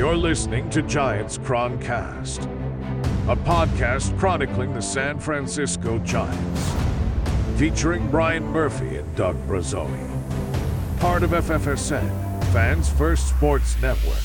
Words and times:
You're 0.00 0.16
listening 0.16 0.70
to 0.70 0.80
Giants 0.80 1.36
Chroncast, 1.36 2.44
a 3.28 3.36
podcast 3.36 4.18
chronicling 4.18 4.72
the 4.72 4.80
San 4.80 5.20
Francisco 5.20 5.98
Giants, 5.98 6.72
featuring 7.58 8.10
Bryan 8.10 8.42
Murphy 8.44 8.96
and 8.96 9.14
Doug 9.14 9.36
Bruzzone. 9.46 10.08
Part 11.00 11.22
of 11.22 11.32
FFSN, 11.32 12.44
Fans 12.46 12.88
First 12.88 13.28
Sports 13.28 13.76
Network. 13.82 14.16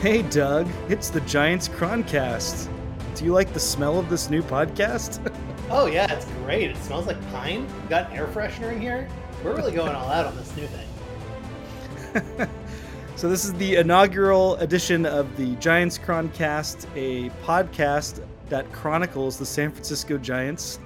Hey, 0.00 0.22
Doug, 0.22 0.68
it's 0.88 1.08
the 1.08 1.20
Giants 1.20 1.68
Chroncast. 1.68 2.68
Do 3.14 3.24
you 3.24 3.32
like 3.32 3.52
the 3.52 3.60
smell 3.60 3.96
of 3.96 4.10
this 4.10 4.28
new 4.28 4.42
podcast? 4.42 5.20
oh, 5.70 5.86
yeah, 5.86 6.12
it's 6.12 6.26
great. 6.42 6.72
It 6.72 6.76
smells 6.78 7.06
like 7.06 7.30
pine. 7.30 7.64
We 7.80 7.88
got 7.88 8.12
air 8.12 8.26
freshener 8.26 8.72
in 8.72 8.80
here. 8.80 9.08
We're 9.44 9.54
really 9.54 9.72
going 9.72 9.94
all 9.94 10.08
out 10.08 10.24
on 10.24 10.34
this 10.38 10.56
new 10.56 10.66
thing. 10.66 12.48
so, 13.16 13.28
this 13.28 13.44
is 13.44 13.52
the 13.54 13.76
inaugural 13.76 14.56
edition 14.56 15.04
of 15.04 15.36
the 15.36 15.54
Giants 15.56 15.98
Chroncast, 15.98 16.86
a 16.96 17.28
podcast 17.44 18.26
that 18.48 18.72
chronicles 18.72 19.38
the 19.38 19.44
San 19.44 19.70
Francisco 19.70 20.16
Giants. 20.16 20.78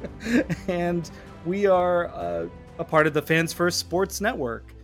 and 0.66 1.12
we 1.46 1.66
are 1.66 2.08
uh, 2.08 2.48
a 2.80 2.84
part 2.84 3.06
of 3.06 3.14
the 3.14 3.22
Fans 3.22 3.52
First 3.52 3.78
Sports 3.78 4.20
Network. 4.20 4.74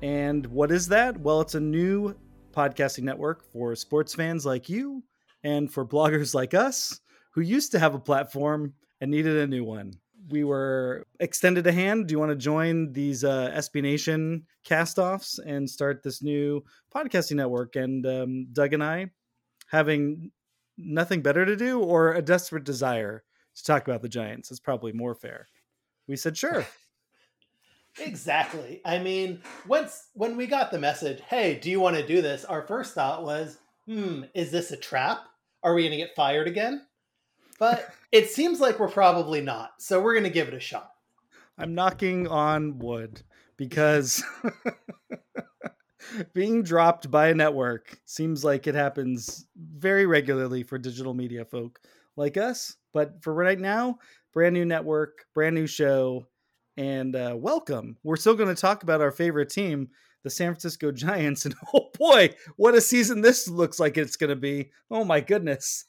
And 0.00 0.46
what 0.46 0.70
is 0.70 0.86
that? 0.88 1.18
Well, 1.18 1.40
it's 1.40 1.56
a 1.56 1.60
new 1.60 2.14
podcasting 2.52 3.02
network 3.02 3.42
for 3.52 3.74
sports 3.74 4.14
fans 4.14 4.46
like 4.46 4.68
you 4.68 5.02
and 5.42 5.72
for 5.72 5.84
bloggers 5.84 6.36
like 6.36 6.54
us 6.54 7.00
who 7.32 7.40
used 7.40 7.72
to 7.72 7.80
have 7.80 7.96
a 7.96 8.00
platform 8.00 8.74
and 9.00 9.10
needed 9.10 9.38
a 9.38 9.46
new 9.48 9.64
one. 9.64 9.94
We 10.30 10.44
were 10.44 11.06
extended 11.18 11.66
a 11.66 11.72
hand. 11.72 12.06
Do 12.06 12.12
you 12.12 12.18
want 12.18 12.30
to 12.30 12.36
join 12.36 12.92
these 12.92 13.24
uh, 13.24 13.50
SB 13.56 13.82
Nation 13.82 14.46
castoffs 14.64 15.38
and 15.44 15.68
start 15.68 16.02
this 16.02 16.22
new 16.22 16.62
podcasting 16.94 17.36
network? 17.36 17.74
And 17.76 18.06
um, 18.06 18.46
Doug 18.52 18.72
and 18.72 18.82
I, 18.82 19.10
having 19.70 20.30
nothing 20.78 21.20
better 21.20 21.44
to 21.44 21.56
do 21.56 21.80
or 21.80 22.14
a 22.14 22.22
desperate 22.22 22.64
desire 22.64 23.24
to 23.56 23.64
talk 23.64 23.88
about 23.88 24.02
the 24.02 24.08
Giants, 24.08 24.50
is 24.50 24.60
probably 24.60 24.92
more 24.92 25.14
fair. 25.14 25.48
We 26.06 26.16
said, 26.16 26.36
sure. 26.36 26.64
exactly. 27.98 28.80
I 28.84 28.98
mean, 28.98 29.42
once 29.66 30.08
when 30.14 30.36
we 30.36 30.46
got 30.46 30.70
the 30.70 30.78
message, 30.78 31.20
"Hey, 31.28 31.58
do 31.58 31.70
you 31.70 31.80
want 31.80 31.96
to 31.96 32.06
do 32.06 32.22
this?" 32.22 32.44
Our 32.44 32.62
first 32.62 32.94
thought 32.94 33.24
was, 33.24 33.58
"Hmm, 33.86 34.24
is 34.34 34.52
this 34.52 34.70
a 34.70 34.76
trap? 34.76 35.24
Are 35.62 35.74
we 35.74 35.82
going 35.82 35.92
to 35.92 35.96
get 35.96 36.14
fired 36.14 36.46
again?" 36.46 36.86
But 37.60 37.94
it 38.10 38.30
seems 38.30 38.58
like 38.58 38.80
we're 38.80 38.88
probably 38.88 39.42
not. 39.42 39.74
So 39.78 40.00
we're 40.00 40.14
going 40.14 40.24
to 40.24 40.30
give 40.30 40.48
it 40.48 40.54
a 40.54 40.60
shot. 40.60 40.90
I'm 41.58 41.74
knocking 41.74 42.26
on 42.26 42.78
wood 42.78 43.22
because 43.58 44.24
being 46.34 46.62
dropped 46.62 47.10
by 47.10 47.28
a 47.28 47.34
network 47.34 48.00
seems 48.06 48.42
like 48.42 48.66
it 48.66 48.74
happens 48.74 49.46
very 49.56 50.06
regularly 50.06 50.62
for 50.62 50.78
digital 50.78 51.12
media 51.12 51.44
folk 51.44 51.78
like 52.16 52.38
us. 52.38 52.76
But 52.94 53.22
for 53.22 53.34
right 53.34 53.60
now, 53.60 53.98
brand 54.32 54.54
new 54.54 54.64
network, 54.64 55.26
brand 55.34 55.54
new 55.54 55.66
show, 55.66 56.26
and 56.78 57.14
uh, 57.14 57.36
welcome. 57.36 57.98
We're 58.02 58.16
still 58.16 58.36
going 58.36 58.54
to 58.54 58.60
talk 58.60 58.82
about 58.82 59.02
our 59.02 59.12
favorite 59.12 59.50
team, 59.50 59.90
the 60.22 60.30
San 60.30 60.48
Francisco 60.48 60.92
Giants. 60.92 61.44
And 61.46 61.54
oh 61.74 61.90
boy, 61.98 62.34
what 62.56 62.74
a 62.74 62.80
season 62.80 63.20
this 63.20 63.48
looks 63.48 63.78
like 63.80 63.96
it's 63.96 64.16
going 64.16 64.30
to 64.30 64.36
be. 64.36 64.70
Oh 64.90 65.04
my 65.04 65.20
goodness. 65.20 65.84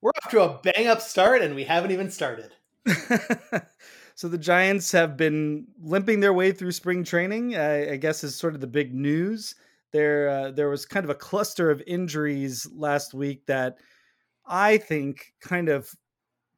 We're 0.00 0.10
off 0.22 0.30
to 0.30 0.42
a 0.42 0.60
bang 0.62 0.86
up 0.86 1.00
start, 1.00 1.42
and 1.42 1.54
we 1.54 1.64
haven't 1.64 1.90
even 1.90 2.10
started. 2.10 2.52
so 4.14 4.28
the 4.28 4.38
Giants 4.38 4.92
have 4.92 5.16
been 5.16 5.66
limping 5.80 6.20
their 6.20 6.32
way 6.32 6.52
through 6.52 6.72
spring 6.72 7.04
training, 7.04 7.56
I, 7.56 7.92
I 7.92 7.96
guess 7.96 8.24
is 8.24 8.36
sort 8.36 8.54
of 8.54 8.60
the 8.60 8.66
big 8.66 8.94
news. 8.94 9.54
There, 9.92 10.28
uh, 10.28 10.50
there 10.50 10.68
was 10.68 10.86
kind 10.86 11.04
of 11.04 11.10
a 11.10 11.14
cluster 11.14 11.70
of 11.70 11.82
injuries 11.86 12.66
last 12.74 13.14
week 13.14 13.46
that 13.46 13.78
I 14.44 14.78
think 14.78 15.32
kind 15.40 15.68
of 15.68 15.88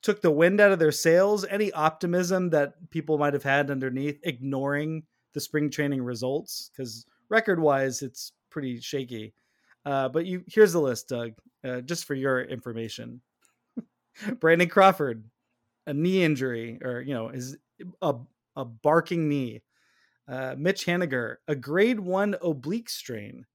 took 0.03 0.23
the 0.23 0.31
wind 0.31 0.61
out 0.61 0.73
of 0.73 0.79
their 0.79 0.93
sails. 0.93 1.45
Any 1.45 1.71
optimism 1.73 2.51
that 2.51 2.91
people 2.91 3.19
might 3.19 3.35
have 3.35 3.43
had 3.43 3.71
underneath, 3.71 4.19
ignoring 4.23 5.03
the 5.35 5.41
spring 5.41 5.71
training 5.71 6.03
results, 6.03 6.71
because 6.73 7.07
record 7.29 7.61
wise, 7.61 8.03
it's 8.03 8.33
pretty 8.51 8.81
shaky. 8.81 9.35
Uh, 9.85 10.09
but 10.09 10.27
you 10.27 10.45
here's 10.49 10.73
the 10.73 10.81
list, 10.81 11.09
Doug, 11.09 11.33
uh, 11.65 11.81
just 11.81 12.05
for 12.05 12.15
your 12.15 12.43
information. 12.43 13.21
Brandon 14.41 14.69
Crawford, 14.69 15.25
a 15.87 15.95
knee 15.95 16.23
injury, 16.23 16.79
or 16.83 17.01
you 17.01 17.15
know, 17.15 17.29
is 17.29 17.57
a 18.03 18.15
a 18.57 18.65
barking 18.65 19.29
knee. 19.29 19.63
Uh, 20.29 20.57
Mitch 20.59 20.87
Haniger, 20.87 21.37
a 21.47 21.55
grade 21.55 22.01
one 22.01 22.35
oblique 22.43 22.89
strain. 22.89 23.47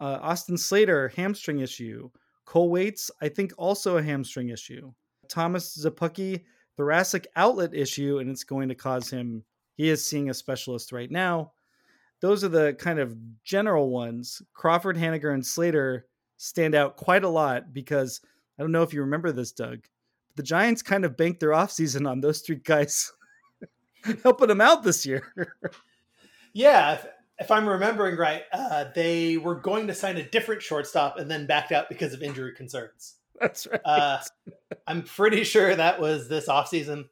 Uh, 0.00 0.18
Austin 0.20 0.56
Slater, 0.56 1.08
hamstring 1.16 1.60
issue. 1.60 2.10
Cole 2.44 2.70
Waites, 2.70 3.10
I 3.20 3.28
think 3.28 3.52
also 3.56 3.96
a 3.96 4.02
hamstring 4.02 4.50
issue. 4.50 4.92
Thomas 5.28 5.76
Szapucki 5.76 6.42
thoracic 6.76 7.26
outlet 7.36 7.74
issue, 7.74 8.18
and 8.18 8.30
it's 8.30 8.44
going 8.44 8.68
to 8.68 8.74
cause 8.74 9.10
him. 9.10 9.44
He 9.76 9.88
is 9.88 10.04
seeing 10.04 10.30
a 10.30 10.34
specialist 10.34 10.92
right 10.92 11.10
now. 11.10 11.52
Those 12.24 12.42
are 12.42 12.48
the 12.48 12.72
kind 12.72 12.98
of 12.98 13.14
general 13.44 13.90
ones. 13.90 14.40
Crawford, 14.54 14.96
Haniger, 14.96 15.34
and 15.34 15.44
Slater 15.44 16.06
stand 16.38 16.74
out 16.74 16.96
quite 16.96 17.22
a 17.22 17.28
lot 17.28 17.74
because 17.74 18.22
I 18.58 18.62
don't 18.62 18.72
know 18.72 18.82
if 18.82 18.94
you 18.94 19.02
remember 19.02 19.30
this, 19.30 19.52
Doug. 19.52 19.80
the 20.34 20.42
Giants 20.42 20.80
kind 20.80 21.04
of 21.04 21.18
banked 21.18 21.40
their 21.40 21.50
offseason 21.50 22.08
on 22.08 22.22
those 22.22 22.40
three 22.40 22.56
guys 22.56 23.12
helping 24.22 24.48
them 24.48 24.62
out 24.62 24.84
this 24.84 25.04
year. 25.04 25.34
yeah, 26.54 26.94
if, 26.94 27.06
if, 27.40 27.50
I'm 27.50 27.68
remembering 27.68 28.16
right, 28.16 28.44
uh, 28.54 28.86
they 28.94 29.36
were 29.36 29.56
going 29.56 29.88
to 29.88 29.94
sign 29.94 30.16
a 30.16 30.26
different 30.26 30.62
shortstop 30.62 31.18
and 31.18 31.30
then 31.30 31.44
backed 31.44 31.72
out 31.72 31.90
because 31.90 32.14
of 32.14 32.22
injury 32.22 32.54
concerns. 32.54 33.16
That's 33.38 33.66
right. 33.66 33.82
Uh, 33.84 34.20
I'm 34.86 35.02
pretty 35.02 35.44
sure 35.44 35.76
that 35.76 36.00
was 36.00 36.30
this 36.30 36.48
offseason. 36.48 37.04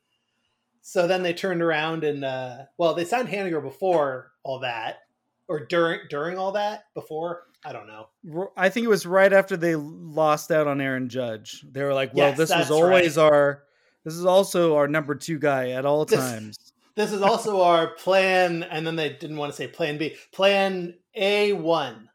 So 0.80 1.06
then 1.06 1.22
they 1.22 1.34
turned 1.34 1.60
around 1.60 2.02
and 2.02 2.24
uh, 2.24 2.56
well, 2.78 2.94
they 2.94 3.04
signed 3.04 3.28
Haniger 3.28 3.62
before 3.62 4.32
all 4.42 4.60
that, 4.60 5.01
or 5.48 5.66
during 5.66 6.00
during 6.10 6.38
all 6.38 6.52
that 6.52 6.84
before. 6.94 7.44
I 7.64 7.72
don't 7.72 7.86
know. 7.86 8.50
I 8.56 8.68
think 8.68 8.84
it 8.84 8.88
was 8.88 9.06
right 9.06 9.32
after 9.32 9.56
they 9.56 9.76
lost 9.76 10.50
out 10.50 10.66
on 10.66 10.80
Aaron 10.80 11.08
Judge. 11.08 11.64
They 11.70 11.82
were 11.84 11.94
like, 11.94 12.12
"Well, 12.14 12.28
yes, 12.28 12.38
this 12.38 12.50
was 12.50 12.70
always 12.70 13.16
right. 13.16 13.24
our. 13.24 13.64
This 14.04 14.14
is 14.14 14.24
also 14.24 14.76
our 14.76 14.88
number 14.88 15.14
two 15.14 15.38
guy 15.38 15.70
at 15.70 15.86
all 15.86 16.04
this, 16.04 16.18
times. 16.18 16.72
This 16.96 17.12
is 17.12 17.22
also 17.22 17.62
our 17.62 17.88
plan." 17.88 18.62
And 18.64 18.86
then 18.86 18.96
they 18.96 19.10
didn't 19.10 19.36
want 19.36 19.52
to 19.52 19.56
say 19.56 19.68
Plan 19.68 19.98
B. 19.98 20.16
Plan 20.32 20.94
A 21.14 21.52
one. 21.52 22.08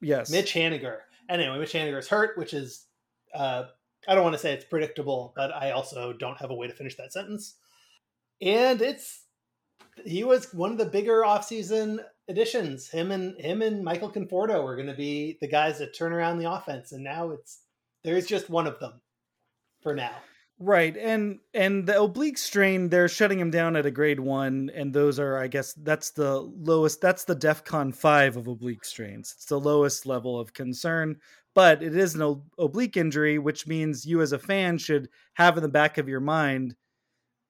Yes, 0.00 0.30
Mitch 0.30 0.54
Haniger. 0.54 0.98
Anyway, 1.28 1.58
Mitch 1.58 1.72
Haniger 1.72 1.98
is 1.98 2.08
hurt, 2.08 2.38
which 2.38 2.54
is 2.54 2.86
uh, 3.34 3.64
I 4.08 4.14
don't 4.14 4.24
want 4.24 4.34
to 4.34 4.40
say 4.40 4.52
it's 4.52 4.64
predictable, 4.64 5.32
but 5.36 5.52
I 5.54 5.72
also 5.72 6.12
don't 6.12 6.38
have 6.38 6.50
a 6.50 6.54
way 6.54 6.66
to 6.66 6.72
finish 6.72 6.96
that 6.96 7.12
sentence. 7.12 7.56
And 8.40 8.80
it's 8.80 9.24
he 10.04 10.24
was 10.24 10.52
one 10.52 10.72
of 10.72 10.78
the 10.78 10.86
bigger 10.86 11.22
offseason 11.22 11.98
additions. 12.28 12.88
Him 12.88 13.12
and 13.12 13.38
him 13.40 13.62
and 13.62 13.84
Michael 13.84 14.10
Conforto 14.10 14.64
are 14.64 14.76
going 14.76 14.88
to 14.88 14.94
be 14.94 15.38
the 15.40 15.48
guys 15.48 15.78
that 15.78 15.94
turn 15.94 16.12
around 16.12 16.38
the 16.38 16.50
offense, 16.50 16.92
and 16.92 17.02
now 17.04 17.30
it's 17.30 17.60
there's 18.04 18.26
just 18.26 18.50
one 18.50 18.66
of 18.66 18.78
them 18.78 19.00
for 19.82 19.94
now. 19.94 20.14
Right, 20.58 20.96
and 20.96 21.40
and 21.52 21.86
the 21.86 22.00
oblique 22.00 22.38
strain, 22.38 22.88
they're 22.88 23.08
shutting 23.08 23.38
him 23.38 23.50
down 23.50 23.76
at 23.76 23.86
a 23.86 23.90
grade 23.90 24.20
one, 24.20 24.70
and 24.74 24.92
those 24.92 25.18
are, 25.20 25.38
I 25.38 25.48
guess, 25.48 25.74
that's 25.74 26.10
the 26.10 26.40
lowest. 26.40 27.00
That's 27.00 27.24
the 27.24 27.36
DefCon 27.36 27.94
five 27.94 28.36
of 28.36 28.46
oblique 28.46 28.84
strains. 28.84 29.34
It's 29.36 29.46
the 29.46 29.60
lowest 29.60 30.06
level 30.06 30.40
of 30.40 30.54
concern 30.54 31.18
but 31.56 31.82
it 31.82 31.96
is 31.96 32.14
an 32.14 32.42
oblique 32.58 32.98
injury, 32.98 33.38
which 33.38 33.66
means 33.66 34.04
you 34.04 34.20
as 34.20 34.32
a 34.32 34.38
fan 34.38 34.76
should 34.76 35.08
have 35.32 35.56
in 35.56 35.62
the 35.62 35.68
back 35.70 35.96
of 35.96 36.06
your 36.06 36.20
mind 36.20 36.76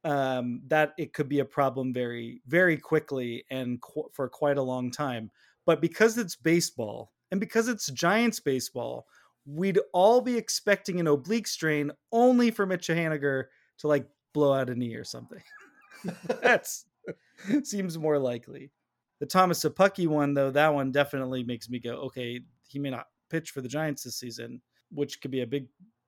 um, 0.07 0.61
that 0.69 0.95
it 0.97 1.13
could 1.13 1.29
be 1.29 1.41
a 1.41 1.45
problem 1.45 1.93
very, 1.93 2.41
very 2.47 2.77
quickly 2.77 3.45
and 3.51 3.81
qu- 3.83 4.09
for 4.13 4.29
quite 4.29 4.57
a 4.57 4.63
long 4.63 4.91
time. 4.93 5.33
But 5.67 5.81
because 5.81 6.17
it's 6.17 6.37
baseball 6.37 7.13
and 7.33 7.41
because 7.41 7.67
it's 7.67 7.89
Giants 7.89 8.39
baseball, 8.39 9.09
we'd 9.45 9.81
all 9.93 10.21
be 10.21 10.37
expecting 10.37 11.01
an 11.01 11.09
oblique 11.09 11.49
strain 11.49 11.91
only 12.13 12.53
for 12.53 12.67
Mitch 12.67 12.87
Haniger 12.87 13.47
to 13.79 13.89
like 13.89 14.07
blow 14.33 14.53
out 14.53 14.71
a 14.71 14.77
knee 14.77 14.95
or 14.95 15.03
something. 15.03 15.43
That's 16.41 16.87
seems 17.65 17.99
more 17.99 18.19
likely. 18.19 18.71
The 19.19 19.27
Thomas 19.27 19.65
Szapucki 19.65 20.07
one, 20.07 20.35
though, 20.35 20.51
that 20.53 20.73
one 20.73 20.93
definitely 20.93 21.43
makes 21.43 21.69
me 21.69 21.81
go, 21.81 21.95
okay, 22.03 22.41
he 22.69 22.79
may 22.79 22.91
not 22.91 23.07
pitch 23.29 23.51
for 23.51 23.61
the 23.61 23.69
Giants 23.69 24.05
this 24.05 24.17
season, 24.17 24.61
which 24.93 25.21
could 25.21 25.33
be 25.33 25.41
a 25.41 25.47
big 25.47 25.67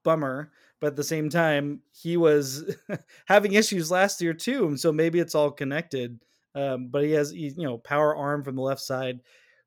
bummer. 0.08 0.50
But 0.80 0.88
at 0.88 0.96
the 0.96 1.04
same 1.04 1.28
time, 1.28 1.80
he 1.92 2.16
was 2.16 2.74
having 3.26 3.52
issues 3.52 3.90
last 3.90 4.22
year 4.22 4.32
too, 4.32 4.68
and 4.68 4.78
so 4.78 4.92
maybe 4.92 5.18
it's 5.18 5.34
all 5.34 5.50
connected. 5.50 6.20
Um, 6.54 6.88
but 6.88 7.04
he 7.04 7.10
has, 7.12 7.32
you 7.32 7.52
know, 7.58 7.78
power 7.78 8.16
arm 8.16 8.42
from 8.42 8.56
the 8.56 8.62
left 8.62 8.80
side. 8.80 9.20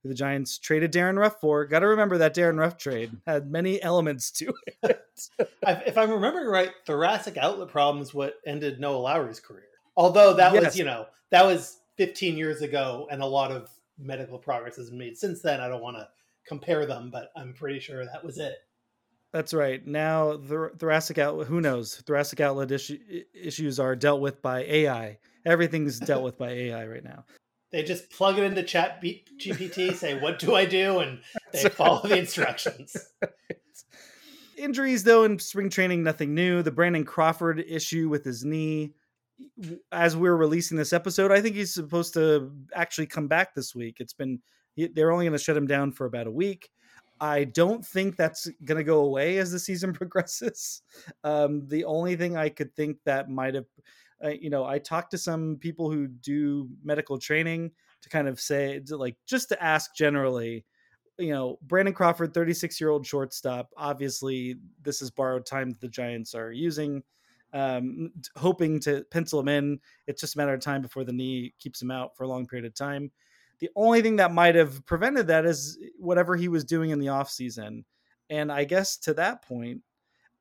The 0.03 0.15
Giants 0.15 0.57
traded 0.57 0.89
Darin 0.91 1.19
Ruf 1.19 1.39
for. 1.39 1.65
Got 1.65 1.79
to 1.79 1.87
remember 1.87 2.17
that 2.17 2.33
Darin 2.33 2.57
Ruf 2.57 2.77
trade 2.77 3.11
had 3.27 3.51
many 3.51 3.81
elements 3.83 4.31
to 4.31 4.53
it. 4.81 5.05
if 5.67 5.97
I'm 5.97 6.09
remembering 6.09 6.47
right, 6.47 6.71
thoracic 6.85 7.37
outlet 7.37 7.67
problems 7.67 8.13
what 8.13 8.35
ended 8.45 8.79
Noah 8.79 8.97
Lowry's 8.97 9.39
career. 9.39 9.67
Although 9.95 10.33
that 10.35 10.53
yes. 10.53 10.63
was, 10.63 10.77
you 10.77 10.85
know, 10.85 11.05
that 11.29 11.45
was 11.45 11.81
15 11.97 12.37
years 12.37 12.61
ago, 12.61 13.07
and 13.11 13.21
a 13.21 13.25
lot 13.25 13.51
of 13.51 13.69
medical 13.99 14.39
progress 14.39 14.77
has 14.77 14.89
been 14.89 14.97
made 14.97 15.17
since 15.17 15.41
then. 15.41 15.59
I 15.59 15.67
don't 15.67 15.83
want 15.83 15.97
to 15.97 16.07
compare 16.47 16.85
them, 16.85 17.11
but 17.11 17.31
I'm 17.35 17.53
pretty 17.53 17.79
sure 17.79 18.03
that 18.05 18.23
was 18.23 18.37
it. 18.39 18.55
That's 19.33 19.53
right. 19.53 19.85
Now, 19.85 20.35
the 20.35 20.71
thoracic 20.77 21.17
outlet, 21.17 21.47
who 21.47 21.61
knows? 21.61 21.95
Thoracic 22.05 22.41
outlet 22.41 22.71
issue, 22.71 22.99
issues 23.33 23.79
are 23.79 23.95
dealt 23.95 24.19
with 24.19 24.41
by 24.41 24.63
AI. 24.63 25.19
Everything's 25.45 25.99
dealt 25.99 26.23
with 26.23 26.37
by 26.37 26.49
AI 26.49 26.85
right 26.85 27.03
now. 27.03 27.25
They 27.71 27.83
just 27.83 28.09
plug 28.11 28.37
it 28.37 28.43
into 28.43 28.63
Chat 28.63 29.01
GPT, 29.01 29.95
say, 29.95 30.19
"What 30.19 30.39
do 30.39 30.55
I 30.55 30.65
do?" 30.65 30.99
and 30.99 31.21
they 31.53 31.69
follow 31.69 32.01
the 32.05 32.17
instructions. 32.19 32.97
Injuries, 34.57 35.03
though, 35.05 35.23
in 35.23 35.39
spring 35.39 35.69
training, 35.69 36.03
nothing 36.03 36.35
new. 36.35 36.61
The 36.61 36.71
Brandon 36.71 37.05
Crawford 37.05 37.63
issue 37.65 38.09
with 38.09 38.25
his 38.25 38.43
knee. 38.43 38.91
As 39.91 40.17
we're 40.17 40.35
releasing 40.35 40.77
this 40.77 40.93
episode, 40.93 41.31
I 41.31 41.41
think 41.41 41.55
he's 41.55 41.73
supposed 41.73 42.13
to 42.15 42.51
actually 42.75 43.07
come 43.07 43.27
back 43.27 43.55
this 43.55 43.73
week. 43.73 43.97
It's 43.99 44.13
been 44.13 44.39
they're 44.75 45.11
only 45.11 45.25
going 45.25 45.37
to 45.37 45.43
shut 45.43 45.57
him 45.57 45.67
down 45.67 45.93
for 45.93 46.05
about 46.05 46.27
a 46.27 46.31
week. 46.31 46.69
I 47.21 47.43
don't 47.43 47.85
think 47.85 48.17
that's 48.17 48.49
going 48.65 48.79
to 48.79 48.83
go 48.83 49.01
away 49.01 49.37
as 49.37 49.51
the 49.51 49.59
season 49.59 49.93
progresses. 49.93 50.81
Um, 51.23 51.67
the 51.67 51.85
only 51.85 52.15
thing 52.15 52.35
I 52.35 52.49
could 52.49 52.75
think 52.75 52.97
that 53.05 53.29
might 53.29 53.53
have, 53.53 53.67
uh, 54.23 54.29
you 54.29 54.49
know, 54.49 54.65
I 54.65 54.79
talked 54.79 55.11
to 55.11 55.19
some 55.19 55.57
people 55.59 55.91
who 55.91 56.07
do 56.07 56.67
medical 56.83 57.19
training 57.19 57.71
to 58.01 58.09
kind 58.09 58.27
of 58.27 58.39
say, 58.39 58.79
to 58.87 58.97
like, 58.97 59.15
just 59.27 59.49
to 59.49 59.63
ask 59.63 59.95
generally, 59.95 60.65
you 61.19 61.29
know, 61.29 61.59
Brandon 61.61 61.93
Crawford, 61.93 62.33
36 62.33 62.81
year 62.81 62.89
old 62.89 63.05
shortstop. 63.05 63.69
Obviously, 63.77 64.55
this 64.81 65.03
is 65.03 65.11
borrowed 65.11 65.45
time 65.45 65.69
that 65.69 65.79
the 65.79 65.87
Giants 65.87 66.33
are 66.33 66.51
using, 66.51 67.03
um, 67.53 68.11
hoping 68.35 68.79
to 68.79 69.05
pencil 69.11 69.39
him 69.39 69.47
in. 69.47 69.79
It's 70.07 70.21
just 70.21 70.33
a 70.33 70.37
matter 70.39 70.55
of 70.55 70.61
time 70.61 70.81
before 70.81 71.03
the 71.03 71.13
knee 71.13 71.53
keeps 71.59 71.79
him 71.79 71.91
out 71.91 72.17
for 72.17 72.23
a 72.23 72.27
long 72.27 72.47
period 72.47 72.65
of 72.65 72.73
time. 72.73 73.11
The 73.61 73.69
only 73.75 74.01
thing 74.01 74.17
that 74.17 74.33
might 74.33 74.55
have 74.55 74.85
prevented 74.85 75.27
that 75.27 75.45
is 75.45 75.77
whatever 75.97 76.35
he 76.35 76.47
was 76.47 76.65
doing 76.65 76.89
in 76.89 76.99
the 76.99 77.09
off 77.09 77.29
season. 77.29 77.85
And 78.29 78.51
I 78.51 78.63
guess 78.63 78.97
to 78.99 79.13
that 79.13 79.43
point, 79.43 79.81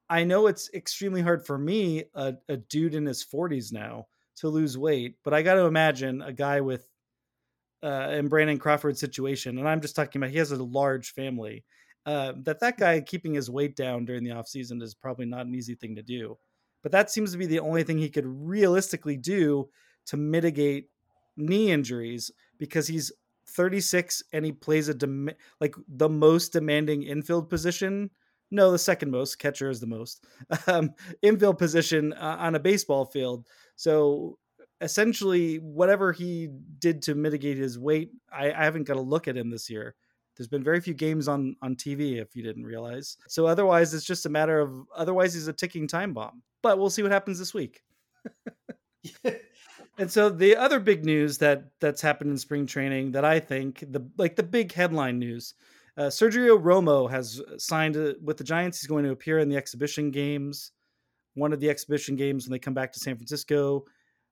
I 0.08 0.24
know 0.24 0.46
it's 0.46 0.70
extremely 0.74 1.20
hard 1.20 1.46
for 1.46 1.58
me, 1.58 2.04
a, 2.14 2.34
a 2.48 2.56
dude 2.56 2.94
in 2.94 3.06
his 3.06 3.24
40s 3.24 3.72
now, 3.72 4.06
to 4.36 4.48
lose 4.48 4.78
weight, 4.78 5.16
but 5.22 5.34
I 5.34 5.42
got 5.42 5.54
to 5.54 5.66
imagine 5.66 6.22
a 6.22 6.32
guy 6.32 6.60
with 6.60 6.86
uh, 7.82 8.08
in 8.12 8.28
Brandon 8.28 8.58
Crawford's 8.58 9.00
situation, 9.00 9.58
and 9.58 9.68
I'm 9.68 9.80
just 9.80 9.96
talking 9.96 10.20
about 10.20 10.30
he 10.30 10.38
has 10.38 10.52
a 10.52 10.62
large 10.62 11.12
family. 11.12 11.64
Uh, 12.06 12.32
that 12.44 12.60
that 12.60 12.78
guy 12.78 13.00
keeping 13.00 13.34
his 13.34 13.50
weight 13.50 13.76
down 13.76 14.04
during 14.04 14.24
the 14.24 14.32
off 14.32 14.48
season 14.48 14.80
is 14.82 14.94
probably 14.94 15.26
not 15.26 15.46
an 15.46 15.54
easy 15.54 15.74
thing 15.74 15.94
to 15.96 16.02
do. 16.02 16.36
But 16.82 16.92
that 16.92 17.10
seems 17.10 17.32
to 17.32 17.38
be 17.38 17.46
the 17.46 17.60
only 17.60 17.82
thing 17.82 17.98
he 17.98 18.08
could 18.08 18.26
realistically 18.26 19.16
do 19.16 19.68
to 20.06 20.16
mitigate 20.16 20.88
knee 21.36 21.70
injuries 21.70 22.30
because 22.60 22.86
he's 22.86 23.10
36 23.48 24.22
and 24.32 24.44
he 24.44 24.52
plays 24.52 24.88
a 24.88 24.94
dem- 24.94 25.30
like 25.60 25.74
the 25.88 26.08
most 26.08 26.52
demanding 26.52 27.02
infield 27.02 27.50
position. 27.50 28.10
No, 28.52 28.70
the 28.70 28.78
second 28.78 29.10
most. 29.10 29.38
Catcher 29.38 29.70
is 29.70 29.80
the 29.80 29.86
most 29.86 30.24
um, 30.68 30.90
infield 31.22 31.58
position 31.58 32.12
uh, 32.12 32.36
on 32.38 32.54
a 32.54 32.60
baseball 32.60 33.04
field. 33.06 33.46
So 33.74 34.38
essentially 34.80 35.56
whatever 35.56 36.12
he 36.12 36.48
did 36.78 37.02
to 37.02 37.14
mitigate 37.14 37.58
his 37.58 37.78
weight, 37.78 38.12
I, 38.32 38.52
I 38.52 38.64
haven't 38.64 38.84
got 38.84 38.96
a 38.96 39.02
look 39.02 39.26
at 39.26 39.36
him 39.36 39.50
this 39.50 39.68
year. 39.68 39.96
There's 40.36 40.48
been 40.48 40.64
very 40.64 40.80
few 40.80 40.94
games 40.94 41.28
on 41.28 41.56
on 41.60 41.76
TV, 41.76 42.20
if 42.20 42.34
you 42.34 42.42
didn't 42.42 42.64
realize. 42.64 43.18
So 43.28 43.46
otherwise, 43.46 43.92
it's 43.92 44.06
just 44.06 44.24
a 44.24 44.30
matter 44.30 44.58
of 44.60 44.86
otherwise 44.96 45.34
he's 45.34 45.48
a 45.48 45.52
ticking 45.52 45.86
time 45.86 46.14
bomb. 46.14 46.42
But 46.62 46.78
we'll 46.78 46.88
see 46.88 47.02
what 47.02 47.12
happens 47.12 47.38
this 47.38 47.52
week. 47.52 47.82
and 50.00 50.10
so 50.10 50.30
the 50.30 50.56
other 50.56 50.80
big 50.80 51.04
news 51.04 51.36
that 51.38 51.64
that's 51.78 52.00
happened 52.00 52.30
in 52.30 52.38
spring 52.38 52.64
training 52.64 53.12
that 53.12 53.24
I 53.24 53.38
think 53.38 53.84
the 53.92 54.00
like 54.16 54.34
the 54.34 54.42
big 54.42 54.72
headline 54.72 55.18
news, 55.18 55.52
uh, 55.98 56.04
Sergio 56.04 56.58
Romo 56.58 57.08
has 57.10 57.42
signed 57.58 57.98
uh, 57.98 58.14
with 58.22 58.38
the 58.38 58.44
Giants. 58.44 58.80
He's 58.80 58.88
going 58.88 59.04
to 59.04 59.10
appear 59.10 59.40
in 59.40 59.50
the 59.50 59.58
exhibition 59.58 60.10
games, 60.10 60.72
one 61.34 61.52
of 61.52 61.60
the 61.60 61.68
exhibition 61.68 62.16
games 62.16 62.46
when 62.46 62.52
they 62.52 62.58
come 62.58 62.72
back 62.72 62.92
to 62.94 62.98
San 62.98 63.14
Francisco 63.16 63.84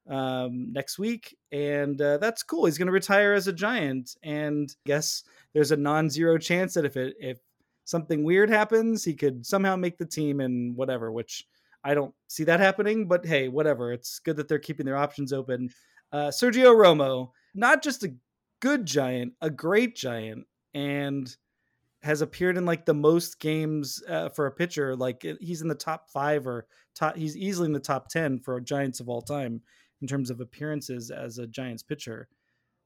um, 0.08 0.72
next 0.72 0.98
week, 0.98 1.36
and 1.52 2.00
uh, 2.00 2.16
that's 2.16 2.42
cool. 2.42 2.64
He's 2.64 2.78
going 2.78 2.86
to 2.86 2.92
retire 2.92 3.34
as 3.34 3.46
a 3.46 3.52
Giant, 3.52 4.16
and 4.22 4.70
I 4.70 4.88
guess 4.88 5.22
there's 5.52 5.70
a 5.70 5.76
non-zero 5.76 6.38
chance 6.38 6.72
that 6.74 6.86
if 6.86 6.96
it 6.96 7.14
if 7.20 7.40
something 7.84 8.24
weird 8.24 8.48
happens, 8.48 9.04
he 9.04 9.12
could 9.12 9.44
somehow 9.44 9.76
make 9.76 9.98
the 9.98 10.06
team 10.06 10.40
and 10.40 10.74
whatever. 10.74 11.12
Which 11.12 11.44
I 11.84 11.94
don't 11.94 12.14
see 12.28 12.44
that 12.44 12.60
happening, 12.60 13.06
but 13.06 13.24
hey, 13.24 13.48
whatever. 13.48 13.92
It's 13.92 14.18
good 14.18 14.36
that 14.36 14.48
they're 14.48 14.58
keeping 14.58 14.86
their 14.86 14.96
options 14.96 15.32
open. 15.32 15.70
Uh, 16.12 16.28
Sergio 16.28 16.74
Romo, 16.74 17.30
not 17.54 17.82
just 17.82 18.04
a 18.04 18.14
good 18.60 18.86
Giant, 18.86 19.34
a 19.40 19.50
great 19.50 19.94
Giant, 19.94 20.46
and 20.74 21.34
has 22.02 22.20
appeared 22.20 22.56
in 22.56 22.64
like 22.64 22.86
the 22.86 22.94
most 22.94 23.40
games 23.40 24.02
uh, 24.08 24.28
for 24.28 24.46
a 24.46 24.52
pitcher. 24.52 24.96
Like 24.96 25.24
he's 25.40 25.62
in 25.62 25.68
the 25.68 25.74
top 25.74 26.10
five 26.10 26.46
or 26.46 26.66
top. 26.94 27.16
He's 27.16 27.36
easily 27.36 27.66
in 27.66 27.72
the 27.72 27.80
top 27.80 28.08
ten 28.08 28.38
for 28.38 28.60
Giants 28.60 29.00
of 29.00 29.08
all 29.08 29.22
time 29.22 29.62
in 30.00 30.08
terms 30.08 30.30
of 30.30 30.40
appearances 30.40 31.10
as 31.10 31.38
a 31.38 31.46
Giants 31.46 31.82
pitcher. 31.82 32.28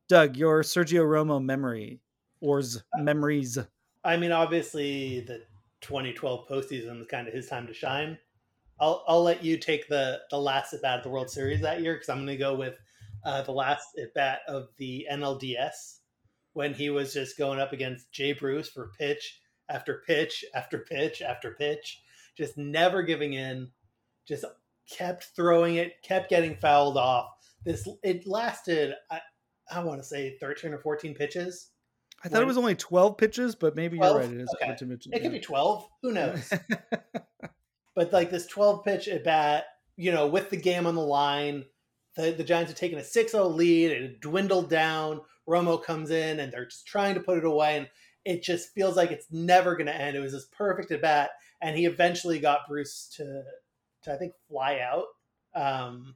Doug, 0.08 0.36
your 0.36 0.62
Sergio 0.62 1.04
Romo 1.04 1.42
memory 1.42 2.00
or 2.40 2.58
uh, 2.60 3.02
memories? 3.02 3.58
I 4.04 4.16
mean, 4.16 4.32
obviously 4.32 5.20
the 5.20 5.42
2012 5.80 6.48
postseason 6.48 6.98
was 6.98 7.06
kind 7.08 7.28
of 7.28 7.34
his 7.34 7.48
time 7.48 7.66
to 7.66 7.74
shine. 7.74 8.18
I'll 8.82 9.04
I'll 9.06 9.22
let 9.22 9.44
you 9.44 9.56
take 9.56 9.88
the 9.88 10.20
the 10.30 10.38
last 10.38 10.74
at 10.74 10.82
bat 10.82 10.98
of 10.98 11.04
the 11.04 11.10
World 11.10 11.30
Series 11.30 11.60
that 11.60 11.80
year 11.80 11.94
because 11.94 12.08
I'm 12.08 12.18
going 12.18 12.26
to 12.26 12.36
go 12.36 12.56
with 12.56 12.76
uh, 13.24 13.42
the 13.42 13.52
last 13.52 13.86
at 14.02 14.12
bat 14.12 14.40
of 14.48 14.68
the 14.76 15.06
NLDS 15.10 16.00
when 16.54 16.74
he 16.74 16.90
was 16.90 17.14
just 17.14 17.38
going 17.38 17.60
up 17.60 17.72
against 17.72 18.10
Jay 18.10 18.32
Bruce 18.32 18.68
for 18.68 18.90
pitch 18.98 19.40
after 19.70 20.02
pitch 20.04 20.44
after 20.52 20.80
pitch 20.80 21.22
after 21.22 21.52
pitch, 21.52 22.02
just 22.36 22.58
never 22.58 23.02
giving 23.02 23.34
in, 23.34 23.70
just 24.26 24.44
kept 24.90 25.28
throwing 25.36 25.76
it, 25.76 25.92
kept 26.02 26.28
getting 26.28 26.56
fouled 26.56 26.96
off. 26.96 27.28
This 27.64 27.88
it 28.02 28.26
lasted, 28.26 28.94
I, 29.08 29.20
I 29.70 29.84
want 29.84 30.00
to 30.00 30.06
say 30.06 30.36
thirteen 30.40 30.72
or 30.72 30.78
fourteen 30.78 31.14
pitches. 31.14 31.70
I 32.24 32.28
thought 32.28 32.38
when, 32.38 32.42
it 32.42 32.46
was 32.46 32.58
only 32.58 32.74
twelve 32.74 33.16
pitches, 33.16 33.54
but 33.54 33.76
maybe 33.76 33.98
12? 33.98 34.12
you're 34.12 34.22
right. 34.22 34.34
It 34.34 34.40
is 34.40 34.56
okay. 34.60 34.76
It 35.12 35.22
could 35.22 35.30
be 35.30 35.38
twelve. 35.38 35.88
Who 36.02 36.10
knows? 36.10 36.52
but 37.94 38.12
like 38.12 38.30
this 38.30 38.46
twelve 38.46 38.84
pitch 38.84 39.08
at 39.08 39.24
bat, 39.24 39.64
you 39.96 40.12
know, 40.12 40.26
with 40.26 40.50
the 40.50 40.56
game 40.56 40.86
on 40.86 40.94
the 40.94 41.00
line, 41.00 41.64
the, 42.16 42.32
the 42.32 42.44
Giants 42.44 42.70
had 42.70 42.76
taken 42.76 42.98
a 42.98 43.02
6-0 43.02 43.54
lead. 43.54 43.90
It 43.90 44.20
dwindled 44.20 44.68
down. 44.68 45.20
Romo 45.48 45.82
comes 45.82 46.10
in 46.10 46.40
and 46.40 46.52
they're 46.52 46.66
just 46.66 46.86
trying 46.86 47.14
to 47.14 47.20
put 47.20 47.38
it 47.38 47.44
away, 47.44 47.78
and 47.78 47.88
it 48.24 48.42
just 48.42 48.72
feels 48.74 48.96
like 48.96 49.10
it's 49.10 49.26
never 49.30 49.74
going 49.74 49.86
to 49.86 49.94
end. 49.94 50.16
It 50.16 50.20
was 50.20 50.32
this 50.32 50.46
perfect 50.56 50.92
at 50.92 51.02
bat, 51.02 51.30
and 51.60 51.76
he 51.76 51.86
eventually 51.86 52.38
got 52.38 52.68
Bruce 52.68 53.12
to 53.16 53.42
to 54.02 54.12
I 54.12 54.16
think 54.16 54.34
fly 54.48 54.80
out 54.80 55.06
um, 55.54 56.14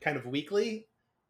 kind 0.00 0.16
of 0.16 0.26
weekly. 0.26 0.86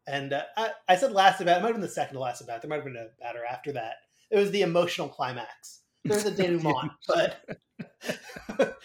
And 0.07 0.33
uh, 0.33 0.43
I, 0.57 0.71
I, 0.89 0.95
said 0.95 1.11
last 1.11 1.41
about 1.41 1.59
it 1.59 1.61
might 1.61 1.67
have 1.67 1.75
been 1.75 1.81
the 1.81 1.87
second 1.87 2.15
to 2.15 2.19
last 2.19 2.41
about. 2.41 2.61
There 2.61 2.69
might 2.69 2.77
have 2.77 2.85
been 2.85 2.97
a 2.97 3.07
batter 3.21 3.45
after 3.49 3.71
that. 3.73 3.95
It 4.29 4.37
was 4.37 4.51
the 4.51 4.63
emotional 4.63 5.07
climax. 5.07 5.81
There 6.03 6.15
was 6.15 6.25
a 6.25 6.31
denouement, 6.35 6.91
but 7.07 7.45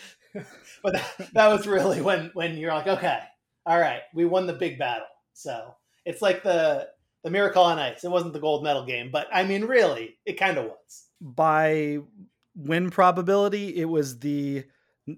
but 0.82 0.94
that, 0.94 1.32
that 1.32 1.48
was 1.48 1.66
really 1.66 2.00
when 2.00 2.30
when 2.34 2.56
you're 2.56 2.72
like, 2.72 2.86
okay, 2.86 3.20
all 3.64 3.78
right, 3.78 4.02
we 4.14 4.24
won 4.24 4.46
the 4.46 4.52
big 4.52 4.78
battle. 4.78 5.06
So 5.32 5.74
it's 6.04 6.22
like 6.22 6.42
the 6.42 6.88
the 7.24 7.30
miracle 7.30 7.62
on 7.62 7.78
ice. 7.78 8.04
It 8.04 8.10
wasn't 8.10 8.32
the 8.32 8.40
gold 8.40 8.62
medal 8.62 8.84
game, 8.84 9.10
but 9.10 9.26
I 9.32 9.44
mean, 9.44 9.64
really, 9.64 10.16
it 10.24 10.34
kind 10.34 10.58
of 10.58 10.66
was. 10.66 11.06
By 11.20 11.98
win 12.54 12.90
probability, 12.90 13.76
it 13.76 13.86
was 13.86 14.18
the 14.18 14.64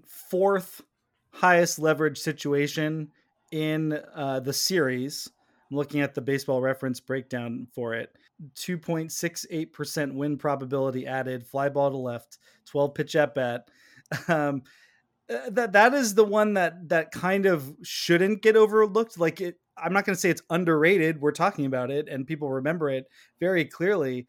fourth 0.05 0.81
highest 1.31 1.79
leverage 1.79 2.17
situation 2.17 3.11
in 3.51 3.99
uh, 4.15 4.39
the 4.39 4.53
series. 4.53 5.29
I'm 5.69 5.77
looking 5.77 6.01
at 6.01 6.15
the 6.15 6.21
baseball 6.21 6.61
reference 6.61 6.99
breakdown 6.99 7.67
for 7.73 7.93
it. 7.93 8.15
2.68% 8.55 10.13
win 10.13 10.37
probability 10.37 11.05
added, 11.05 11.45
fly 11.45 11.69
ball 11.69 11.91
to 11.91 11.97
left, 11.97 12.37
12 12.65 12.93
pitch 12.93 13.15
at 13.15 13.35
bat. 13.35 13.69
Um, 14.27 14.63
that 15.49 15.73
that 15.73 15.93
is 15.93 16.15
the 16.15 16.25
one 16.25 16.55
that 16.55 16.89
that 16.89 17.11
kind 17.11 17.45
of 17.45 17.73
shouldn't 17.83 18.41
get 18.41 18.55
overlooked. 18.55 19.17
Like 19.19 19.41
it, 19.41 19.59
I'm 19.77 19.93
not 19.93 20.05
going 20.05 20.15
to 20.15 20.19
say 20.19 20.29
it's 20.29 20.41
underrated. 20.49 21.21
We're 21.21 21.31
talking 21.31 21.65
about 21.65 21.91
it, 21.91 22.07
and 22.09 22.25
people 22.27 22.49
remember 22.49 22.89
it 22.89 23.05
very 23.39 23.65
clearly 23.65 24.27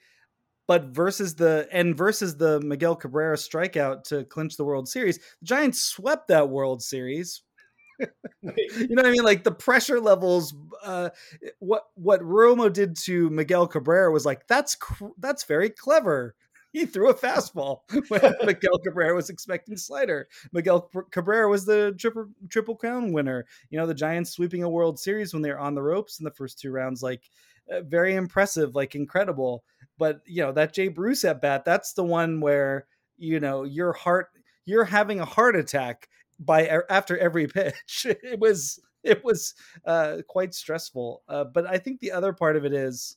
but 0.71 0.85
versus 0.85 1.35
the 1.35 1.67
and 1.73 1.97
versus 1.97 2.37
the 2.37 2.61
Miguel 2.61 2.95
Cabrera 2.95 3.35
strikeout 3.37 4.05
to 4.05 4.23
clinch 4.27 4.57
the 4.57 4.63
World 4.63 4.89
Series, 4.89 5.19
the 5.19 5.25
Giants 5.43 5.81
swept 5.81 6.29
that 6.29 6.49
World 6.49 6.81
Series. 6.81 7.43
you 7.99 8.87
know 8.89 9.03
what 9.03 9.07
I 9.07 9.11
mean? 9.11 9.25
Like 9.25 9.43
the 9.43 9.51
pressure 9.51 9.99
levels. 9.99 10.55
Uh, 10.81 11.11
what 11.59 11.87
what 11.95 12.21
Romo 12.21 12.73
did 12.73 12.97
to 12.99 13.29
Miguel 13.31 13.67
Cabrera 13.67 14.13
was 14.13 14.25
like 14.25 14.47
that's 14.47 14.77
cr- 14.77 15.07
that's 15.19 15.43
very 15.43 15.71
clever. 15.71 16.37
He 16.73 16.87
threw 16.87 17.11
a 17.11 17.15
fastball 17.15 17.81
when 18.09 18.35
Miguel 18.45 18.79
Cabrera 18.79 19.15
was 19.15 19.31
expecting 19.31 19.77
slider. 19.77 20.29
Miguel 20.53 20.91
Cabrera 21.11 21.49
was 21.49 21.67
the 21.67 21.95
triple 21.99 22.27
triple 22.49 22.77
crown 22.77 23.13
winner. 23.13 23.47
You 23.71 23.79
know 23.79 23.87
the 23.87 23.95
Giants 23.95 24.31
sweeping 24.31 24.63
a 24.63 24.69
World 24.69 24.99
Series 24.99 25.33
when 25.33 25.43
they're 25.43 25.59
on 25.59 25.75
the 25.75 25.83
ropes 25.83 26.21
in 26.21 26.25
the 26.25 26.31
first 26.31 26.59
two 26.59 26.71
rounds. 26.71 27.03
Like 27.03 27.31
uh, 27.71 27.83
very 27.83 28.15
impressive, 28.15 28.75
like 28.75 28.95
incredible. 28.95 29.65
But 29.99 30.21
you 30.27 30.43
know 30.43 30.53
that 30.53 30.73
Jay 30.73 30.89
Bruce 30.89 31.25
at 31.25 31.41
bat, 31.41 31.65
that's 31.65 31.93
the 31.93 32.05
one 32.05 32.41
where 32.41 32.87
you 33.19 33.41
know 33.41 33.65
your 33.65 33.93
heart, 33.93 34.29
you're 34.65 34.85
having 34.85 35.21
a 35.21 35.25
heart 35.25 35.57
attack 35.57 36.09
by 36.39 36.67
after 36.89 37.19
every 37.19 37.47
pitch. 37.47 38.07
It 38.23 38.39
was 38.39 38.81
it 39.03 39.25
was 39.25 39.55
uh, 39.87 40.19
quite 40.29 40.55
stressful. 40.55 41.23
Uh, 41.29 41.45
but 41.45 41.67
I 41.67 41.79
think 41.79 42.01
the 42.01 42.13
other 42.13 42.33
part 42.33 42.57
of 42.57 42.65
it 42.65 42.73
is 42.73 43.17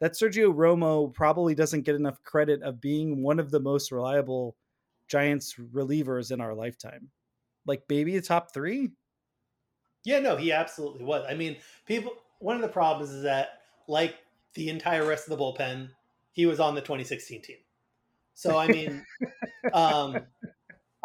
that 0.00 0.12
Sergio 0.12 0.54
Romo 0.54 1.12
probably 1.12 1.54
doesn't 1.54 1.82
get 1.82 1.94
enough 1.94 2.22
credit 2.22 2.62
of 2.62 2.80
being 2.80 3.22
one 3.22 3.38
of 3.40 3.50
the 3.50 3.60
most 3.60 3.90
reliable 3.90 4.56
Giants 5.08 5.54
relievers 5.72 6.30
in 6.30 6.40
our 6.40 6.54
lifetime. 6.54 7.10
Like 7.66 7.82
maybe 7.88 8.16
a 8.16 8.22
top 8.22 8.52
three. 8.52 8.90
Yeah, 10.04 10.20
no, 10.20 10.36
he 10.36 10.52
absolutely 10.52 11.04
was. 11.04 11.24
I 11.28 11.34
mean, 11.34 11.56
people. 11.86 12.12
One 12.40 12.54
of 12.54 12.62
the 12.62 12.68
problems 12.68 13.10
is 13.10 13.24
that, 13.24 13.62
like 13.88 14.14
the 14.54 14.68
entire 14.68 15.04
rest 15.04 15.28
of 15.28 15.36
the 15.36 15.42
bullpen, 15.42 15.90
he 16.32 16.46
was 16.46 16.60
on 16.60 16.76
the 16.76 16.80
2016 16.80 17.42
team. 17.42 17.56
So 18.34 18.56
I 18.56 18.68
mean, 18.68 19.04
um, 19.72 20.20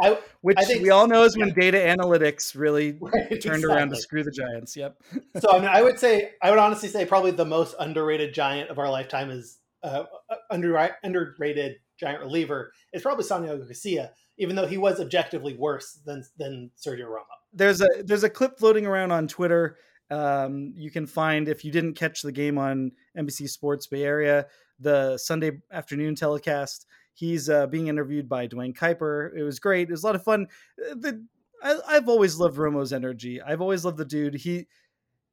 I, 0.04 0.20
which 0.42 0.58
I 0.58 0.66
think, 0.66 0.84
we 0.84 0.90
all 0.90 1.08
know 1.08 1.24
is 1.24 1.38
when 1.38 1.54
data 1.54 1.78
analytics 1.78 2.56
really 2.58 2.98
right, 3.02 3.30
turned 3.30 3.36
exactly. 3.36 3.66
around 3.66 3.90
to 3.90 3.96
screw 3.96 4.24
the 4.24 4.32
Giants. 4.32 4.76
Yep. 4.76 5.02
so 5.40 5.52
I 5.52 5.60
mean, 5.60 5.70
I 5.70 5.82
would 5.82 6.00
say 6.00 6.32
I 6.42 6.50
would 6.50 6.60
honestly 6.60 6.90
say 6.90 7.06
probably 7.06 7.32
the 7.32 7.46
most 7.46 7.76
underrated 7.80 8.34
Giant 8.34 8.70
of 8.70 8.80
our 8.80 8.90
lifetime 8.90 9.30
is 9.32 9.60
uh, 9.84 10.04
under, 10.50 10.96
underrated 11.04 11.78
Giant 12.00 12.22
reliever 12.22 12.72
is 12.92 13.02
probably 13.02 13.24
Santiago 13.24 13.66
Casilla, 13.66 14.10
even 14.38 14.56
though 14.56 14.68
he 14.68 14.78
was 14.78 15.00
objectively 15.00 15.56
worse 15.56 16.00
than 16.06 16.24
than 16.38 16.72
Sergio 16.78 17.06
Romo. 17.06 17.24
There's 17.54 17.82
a 17.82 17.88
there's 18.04 18.24
a 18.24 18.30
clip 18.30 18.58
floating 18.58 18.86
around 18.86 19.12
on 19.12 19.28
Twitter. 19.28 19.78
Um, 20.10 20.74
you 20.76 20.92
can 20.92 21.08
find 21.08 21.48
if 21.48 21.64
you 21.64 21.72
didn't 21.72 21.94
catch 21.94 22.22
the 22.22 22.32
game 22.32 22.58
on 22.58 22.92
NBC 23.18 23.50
Sports 23.50 23.88
Bay 23.88 24.04
Area, 24.04 24.48
the 24.80 25.18
Sunday 25.18 25.62
afternoon 25.72 26.16
telecast 26.16 26.86
He's 27.14 27.50
uh, 27.50 27.68
being 27.68 27.88
interviewed 27.88 28.28
by 28.28 28.48
Duane 28.48 28.74
Kuiper. 28.74 29.36
It 29.36 29.44
was 29.44 29.60
great. 29.60 29.90
It 29.90 29.92
was 29.92 30.04
a 30.04 30.08
lot 30.08 30.16
of 30.16 30.24
fun. 30.24 30.48
Uh, 30.80 30.96
the, 30.96 31.26
I, 31.62 31.78
I've 31.88 32.10
always 32.10 32.38
loved 32.38 32.58
Romo's 32.58 32.92
energy. 32.92 33.42
I've 33.42 33.62
always 33.62 33.86
loved 33.86 33.98
the 33.98 34.06
dude. 34.06 34.36
He 34.36 34.68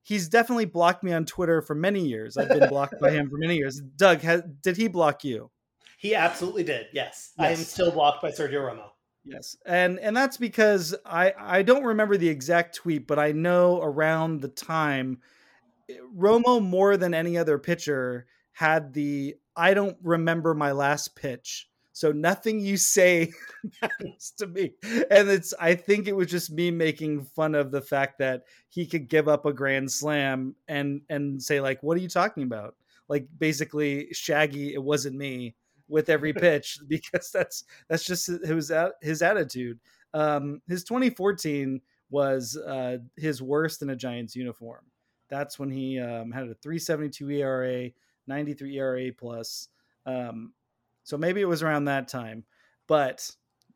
he's 0.03 0.29
definitely 0.29 0.67
blocked 0.67 1.03
me 1.03 1.13
on 1.13 1.25
Twitter 1.25 1.63
for 1.63 1.75
many 1.75 2.07
years. 2.07 2.37
I've 2.37 2.49
been 2.49 2.69
blocked 2.69 3.01
by 3.01 3.11
him 3.11 3.29
for 3.29 3.37
many 3.37 3.57
years. 3.57 3.81
Doug, 3.97 4.21
has, 4.21 4.43
did 4.63 4.77
he 4.77 4.89
block 4.89 5.25
you? 5.25 5.51
He 5.99 6.15
absolutely 6.15 6.65
did. 6.65 6.87
Yes. 6.93 7.33
yes. 7.39 7.47
I 7.47 7.51
am 7.51 7.57
still 7.59 7.91
blocked 7.91 8.23
by 8.23 8.31
Sergio 8.31 8.63
Romo. 8.63 8.91
Yes. 9.25 9.57
And 9.67 9.99
and 9.99 10.17
that's 10.17 10.37
because 10.37 10.95
I 11.05 11.35
I 11.39 11.63
don't 11.63 11.85
remember 11.85 12.17
the 12.17 12.29
exact 12.29 12.75
tweet, 12.75 13.07
but 13.07 13.19
I 13.19 13.33
know 13.33 13.81
around 13.83 14.41
the 14.41 14.49
time 14.49 15.19
eh, 15.91 15.95
Romo 16.17 16.63
more 16.63 16.97
than 16.97 17.13
any 17.13 17.37
other 17.37 17.59
pitcher 17.59 18.27
had 18.53 18.95
the 18.95 19.37
I 19.55 19.75
don't 19.75 19.99
remember 20.03 20.55
my 20.55 20.73
last 20.73 21.17
pitch 21.17 21.70
so 21.93 22.13
nothing 22.13 22.61
you 22.61 22.77
say 22.77 23.33
matters 23.83 24.33
to 24.39 24.47
me. 24.47 24.73
And 25.11 25.29
it's 25.29 25.53
I 25.59 25.75
think 25.75 26.07
it 26.07 26.17
was 26.17 26.29
just 26.29 26.51
me 26.51 26.71
making 26.71 27.25
fun 27.25 27.55
of 27.55 27.71
the 27.71 27.83
fact 27.83 28.19
that 28.19 28.45
he 28.69 28.87
could 28.87 29.09
give 29.09 29.29
up 29.29 29.47
a 29.47 29.53
grand 29.53 29.91
slam 29.91 30.55
and 30.69 31.03
and 31.09 31.43
say 31.43 31.61
like 31.61 31.83
what 31.83 31.97
are 31.97 32.01
you 32.01 32.09
talking 32.09 32.45
about? 32.45 32.75
Like 33.09 33.27
basically 33.39 34.09
Shaggy 34.13 34.75
it 34.75 34.83
wasn't 34.83 35.17
me 35.17 35.57
with 35.89 36.09
every 36.09 36.33
pitch 36.35 36.79
because 36.87 37.31
that's 37.33 37.65
that's 37.89 38.05
just 38.05 38.27
his 38.27 38.73
his 39.01 39.23
attitude. 39.23 39.79
Um 40.15 40.63
his 40.69 40.85
2014 40.85 41.81
was 42.11 42.57
uh 42.57 42.99
his 43.17 43.43
worst 43.43 43.83
in 43.83 43.91
a 43.91 43.97
Giants 43.97 44.37
uniform. 44.37 44.85
That's 45.29 45.59
when 45.59 45.71
he 45.71 45.99
um, 46.01 46.33
had 46.33 46.49
a 46.49 46.55
372 46.55 47.31
ERA, 47.31 47.91
93 48.27 48.77
ERA 48.77 49.13
plus. 49.17 49.69
Um, 50.05 50.53
so 51.11 51.19
maybe 51.19 51.41
it 51.41 51.49
was 51.49 51.65
around 51.65 51.87
that 51.87 52.07
time. 52.07 52.45
But 52.87 53.29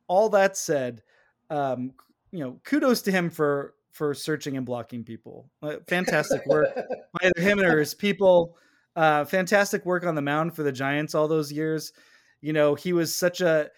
all 0.07 0.29
that 0.31 0.57
said, 0.57 1.03
um, 1.51 1.93
you 2.31 2.39
know, 2.39 2.61
kudos 2.63 3.03
to 3.03 3.11
him 3.11 3.29
for 3.29 3.75
for 3.91 4.15
searching 4.15 4.57
and 4.57 4.65
blocking 4.65 5.03
people. 5.03 5.51
Uh, 5.61 5.77
fantastic 5.89 6.47
work 6.47 6.69
by 6.77 7.27
either 7.27 7.41
him 7.41 7.59
or 7.59 7.79
his 7.79 7.93
people. 7.93 8.57
Uh, 8.95 9.25
fantastic 9.25 9.85
work 9.85 10.07
on 10.07 10.15
the 10.15 10.23
mound 10.23 10.55
for 10.55 10.63
the 10.63 10.71
Giants 10.71 11.15
all 11.15 11.27
those 11.27 11.51
years. 11.51 11.93
You 12.41 12.53
know, 12.53 12.77
he 12.77 12.93
was 12.93 13.15
such 13.15 13.41
a. 13.41 13.69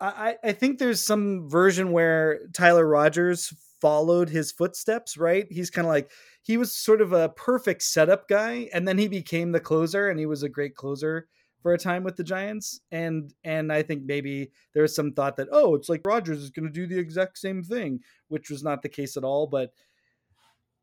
I, 0.00 0.36
I 0.42 0.52
think 0.52 0.78
there's 0.78 1.00
some 1.00 1.48
version 1.48 1.92
where 1.92 2.40
Tyler 2.54 2.86
Rogers 2.86 3.52
followed 3.80 4.30
his 4.30 4.50
footsteps, 4.50 5.16
right? 5.16 5.46
He's 5.50 5.70
kind 5.70 5.86
of 5.86 5.92
like 5.92 6.10
he 6.42 6.56
was 6.56 6.72
sort 6.72 7.02
of 7.02 7.12
a 7.12 7.28
perfect 7.28 7.82
setup 7.82 8.26
guy, 8.26 8.68
and 8.72 8.88
then 8.88 8.98
he 8.98 9.06
became 9.06 9.52
the 9.52 9.60
closer, 9.60 10.08
and 10.08 10.18
he 10.18 10.26
was 10.26 10.42
a 10.42 10.48
great 10.48 10.74
closer 10.74 11.28
for 11.62 11.74
a 11.74 11.78
time 11.78 12.04
with 12.04 12.16
the 12.16 12.24
Giants, 12.24 12.80
and 12.90 13.32
and 13.44 13.72
I 13.72 13.82
think 13.82 14.04
maybe 14.04 14.50
there's 14.72 14.94
some 14.94 15.12
thought 15.12 15.36
that 15.36 15.48
oh, 15.52 15.74
it's 15.74 15.88
like 15.88 16.02
Rogers 16.04 16.42
is 16.42 16.50
going 16.50 16.66
to 16.66 16.72
do 16.72 16.86
the 16.86 16.98
exact 16.98 17.38
same 17.38 17.62
thing, 17.62 18.00
which 18.28 18.50
was 18.50 18.62
not 18.62 18.82
the 18.82 18.88
case 18.88 19.16
at 19.16 19.24
all. 19.24 19.46
But 19.46 19.72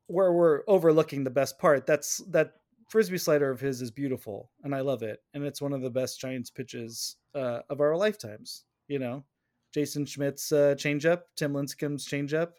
where 0.06 0.32
we're 0.32 0.62
overlooking 0.68 1.24
the 1.24 1.30
best 1.30 1.58
part, 1.58 1.86
that's 1.86 2.18
that 2.28 2.52
frisbee 2.88 3.18
slider 3.18 3.50
of 3.50 3.60
his 3.60 3.82
is 3.82 3.90
beautiful, 3.90 4.50
and 4.62 4.74
I 4.74 4.80
love 4.80 5.02
it, 5.02 5.20
and 5.34 5.44
it's 5.44 5.60
one 5.60 5.72
of 5.72 5.82
the 5.82 5.90
best 5.90 6.20
Giants 6.20 6.50
pitches 6.50 7.16
uh, 7.34 7.60
of 7.68 7.80
our 7.80 7.96
lifetimes. 7.96 8.64
You 8.86 8.98
know, 8.98 9.24
Jason 9.72 10.06
Schmidt's 10.06 10.52
uh, 10.52 10.74
changeup, 10.76 11.22
Tim 11.36 11.52
Lincecum's 11.52 12.06
changeup. 12.06 12.52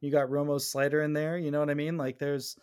You 0.00 0.10
got 0.10 0.28
Romo's 0.28 0.70
slider 0.70 1.02
in 1.02 1.12
there. 1.12 1.38
You 1.38 1.50
know 1.50 1.60
what 1.60 1.70
I 1.70 1.74
mean? 1.74 1.96
Like 1.96 2.18
there's 2.18 2.56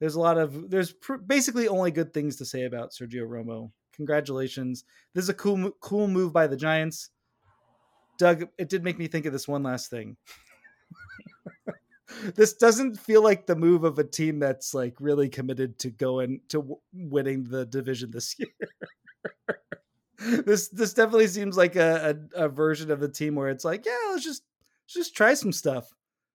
there's 0.00 0.14
a 0.14 0.20
lot 0.20 0.38
of 0.38 0.70
there's 0.70 0.92
pr- 0.92 1.16
basically 1.16 1.68
only 1.68 1.90
good 1.90 2.14
things 2.14 2.36
to 2.36 2.44
say 2.44 2.64
about 2.64 2.92
Sergio 2.92 3.26
Romo 3.28 3.70
Congratulations. 4.00 4.84
This 5.14 5.24
is 5.24 5.28
a 5.28 5.34
cool 5.34 5.72
cool 5.72 6.08
move 6.08 6.32
by 6.32 6.46
the 6.46 6.56
Giants. 6.56 7.10
Doug, 8.16 8.48
it 8.56 8.70
did 8.70 8.82
make 8.82 8.98
me 8.98 9.08
think 9.08 9.26
of 9.26 9.32
this 9.34 9.46
one 9.46 9.62
last 9.62 9.90
thing. 9.90 10.16
this 12.34 12.54
doesn't 12.54 12.98
feel 12.98 13.22
like 13.22 13.44
the 13.44 13.54
move 13.54 13.84
of 13.84 13.98
a 13.98 14.04
team 14.04 14.38
that's 14.38 14.72
like 14.72 14.94
really 15.00 15.28
committed 15.28 15.78
to 15.80 15.90
going 15.90 16.40
to 16.48 16.78
winning 16.94 17.44
the 17.44 17.66
division 17.66 18.10
this 18.10 18.34
year. 18.38 18.48
this 20.46 20.68
this 20.68 20.94
definitely 20.94 21.26
seems 21.26 21.58
like 21.58 21.76
a, 21.76 22.16
a, 22.34 22.44
a 22.46 22.48
version 22.48 22.90
of 22.90 23.00
the 23.00 23.08
team 23.10 23.34
where 23.34 23.50
it's 23.50 23.66
like, 23.66 23.84
yeah, 23.84 23.98
let's 24.12 24.24
just 24.24 24.44
let's 24.86 24.94
just 24.94 25.14
try 25.14 25.34
some 25.34 25.52
stuff 25.52 25.92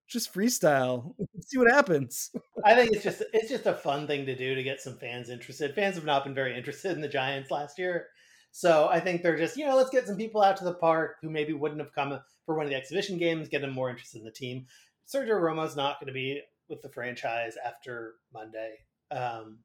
just 0.07 0.33
freestyle. 0.33 1.13
See 1.41 1.57
what 1.57 1.71
happens. 1.71 2.31
I 2.65 2.75
think 2.75 2.91
it's 2.93 3.03
just 3.03 3.23
it's 3.33 3.49
just 3.49 3.65
a 3.65 3.73
fun 3.73 4.07
thing 4.07 4.25
to 4.25 4.35
do 4.35 4.55
to 4.55 4.63
get 4.63 4.81
some 4.81 4.97
fans 4.97 5.29
interested. 5.29 5.75
Fans 5.75 5.95
have 5.95 6.05
not 6.05 6.23
been 6.23 6.35
very 6.35 6.57
interested 6.57 6.91
in 6.91 7.01
the 7.01 7.07
giants 7.07 7.51
last 7.51 7.77
year. 7.77 8.07
So 8.51 8.87
i 8.89 9.01
think 9.01 9.21
they're 9.21 9.37
just 9.37 9.57
you 9.57 9.65
know 9.65 9.75
let's 9.75 9.89
get 9.89 10.07
some 10.07 10.15
people 10.15 10.41
out 10.41 10.55
to 10.57 10.63
the 10.63 10.75
park 10.75 11.17
who 11.21 11.29
maybe 11.29 11.51
wouldn't 11.51 11.81
have 11.81 11.93
come 11.93 12.17
for 12.45 12.55
one 12.55 12.65
of 12.65 12.69
the 12.69 12.77
exhibition 12.77 13.17
games 13.17 13.49
get 13.49 13.59
them 13.61 13.73
more 13.73 13.89
interested 13.89 14.19
in 14.19 14.25
the 14.25 14.31
team. 14.31 14.67
Sergio 15.13 15.39
romo's 15.39 15.75
not 15.75 15.99
going 15.99 16.07
to 16.07 16.13
be 16.13 16.41
with 16.69 16.81
the 16.81 16.89
franchise 16.89 17.55
after 17.63 18.15
monday 18.33 18.75
um 19.11 19.59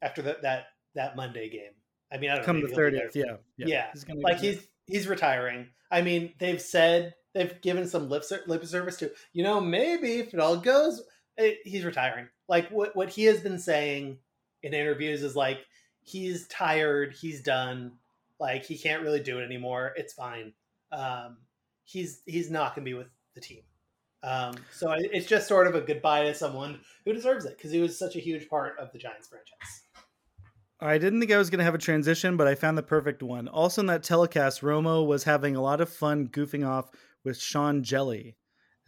after 0.00 0.22
the, 0.22 0.38
that 0.40 0.68
that 0.94 1.16
monday 1.16 1.50
game. 1.50 1.72
I 2.10 2.16
mean 2.16 2.30
i 2.30 2.36
don't 2.36 2.44
come 2.44 2.60
know, 2.60 2.66
the 2.66 2.74
30th 2.74 3.14
yeah 3.14 3.36
yeah, 3.58 3.66
yeah. 3.66 3.86
He's 3.92 4.06
like 4.22 4.40
he's 4.40 4.66
he's 4.86 5.06
retiring. 5.06 5.68
I 5.90 6.00
mean 6.00 6.32
they've 6.38 6.62
said 6.62 7.14
they've 7.34 7.60
given 7.60 7.86
some 7.86 8.08
lip, 8.08 8.24
lip 8.46 8.64
service 8.64 8.96
to. 8.98 9.10
You 9.32 9.42
know, 9.42 9.60
maybe 9.60 10.14
if 10.14 10.32
it 10.32 10.40
all 10.40 10.56
goes, 10.56 11.02
it, 11.36 11.58
he's 11.64 11.84
retiring. 11.84 12.28
Like 12.48 12.70
what 12.70 12.94
what 12.94 13.10
he 13.10 13.24
has 13.24 13.40
been 13.40 13.58
saying 13.58 14.18
in 14.62 14.74
interviews 14.74 15.22
is 15.22 15.36
like 15.36 15.58
he's 16.00 16.46
tired, 16.48 17.14
he's 17.14 17.42
done, 17.42 17.92
like 18.38 18.64
he 18.64 18.78
can't 18.78 19.02
really 19.02 19.20
do 19.20 19.38
it 19.38 19.44
anymore. 19.44 19.92
It's 19.96 20.12
fine. 20.12 20.52
Um, 20.92 21.38
he's 21.84 22.22
he's 22.26 22.50
not 22.50 22.74
going 22.74 22.84
to 22.84 22.90
be 22.90 22.94
with 22.96 23.08
the 23.34 23.40
team. 23.40 23.62
Um, 24.22 24.54
so 24.72 24.94
it's 24.96 25.26
just 25.26 25.48
sort 25.48 25.66
of 25.66 25.74
a 25.74 25.82
goodbye 25.82 26.24
to 26.24 26.34
someone 26.34 26.80
who 27.04 27.12
deserves 27.12 27.44
it 27.44 27.58
because 27.58 27.70
he 27.70 27.80
was 27.80 27.98
such 27.98 28.16
a 28.16 28.20
huge 28.20 28.48
part 28.48 28.78
of 28.78 28.90
the 28.90 28.98
Giants 28.98 29.28
franchise. 29.28 29.82
I 30.80 30.98
didn't 30.98 31.20
think 31.20 31.30
I 31.30 31.38
was 31.38 31.50
going 31.50 31.58
to 31.58 31.64
have 31.64 31.74
a 31.74 31.78
transition, 31.78 32.36
but 32.36 32.46
I 32.46 32.54
found 32.54 32.76
the 32.76 32.82
perfect 32.82 33.22
one. 33.22 33.48
Also, 33.48 33.80
in 33.80 33.86
that 33.86 34.02
telecast, 34.02 34.62
Romo 34.62 35.06
was 35.06 35.24
having 35.24 35.56
a 35.56 35.62
lot 35.62 35.80
of 35.80 35.88
fun 35.88 36.28
goofing 36.28 36.66
off 36.66 36.90
with 37.24 37.40
Sean 37.40 37.82
Hjelle, 37.82 38.34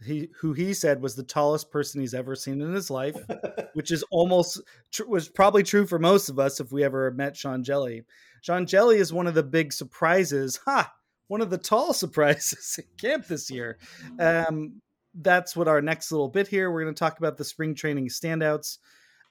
he, 0.05 0.29
who 0.39 0.53
he 0.53 0.73
said 0.73 1.01
was 1.01 1.15
the 1.15 1.23
tallest 1.23 1.71
person 1.71 2.01
he's 2.01 2.13
ever 2.13 2.35
seen 2.35 2.61
in 2.61 2.73
his 2.73 2.89
life, 2.89 3.17
which 3.73 3.91
is 3.91 4.03
almost 4.11 4.61
tr- 4.91 5.05
was 5.05 5.27
probably 5.27 5.63
true 5.63 5.87
for 5.87 5.97
most 5.97 6.29
of 6.29 6.39
us 6.39 6.59
if 6.59 6.71
we 6.71 6.83
ever 6.83 7.11
met 7.11 7.35
Sean 7.35 7.63
Hjelle. 7.63 8.03
Sean 8.41 8.65
Hjelle 8.65 8.95
is 8.95 9.11
one 9.11 9.27
of 9.27 9.33
the 9.33 9.43
big 9.43 9.73
surprises. 9.73 10.59
Ha! 10.65 10.91
One 11.27 11.41
of 11.41 11.49
the 11.49 11.57
tall 11.57 11.93
surprises 11.93 12.79
in 12.79 12.85
camp 12.97 13.27
this 13.27 13.49
year. 13.49 13.79
Um, 14.19 14.81
that's 15.19 15.55
what 15.55 15.67
our 15.67 15.81
next 15.81 16.11
little 16.11 16.29
bit 16.29 16.47
here. 16.47 16.71
We're 16.71 16.83
going 16.83 16.93
to 16.93 16.99
talk 16.99 17.17
about 17.17 17.37
the 17.37 17.43
spring 17.43 17.73
training 17.73 18.09
standouts. 18.09 18.77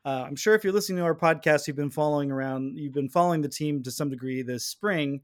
Uh, 0.05 0.25
I'm 0.27 0.37
sure 0.37 0.55
if 0.55 0.65
you're 0.65 0.73
listening 0.73 0.99
to 0.99 1.05
our 1.05 1.17
podcast, 1.17 1.67
you've 1.67 1.77
been 1.77 1.91
following 1.91 2.31
around, 2.31 2.79
you've 2.79 2.93
been 2.93 3.09
following 3.09 3.41
the 3.41 3.49
team 3.49 3.83
to 3.83 3.91
some 3.91 4.11
degree 4.11 4.43
this 4.43 4.65
spring. 4.65 5.21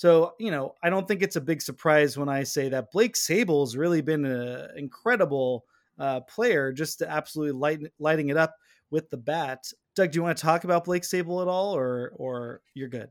So, 0.00 0.32
you 0.38 0.50
know, 0.50 0.76
I 0.82 0.88
don't 0.88 1.06
think 1.06 1.20
it's 1.20 1.36
a 1.36 1.42
big 1.42 1.60
surprise 1.60 2.16
when 2.16 2.30
I 2.30 2.42
say 2.42 2.70
that 2.70 2.90
Blake 2.90 3.16
Sabol's 3.16 3.76
really 3.76 4.00
been 4.00 4.24
an 4.24 4.70
incredible 4.74 5.66
uh, 5.98 6.20
player, 6.20 6.72
just 6.72 7.02
absolutely 7.02 7.52
light, 7.52 7.80
lighting 7.98 8.30
it 8.30 8.38
up 8.38 8.54
with 8.90 9.10
the 9.10 9.18
bat. 9.18 9.70
Doug, 9.94 10.12
do 10.12 10.16
you 10.16 10.22
want 10.22 10.38
to 10.38 10.42
talk 10.42 10.64
about 10.64 10.86
Blake 10.86 11.02
Sabol 11.02 11.42
at 11.42 11.48
all, 11.48 11.76
or 11.76 12.14
or 12.16 12.62
you're 12.72 12.88
good? 12.88 13.10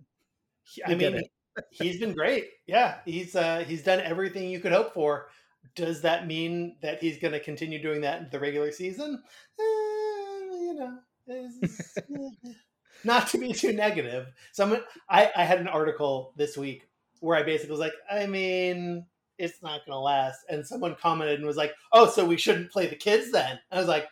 I 0.83 0.95
mean, 0.95 1.21
he's 1.69 1.99
been 1.99 2.15
great. 2.15 2.49
Yeah, 2.65 2.95
he's 3.05 3.35
uh, 3.35 3.63
he's 3.67 3.83
done 3.83 3.99
everything 3.99 4.49
you 4.49 4.59
could 4.59 4.71
hope 4.71 4.91
for. 4.91 5.27
Does 5.75 6.01
that 6.01 6.25
mean 6.25 6.77
that 6.81 6.99
he's 7.03 7.19
going 7.19 7.33
to 7.33 7.39
continue 7.39 7.79
doing 7.79 8.01
that 8.01 8.21
in 8.21 8.29
the 8.31 8.39
regular 8.39 8.71
season? 8.71 9.21
Eh, 9.59 9.63
you 9.63 10.73
know, 10.73 10.97
not 13.03 13.27
to 13.29 13.37
be 13.37 13.53
too 13.53 13.73
negative. 13.73 14.27
Someone, 14.51 14.83
I, 15.09 15.31
I 15.35 15.43
had 15.43 15.59
an 15.59 15.67
article 15.67 16.33
this 16.35 16.57
week 16.57 16.87
where 17.19 17.37
I 17.37 17.43
basically 17.43 17.71
was 17.71 17.79
like, 17.79 17.93
I 18.09 18.25
mean, 18.25 19.05
it's 19.37 19.61
not 19.61 19.85
going 19.85 19.95
to 19.95 19.99
last. 19.99 20.39
And 20.49 20.65
someone 20.65 20.95
commented 20.95 21.39
and 21.39 21.47
was 21.47 21.57
like, 21.57 21.73
oh, 21.91 22.09
so 22.09 22.25
we 22.25 22.37
shouldn't 22.37 22.71
play 22.71 22.87
the 22.87 22.95
kids 22.95 23.31
then? 23.31 23.59
I 23.71 23.77
was 23.77 23.87
like, 23.87 24.07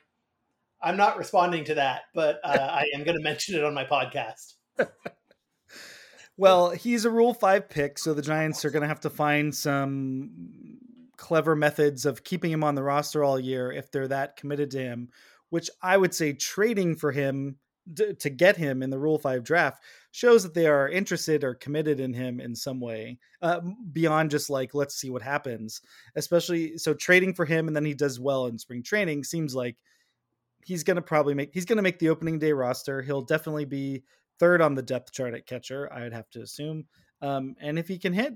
I'm 0.82 0.98
not 0.98 1.18
responding 1.18 1.64
to 1.66 1.76
that, 1.76 2.04
but 2.14 2.40
uh, 2.44 2.50
I 2.60 2.86
am 2.94 3.04
going 3.04 3.18
to 3.18 3.24
mention 3.24 3.56
it 3.56 3.64
on 3.64 3.74
my 3.74 3.84
podcast. 3.84 4.54
well, 6.38 6.70
he's 6.72 7.06
a 7.06 7.10
Rule 7.10 7.34
5 7.34 7.70
pick, 7.70 7.98
so 7.98 8.14
the 8.14 8.22
Giants 8.22 8.64
are 8.64 8.70
going 8.70 8.84
to 8.84 8.88
have 8.88 9.00
to 9.02 9.10
find 9.10 9.54
some 9.54 10.30
clever 11.18 11.56
methods 11.56 12.06
of 12.06 12.24
keeping 12.24 12.52
him 12.52 12.64
on 12.64 12.76
the 12.76 12.84
roster 12.84 13.24
all 13.24 13.40
year 13.40 13.72
if 13.72 13.92
they're 13.92 14.08
that 14.08 14.38
committed 14.38 14.72
to 14.72 14.80
him, 14.80 15.10
which 15.50 15.70
I 15.82 15.98
would 15.98 16.14
say 16.14 16.34
trading 16.34 16.96
for 16.96 17.12
him 17.12 17.58
to, 17.96 18.14
to 18.14 18.30
get 18.30 18.58
him 18.58 18.84
in 18.84 18.90
the 18.90 19.00
Rule 19.00 19.18
5 19.18 19.44
draft 19.44 19.84
shows 20.12 20.44
that 20.44 20.54
they 20.54 20.68
are 20.68 20.90
interested 20.90 21.44
or 21.44 21.54
committed 21.54 22.00
in 22.00 22.14
him 22.14 22.40
in 22.40 22.56
some 22.56 22.80
way 22.80 23.18
uh, 23.42 23.62
beyond 23.92 24.32
just 24.32 24.50
like, 24.50 24.74
let's 24.74 24.96
see 24.96 25.10
what 25.10 25.22
happens. 25.22 25.82
Especially 26.16 26.78
so 26.78 26.94
trading 26.94 27.34
for 27.34 27.46
him 27.46 27.68
and 27.68 27.76
then 27.76 27.86
he 27.86 27.94
does 27.94 28.20
well 28.20 28.48
in 28.48 28.58
spring 28.58 28.84
training 28.84 29.24
seems 29.24 29.56
like 29.56 29.78
he's 30.66 30.84
going 30.84 30.96
to 30.96 31.02
probably 31.02 31.34
make 31.34 31.54
he's 31.54 31.66
going 31.66 31.78
to 31.78 31.84
make 31.84 32.00
the 32.00 32.10
opening 32.10 32.40
day 32.40 32.52
roster. 32.52 33.02
He'll 33.02 33.22
definitely 33.22 33.66
be 33.66 34.04
third 34.40 34.62
on 34.62 34.76
the 34.76 34.82
depth 34.82 35.12
chart 35.14 35.34
at 35.34 35.48
catcher, 35.48 35.92
I'd 35.94 36.14
have 36.14 36.30
to 36.32 36.42
assume. 36.42 36.86
Um, 37.22 37.56
and 37.60 37.80
if 37.80 37.88
he 37.88 37.98
can 37.98 38.14
hit, 38.14 38.34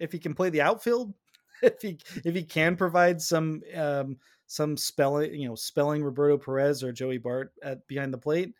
if 0.00 0.12
he 0.12 0.18
can 0.18 0.34
play 0.34 0.50
the 0.50 0.62
outfield, 0.62 1.12
if 1.62 1.80
he 1.82 1.98
if 2.24 2.34
he 2.34 2.42
can 2.42 2.76
provide 2.76 3.20
some 3.20 3.62
um, 3.74 4.16
some 4.46 4.76
spelling, 4.76 5.34
you 5.34 5.48
know, 5.48 5.54
spelling 5.54 6.02
Roberto 6.02 6.38
Perez 6.38 6.82
or 6.82 6.92
Joey 6.92 7.18
Bart 7.18 7.52
at 7.62 7.86
behind 7.88 8.12
the 8.12 8.18
plate, 8.18 8.52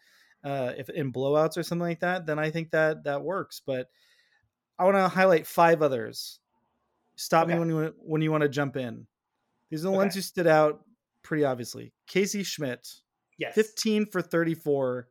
uh, 0.47 0.73
if 0.79 0.89
in 0.91 1.13
blowouts 1.13 1.59
or 1.59 1.65
something 1.65 1.89
like 1.89 2.01
that, 2.01 2.25
then 2.25 2.39
I 2.39 2.51
think 2.51 2.71
that 2.71 3.03
that 3.05 3.23
works. 3.23 3.61
But 3.67 3.89
I 4.79 4.85
want 4.85 4.97
to 4.97 5.09
highlight 5.09 5.45
five 5.45 5.83
others. 5.83 6.39
Stop 7.17 7.47
okay. 7.47 7.55
me 7.55 7.59
when 7.59 7.69
you 7.69 7.95
when 7.99 8.23
you 8.23 8.31
want 8.31 8.43
to 8.43 8.49
jump 8.49 8.77
in. 8.77 9.09
These 9.71 9.81
are 9.81 9.85
the 9.85 9.89
okay. 9.89 9.97
ones 9.97 10.15
who 10.15 10.21
stood 10.21 10.47
out 10.47 10.83
pretty 11.23 11.45
obviously. 11.45 11.93
Casey 12.07 12.45
Schmitt, 12.45 12.89
yes, 13.39 13.57
fifteen 13.57 14.07
for 14.07 14.23
thirty 14.23 14.55
four, 14.55 15.09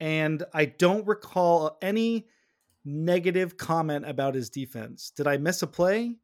and 0.00 0.42
I 0.54 0.64
don't 0.64 1.06
recall 1.06 1.76
any 1.82 2.28
negative 2.86 3.58
comment 3.58 4.08
about 4.08 4.34
his 4.34 4.48
defense. 4.48 5.12
Did 5.14 5.26
I 5.26 5.36
miss 5.36 5.60
a 5.60 5.66
play? 5.66 6.16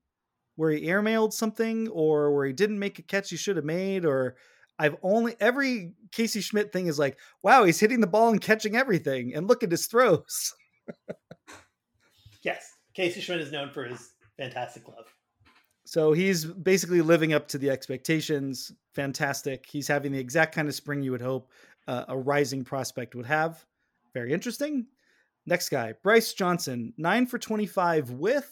where 0.57 0.71
he 0.71 0.87
airmailed 0.87 1.33
something 1.33 1.89
or 1.89 2.33
where 2.33 2.47
he 2.47 2.53
didn't 2.53 2.79
make 2.79 2.99
a 2.99 3.03
catch 3.03 3.31
he 3.31 3.37
should 3.37 3.57
have 3.57 3.65
made 3.65 4.05
or 4.05 4.37
I've 4.79 4.97
only 5.03 5.37
every 5.41 5.93
Casey 6.11 6.41
Schmitt 6.41 6.73
thing 6.73 6.87
is 6.87 6.99
like, 6.99 7.19
wow, 7.43 7.65
he's 7.65 7.81
hitting 7.81 8.01
the 8.01 8.07
ball 8.07 8.31
and 8.31 8.41
catching 8.41 8.77
everything 8.77 9.35
and 9.35 9.47
look 9.49 9.63
at 9.63 9.71
his 9.71 9.87
throws. 9.87 10.55
yes. 12.43 12.73
Casey 12.95 13.21
Schmitt 13.21 13.41
is 13.41 13.53
known 13.53 13.71
for 13.71 13.85
his 13.85 14.15
fantastic 14.37 14.85
glove. 14.85 15.07
So 15.85 16.13
he's 16.13 16.45
basically 16.45 17.03
living 17.03 17.35
up 17.35 17.47
to 17.49 17.59
the 17.59 17.71
expectations. 17.71 18.73
Fantastic. 18.95 19.67
He's 19.67 19.89
having 19.89 20.13
the 20.13 20.19
exact 20.19 20.55
kind 20.55 20.69
of 20.69 20.75
spring 20.75 21.03
you 21.03 21.11
would 21.13 21.21
hope 21.21 21.51
uh, 21.87 22.05
a 22.09 22.17
rising 22.17 22.65
prospect 22.65 23.15
would 23.15 23.27
have. 23.27 23.65
Very 24.15 24.33
interesting. 24.33 24.87
Next 25.47 25.69
guy, 25.69 25.93
Bryce 26.03 26.33
Johnson, 26.33 26.95
nine 26.97 27.27
for 27.27 27.39
25 27.39 28.13
with 28.13 28.51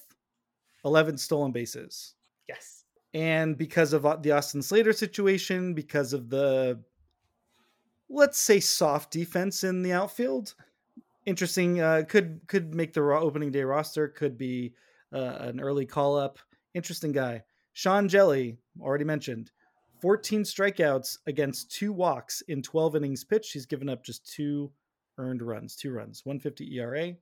11 0.84 1.16
stolen 1.16 1.52
bases. 1.52 2.14
Yes. 2.48 2.81
And 3.14 3.58
because 3.58 3.92
of 3.92 4.06
uh, 4.06 4.16
the 4.16 4.32
Austin 4.32 4.62
Slater 4.62 4.92
situation, 4.92 5.74
because 5.74 6.12
of 6.12 6.30
the, 6.30 6.80
let's 8.08 8.38
say, 8.38 8.58
soft 8.58 9.10
defense 9.10 9.64
in 9.64 9.82
the 9.82 9.92
outfield, 9.92 10.54
interesting. 11.26 11.80
Uh, 11.80 12.02
could 12.08 12.40
could 12.46 12.74
make 12.74 12.92
the 12.92 13.02
opening 13.02 13.50
day 13.50 13.62
roster. 13.62 14.08
Could 14.08 14.38
be 14.38 14.74
uh, 15.12 15.36
an 15.40 15.60
early 15.60 15.86
call 15.86 16.16
up. 16.16 16.38
Interesting 16.74 17.12
guy. 17.12 17.42
Sean 17.74 18.08
Hjelle, 18.08 18.56
already 18.80 19.04
mentioned, 19.04 19.50
14 20.00 20.42
strikeouts 20.42 21.18
against 21.26 21.70
two 21.70 21.92
walks 21.92 22.42
in 22.48 22.62
12 22.62 22.96
innings 22.96 23.24
pitched. 23.24 23.52
He's 23.52 23.66
given 23.66 23.88
up 23.88 24.04
just 24.04 24.30
two 24.30 24.70
earned 25.18 25.42
runs, 25.42 25.76
two 25.76 25.92
runs, 25.92 26.22
150 26.24 26.76
ERA. 26.78 27.14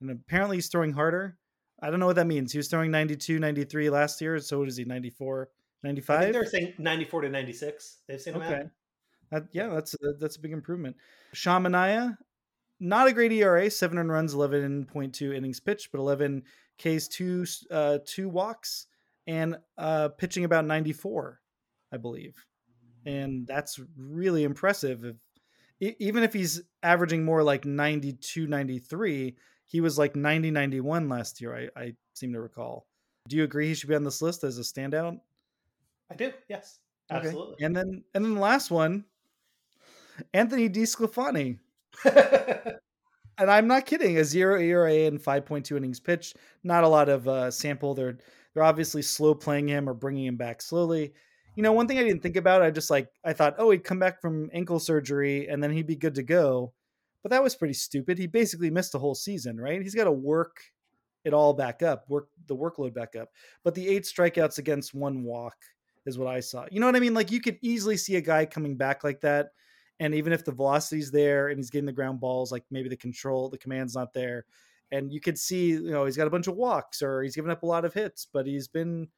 And 0.00 0.10
apparently 0.10 0.58
he's 0.58 0.68
throwing 0.68 0.92
harder. 0.92 1.38
I 1.86 1.90
don't 1.90 2.00
know 2.00 2.06
what 2.06 2.16
that 2.16 2.26
means. 2.26 2.50
He 2.50 2.58
was 2.58 2.66
throwing 2.66 2.90
92, 2.90 3.38
93 3.38 3.90
last 3.90 4.20
year. 4.20 4.40
So 4.40 4.58
what 4.58 4.66
is 4.66 4.76
he, 4.76 4.84
94, 4.84 5.48
95? 5.84 6.32
they're 6.32 6.44
saying 6.44 6.74
94 6.78 7.20
to 7.22 7.28
96. 7.28 7.98
They've 8.08 8.20
seen 8.20 8.34
him 8.34 8.42
okay. 8.42 8.62
That, 9.30 9.46
yeah, 9.52 9.68
that's 9.68 9.94
a, 9.94 10.14
that's 10.18 10.34
a 10.34 10.40
big 10.40 10.52
improvement. 10.52 10.96
Sean 11.32 11.62
Manaea, 11.62 12.16
not 12.80 13.06
a 13.06 13.12
great 13.12 13.30
ERA, 13.30 13.70
seven 13.70 13.98
runs, 14.08 14.34
11.2 14.34 15.32
innings 15.32 15.60
pitched, 15.60 15.92
but 15.92 15.98
11 15.98 16.42
Ks, 16.76 17.06
two, 17.06 17.46
uh, 17.70 17.98
two 18.04 18.28
walks, 18.28 18.86
and 19.28 19.56
uh, 19.78 20.08
pitching 20.08 20.44
about 20.44 20.64
94, 20.64 21.40
I 21.92 21.98
believe. 21.98 22.34
And 23.04 23.46
that's 23.46 23.78
really 23.96 24.42
impressive. 24.42 25.04
If, 25.04 25.94
even 26.00 26.24
if 26.24 26.32
he's 26.32 26.62
averaging 26.82 27.24
more 27.24 27.44
like 27.44 27.64
92, 27.64 28.48
93, 28.48 29.36
he 29.66 29.80
was 29.80 29.98
like 29.98 30.16
90 30.16 30.50
91 30.50 31.08
last 31.08 31.40
year 31.40 31.70
I, 31.76 31.80
I 31.80 31.92
seem 32.14 32.32
to 32.32 32.40
recall. 32.40 32.86
Do 33.28 33.36
you 33.36 33.44
agree 33.44 33.68
he 33.68 33.74
should 33.74 33.88
be 33.88 33.96
on 33.96 34.04
this 34.04 34.22
list 34.22 34.44
as 34.44 34.58
a 34.58 34.62
standout? 34.62 35.18
I 36.10 36.14
do 36.14 36.32
yes 36.48 36.78
absolutely. 37.10 37.54
Okay. 37.54 37.64
and 37.64 37.76
then 37.76 38.04
and 38.14 38.24
then 38.24 38.34
the 38.34 38.40
last 38.40 38.70
one 38.70 39.04
anthony 40.32 40.68
DeSclafani. 40.68 41.58
and 42.04 43.50
i'm 43.50 43.66
not 43.66 43.86
kidding 43.86 44.18
a 44.18 44.24
zero 44.24 44.60
era 44.60 44.92
and 44.92 45.20
5.2 45.20 45.76
innings 45.76 46.00
pitched 46.00 46.36
not 46.62 46.84
a 46.84 46.88
lot 46.88 47.08
of 47.08 47.26
uh, 47.28 47.50
sample. 47.50 47.94
They're 47.94 48.18
they're 48.54 48.64
obviously 48.64 49.02
slow 49.02 49.34
playing 49.34 49.68
him 49.68 49.88
or 49.88 49.94
bringing 49.94 50.24
him 50.24 50.36
back 50.36 50.62
slowly. 50.62 51.12
You 51.56 51.62
know 51.62 51.72
one 51.72 51.88
thing 51.88 51.98
i 51.98 52.02
didn't 52.02 52.22
think 52.22 52.36
about 52.36 52.60
i 52.60 52.70
just 52.70 52.90
like 52.90 53.08
i 53.24 53.32
thought 53.32 53.54
oh 53.58 53.70
he'd 53.70 53.82
come 53.82 53.98
back 53.98 54.20
from 54.20 54.50
ankle 54.52 54.78
surgery 54.78 55.48
and 55.48 55.62
then 55.62 55.70
he'd 55.70 55.86
be 55.86 55.96
good 55.96 56.14
to 56.16 56.22
go 56.22 56.74
but 57.26 57.30
that 57.30 57.42
was 57.42 57.56
pretty 57.56 57.74
stupid. 57.74 58.18
He 58.18 58.28
basically 58.28 58.70
missed 58.70 58.92
the 58.92 59.00
whole 59.00 59.16
season, 59.16 59.60
right? 59.60 59.82
He's 59.82 59.96
got 59.96 60.04
to 60.04 60.12
work 60.12 60.62
it 61.24 61.34
all 61.34 61.52
back 61.54 61.82
up, 61.82 62.08
work 62.08 62.28
the 62.46 62.54
workload 62.54 62.94
back 62.94 63.16
up. 63.16 63.30
But 63.64 63.74
the 63.74 63.88
eight 63.88 64.04
strikeouts 64.04 64.58
against 64.58 64.94
one 64.94 65.24
walk 65.24 65.56
is 66.04 66.18
what 66.18 66.28
I 66.28 66.38
saw. 66.38 66.66
You 66.70 66.78
know 66.78 66.86
what 66.86 66.94
I 66.94 67.00
mean? 67.00 67.14
Like 67.14 67.32
you 67.32 67.40
could 67.40 67.58
easily 67.62 67.96
see 67.96 68.14
a 68.14 68.20
guy 68.20 68.46
coming 68.46 68.76
back 68.76 69.02
like 69.02 69.22
that. 69.22 69.48
And 69.98 70.14
even 70.14 70.32
if 70.32 70.44
the 70.44 70.52
velocity's 70.52 71.10
there 71.10 71.48
and 71.48 71.58
he's 71.58 71.68
getting 71.68 71.86
the 71.86 71.92
ground 71.92 72.20
balls, 72.20 72.52
like 72.52 72.62
maybe 72.70 72.88
the 72.88 72.96
control, 72.96 73.48
the 73.48 73.58
command's 73.58 73.96
not 73.96 74.12
there. 74.12 74.44
And 74.92 75.12
you 75.12 75.20
could 75.20 75.36
see, 75.36 75.70
you 75.70 75.90
know, 75.90 76.04
he's 76.04 76.16
got 76.16 76.28
a 76.28 76.30
bunch 76.30 76.46
of 76.46 76.54
walks 76.54 77.02
or 77.02 77.24
he's 77.24 77.34
given 77.34 77.50
up 77.50 77.64
a 77.64 77.66
lot 77.66 77.84
of 77.84 77.92
hits, 77.92 78.28
but 78.32 78.46
he's 78.46 78.68
been 78.68 79.08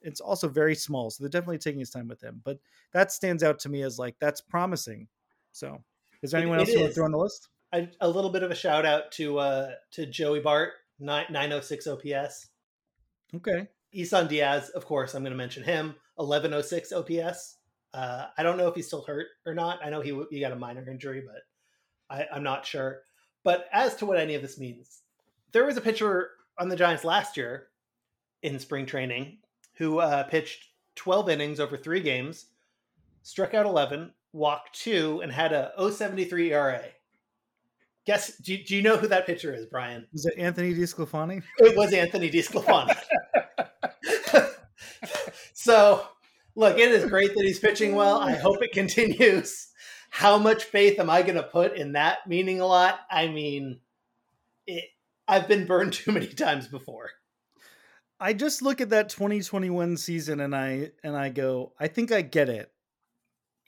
it's 0.00 0.22
also 0.22 0.48
very 0.48 0.74
small. 0.74 1.10
So 1.10 1.22
they're 1.22 1.28
definitely 1.28 1.58
taking 1.58 1.80
his 1.80 1.90
time 1.90 2.08
with 2.08 2.22
him. 2.22 2.40
But 2.46 2.60
that 2.94 3.12
stands 3.12 3.42
out 3.42 3.58
to 3.58 3.68
me 3.68 3.82
as 3.82 3.98
like 3.98 4.16
that's 4.18 4.40
promising. 4.40 5.06
So 5.52 5.84
is 6.22 6.30
there 6.30 6.40
anyone 6.40 6.58
it, 6.58 6.62
else 6.62 6.70
you 6.70 6.80
want 6.80 6.88
to 6.88 6.94
throw 6.94 7.04
on 7.04 7.12
the 7.12 7.18
list? 7.18 7.48
A, 7.72 7.88
a 8.00 8.08
little 8.08 8.30
bit 8.30 8.42
of 8.42 8.50
a 8.50 8.54
shout 8.54 8.86
out 8.86 9.12
to 9.12 9.38
uh, 9.38 9.70
to 9.92 10.06
Joey 10.06 10.40
Bart, 10.40 10.72
nine 10.98 11.26
nine 11.30 11.52
oh 11.52 11.60
six 11.60 11.86
OPS. 11.86 12.48
Okay. 13.34 13.68
Isan 13.92 14.26
Diaz, 14.26 14.70
of 14.70 14.84
course, 14.84 15.14
I'm 15.14 15.22
going 15.22 15.32
to 15.32 15.36
mention 15.36 15.62
him. 15.62 15.94
Eleven 16.18 16.52
oh 16.54 16.62
six 16.62 16.92
OPS. 16.92 17.56
Uh, 17.94 18.26
I 18.36 18.42
don't 18.42 18.58
know 18.58 18.68
if 18.68 18.74
he's 18.74 18.86
still 18.86 19.04
hurt 19.04 19.28
or 19.46 19.54
not. 19.54 19.80
I 19.84 19.90
know 19.90 20.00
he 20.00 20.20
he 20.30 20.40
got 20.40 20.52
a 20.52 20.56
minor 20.56 20.88
injury, 20.88 21.22
but 21.26 21.42
I, 22.14 22.26
I'm 22.34 22.42
not 22.42 22.66
sure. 22.66 23.02
But 23.44 23.66
as 23.72 23.96
to 23.96 24.06
what 24.06 24.18
any 24.18 24.34
of 24.34 24.42
this 24.42 24.58
means, 24.58 25.02
there 25.52 25.64
was 25.64 25.76
a 25.76 25.82
pitcher 25.82 26.30
on 26.58 26.68
the 26.68 26.76
Giants 26.76 27.04
last 27.04 27.36
year 27.36 27.68
in 28.42 28.58
spring 28.58 28.86
training 28.86 29.38
who 29.76 29.98
uh, 30.00 30.24
pitched 30.24 30.66
12 30.96 31.30
innings 31.30 31.60
over 31.60 31.76
three 31.76 32.00
games, 32.00 32.46
struck 33.22 33.54
out 33.54 33.64
11, 33.64 34.12
walked 34.32 34.78
two, 34.78 35.20
and 35.22 35.32
had 35.32 35.52
a 35.52 35.72
073 35.78 36.52
ERA. 36.52 36.82
Guess, 38.08 38.38
do, 38.38 38.56
do 38.56 38.74
you 38.74 38.80
know 38.80 38.96
who 38.96 39.06
that 39.08 39.26
pitcher 39.26 39.52
is, 39.52 39.66
Bryan? 39.66 40.06
Is 40.14 40.24
it 40.24 40.32
Anthony 40.38 40.74
DeSclafani? 40.74 41.42
It 41.58 41.76
was 41.76 41.92
Anthony 41.92 42.30
DeSclafani. 42.30 42.96
so, 45.52 46.06
look, 46.54 46.78
it 46.78 46.90
is 46.90 47.04
great 47.04 47.34
that 47.34 47.44
he's 47.44 47.58
pitching 47.58 47.94
well. 47.94 48.18
I 48.18 48.32
hope 48.32 48.62
it 48.62 48.72
continues. 48.72 49.68
How 50.08 50.38
much 50.38 50.64
faith 50.64 50.98
am 50.98 51.10
I 51.10 51.20
going 51.20 51.34
to 51.34 51.42
put 51.42 51.76
in 51.76 51.92
that 51.92 52.26
meaning 52.26 52.62
a 52.62 52.66
lot? 52.66 52.98
I 53.10 53.28
mean, 53.28 53.80
it, 54.66 54.84
I've 55.28 55.46
been 55.46 55.66
burned 55.66 55.92
too 55.92 56.12
many 56.12 56.28
times 56.28 56.66
before. 56.66 57.10
I 58.18 58.32
just 58.32 58.62
look 58.62 58.80
at 58.80 58.88
that 58.88 59.10
2021 59.10 59.98
season 59.98 60.40
and 60.40 60.56
I 60.56 60.92
and 61.04 61.14
I 61.14 61.28
go, 61.28 61.74
I 61.78 61.88
think 61.88 62.10
I 62.10 62.22
get 62.22 62.48
it. 62.48 62.72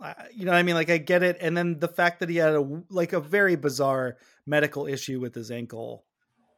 Uh, 0.03 0.15
you 0.35 0.45
know, 0.45 0.53
what 0.53 0.59
I 0.59 0.63
mean, 0.63 0.75
like 0.75 0.91
I 0.91 0.99
get 0.99 1.23
it, 1.23 1.37
and 1.41 1.57
then 1.57 1.79
the 1.79 1.89
fact 1.89 2.21
that 2.21 2.29
he 2.29 2.37
had 2.37 2.55
a 2.55 2.83
like 2.89 3.13
a 3.13 3.21
very 3.21 3.57
bizarre 3.57 4.17
medical 4.47 4.87
issue 4.87 5.21
with 5.21 5.35
his 5.35 5.51
ankle. 5.51 6.05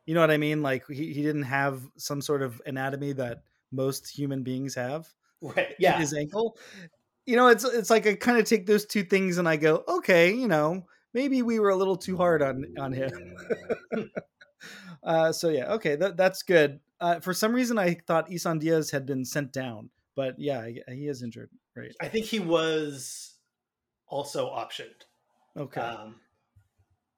You 0.06 0.14
know 0.14 0.20
what 0.20 0.30
I 0.30 0.36
mean? 0.36 0.62
Like 0.62 0.84
he, 0.88 1.12
he 1.12 1.22
didn't 1.22 1.44
have 1.44 1.82
some 1.96 2.20
sort 2.20 2.42
of 2.42 2.60
anatomy 2.66 3.12
that 3.14 3.42
most 3.70 4.08
human 4.08 4.42
beings 4.42 4.74
have. 4.74 5.08
Right. 5.44 5.74
Yeah. 5.76 5.98
His 5.98 6.14
ankle. 6.14 6.56
You 7.26 7.34
know, 7.34 7.48
it's 7.48 7.64
it's 7.64 7.90
like 7.90 8.06
I 8.06 8.14
kind 8.14 8.38
of 8.38 8.44
take 8.44 8.64
those 8.64 8.86
two 8.86 9.02
things 9.02 9.38
and 9.38 9.48
I 9.48 9.56
go, 9.56 9.82
okay, 9.88 10.32
you 10.32 10.46
know, 10.46 10.86
maybe 11.14 11.42
we 11.42 11.58
were 11.58 11.70
a 11.70 11.74
little 11.74 11.96
too 11.96 12.16
hard 12.16 12.42
on 12.42 12.64
on 12.78 12.92
him. 12.92 13.34
uh, 15.02 15.32
so 15.32 15.48
yeah, 15.48 15.72
okay, 15.72 15.96
that, 15.96 16.16
that's 16.16 16.44
good. 16.44 16.78
Uh, 17.00 17.18
for 17.18 17.34
some 17.34 17.52
reason, 17.52 17.76
I 17.76 17.94
thought 17.94 18.30
Isan 18.30 18.60
Diaz 18.60 18.92
had 18.92 19.04
been 19.04 19.24
sent 19.24 19.52
down, 19.52 19.90
but 20.14 20.38
yeah, 20.38 20.64
he 20.64 21.08
is 21.08 21.24
injured. 21.24 21.50
Right. 21.76 21.92
I 22.00 22.06
think 22.06 22.26
he 22.26 22.38
was 22.38 23.31
also 24.12 24.50
optioned. 24.50 25.06
Okay. 25.58 25.80
Um, 25.80 26.16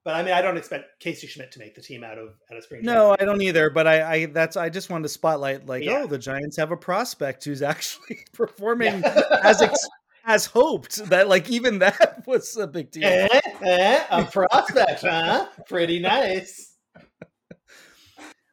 but 0.04 0.14
I 0.14 0.22
mean, 0.22 0.34
I 0.34 0.42
don't 0.42 0.56
expect 0.56 1.00
Casey 1.00 1.26
Schmitt 1.26 1.50
to 1.52 1.58
make 1.58 1.74
the 1.74 1.80
team 1.80 2.04
out 2.04 2.18
of 2.18 2.34
out 2.50 2.58
of 2.58 2.64
spring. 2.64 2.82
No, 2.82 3.08
training. 3.08 3.16
I 3.20 3.24
don't 3.24 3.42
either. 3.42 3.70
But 3.70 3.86
I, 3.86 4.12
I 4.14 4.26
that's 4.26 4.56
I 4.56 4.68
just 4.68 4.90
wanted 4.90 5.04
to 5.04 5.08
spotlight 5.08 5.66
like, 5.66 5.82
yeah. 5.82 6.02
oh, 6.02 6.06
the 6.06 6.18
Giants 6.18 6.56
have 6.56 6.70
a 6.70 6.76
prospect 6.76 7.44
who's 7.44 7.62
actually 7.74 8.20
performing 8.32 9.00
yeah. 9.00 9.22
as 9.42 9.60
ex- 9.60 9.88
as 10.24 10.46
hoped. 10.46 10.96
That 11.06 11.28
like 11.28 11.50
even 11.50 11.80
that 11.80 12.24
was 12.26 12.56
a 12.56 12.66
big 12.66 12.90
deal. 12.90 13.04
Eh, 13.04 13.40
eh, 13.62 14.04
a 14.10 14.24
prospect, 14.24 15.00
huh? 15.00 15.46
Pretty 15.66 15.98
nice. 16.00 16.76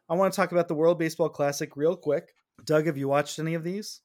I 0.10 0.16
want 0.16 0.34
to 0.34 0.36
talk 0.36 0.52
about 0.52 0.68
the 0.68 0.74
World 0.74 1.00
Baseball 1.00 1.30
Classic 1.30 1.78
real 1.78 1.96
quick. 1.96 2.34
Doug, 2.66 2.86
have 2.86 2.98
you 2.98 3.08
watched 3.08 3.40
any 3.40 3.54
of 3.54 3.64
these? 3.64 4.02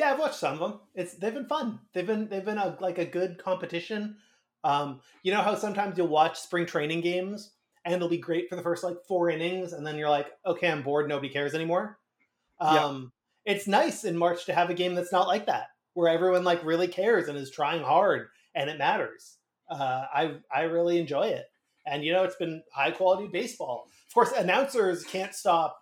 Yeah, 0.00 0.12
I've 0.12 0.18
watched 0.18 0.36
some 0.36 0.54
of 0.54 0.60
them. 0.60 0.80
It's 0.94 1.12
they've 1.12 1.34
been 1.34 1.44
fun. 1.44 1.78
They've 1.92 2.06
been 2.06 2.26
they've 2.30 2.44
been 2.44 2.56
a, 2.56 2.74
like 2.80 2.96
a 2.96 3.04
good 3.04 3.36
competition. 3.36 4.16
Um, 4.64 5.00
you 5.22 5.30
know 5.30 5.42
how 5.42 5.54
sometimes 5.56 5.98
you'll 5.98 6.08
watch 6.08 6.40
spring 6.40 6.64
training 6.64 7.02
games 7.02 7.50
and 7.84 7.94
it'll 7.94 8.08
be 8.08 8.16
great 8.16 8.48
for 8.48 8.56
the 8.56 8.62
first 8.62 8.82
like 8.82 8.96
four 9.06 9.28
innings, 9.28 9.74
and 9.74 9.86
then 9.86 9.98
you're 9.98 10.08
like, 10.08 10.28
okay, 10.46 10.70
I'm 10.70 10.82
bored. 10.82 11.06
Nobody 11.06 11.28
cares 11.28 11.52
anymore. 11.52 11.98
Um, 12.60 13.12
yeah. 13.44 13.52
It's 13.52 13.66
nice 13.66 14.04
in 14.04 14.16
March 14.16 14.46
to 14.46 14.54
have 14.54 14.70
a 14.70 14.74
game 14.74 14.94
that's 14.94 15.12
not 15.12 15.28
like 15.28 15.44
that, 15.46 15.66
where 15.92 16.08
everyone 16.08 16.44
like 16.44 16.64
really 16.64 16.88
cares 16.88 17.28
and 17.28 17.36
is 17.36 17.50
trying 17.50 17.82
hard 17.82 18.28
and 18.54 18.70
it 18.70 18.78
matters. 18.78 19.36
Uh, 19.68 20.06
I 20.14 20.36
I 20.50 20.62
really 20.62 20.98
enjoy 20.98 21.26
it, 21.26 21.44
and 21.86 22.02
you 22.02 22.14
know 22.14 22.24
it's 22.24 22.36
been 22.36 22.62
high 22.72 22.92
quality 22.92 23.28
baseball. 23.30 23.84
Of 24.08 24.14
course, 24.14 24.32
announcers 24.32 25.04
can't 25.04 25.34
stop 25.34 25.78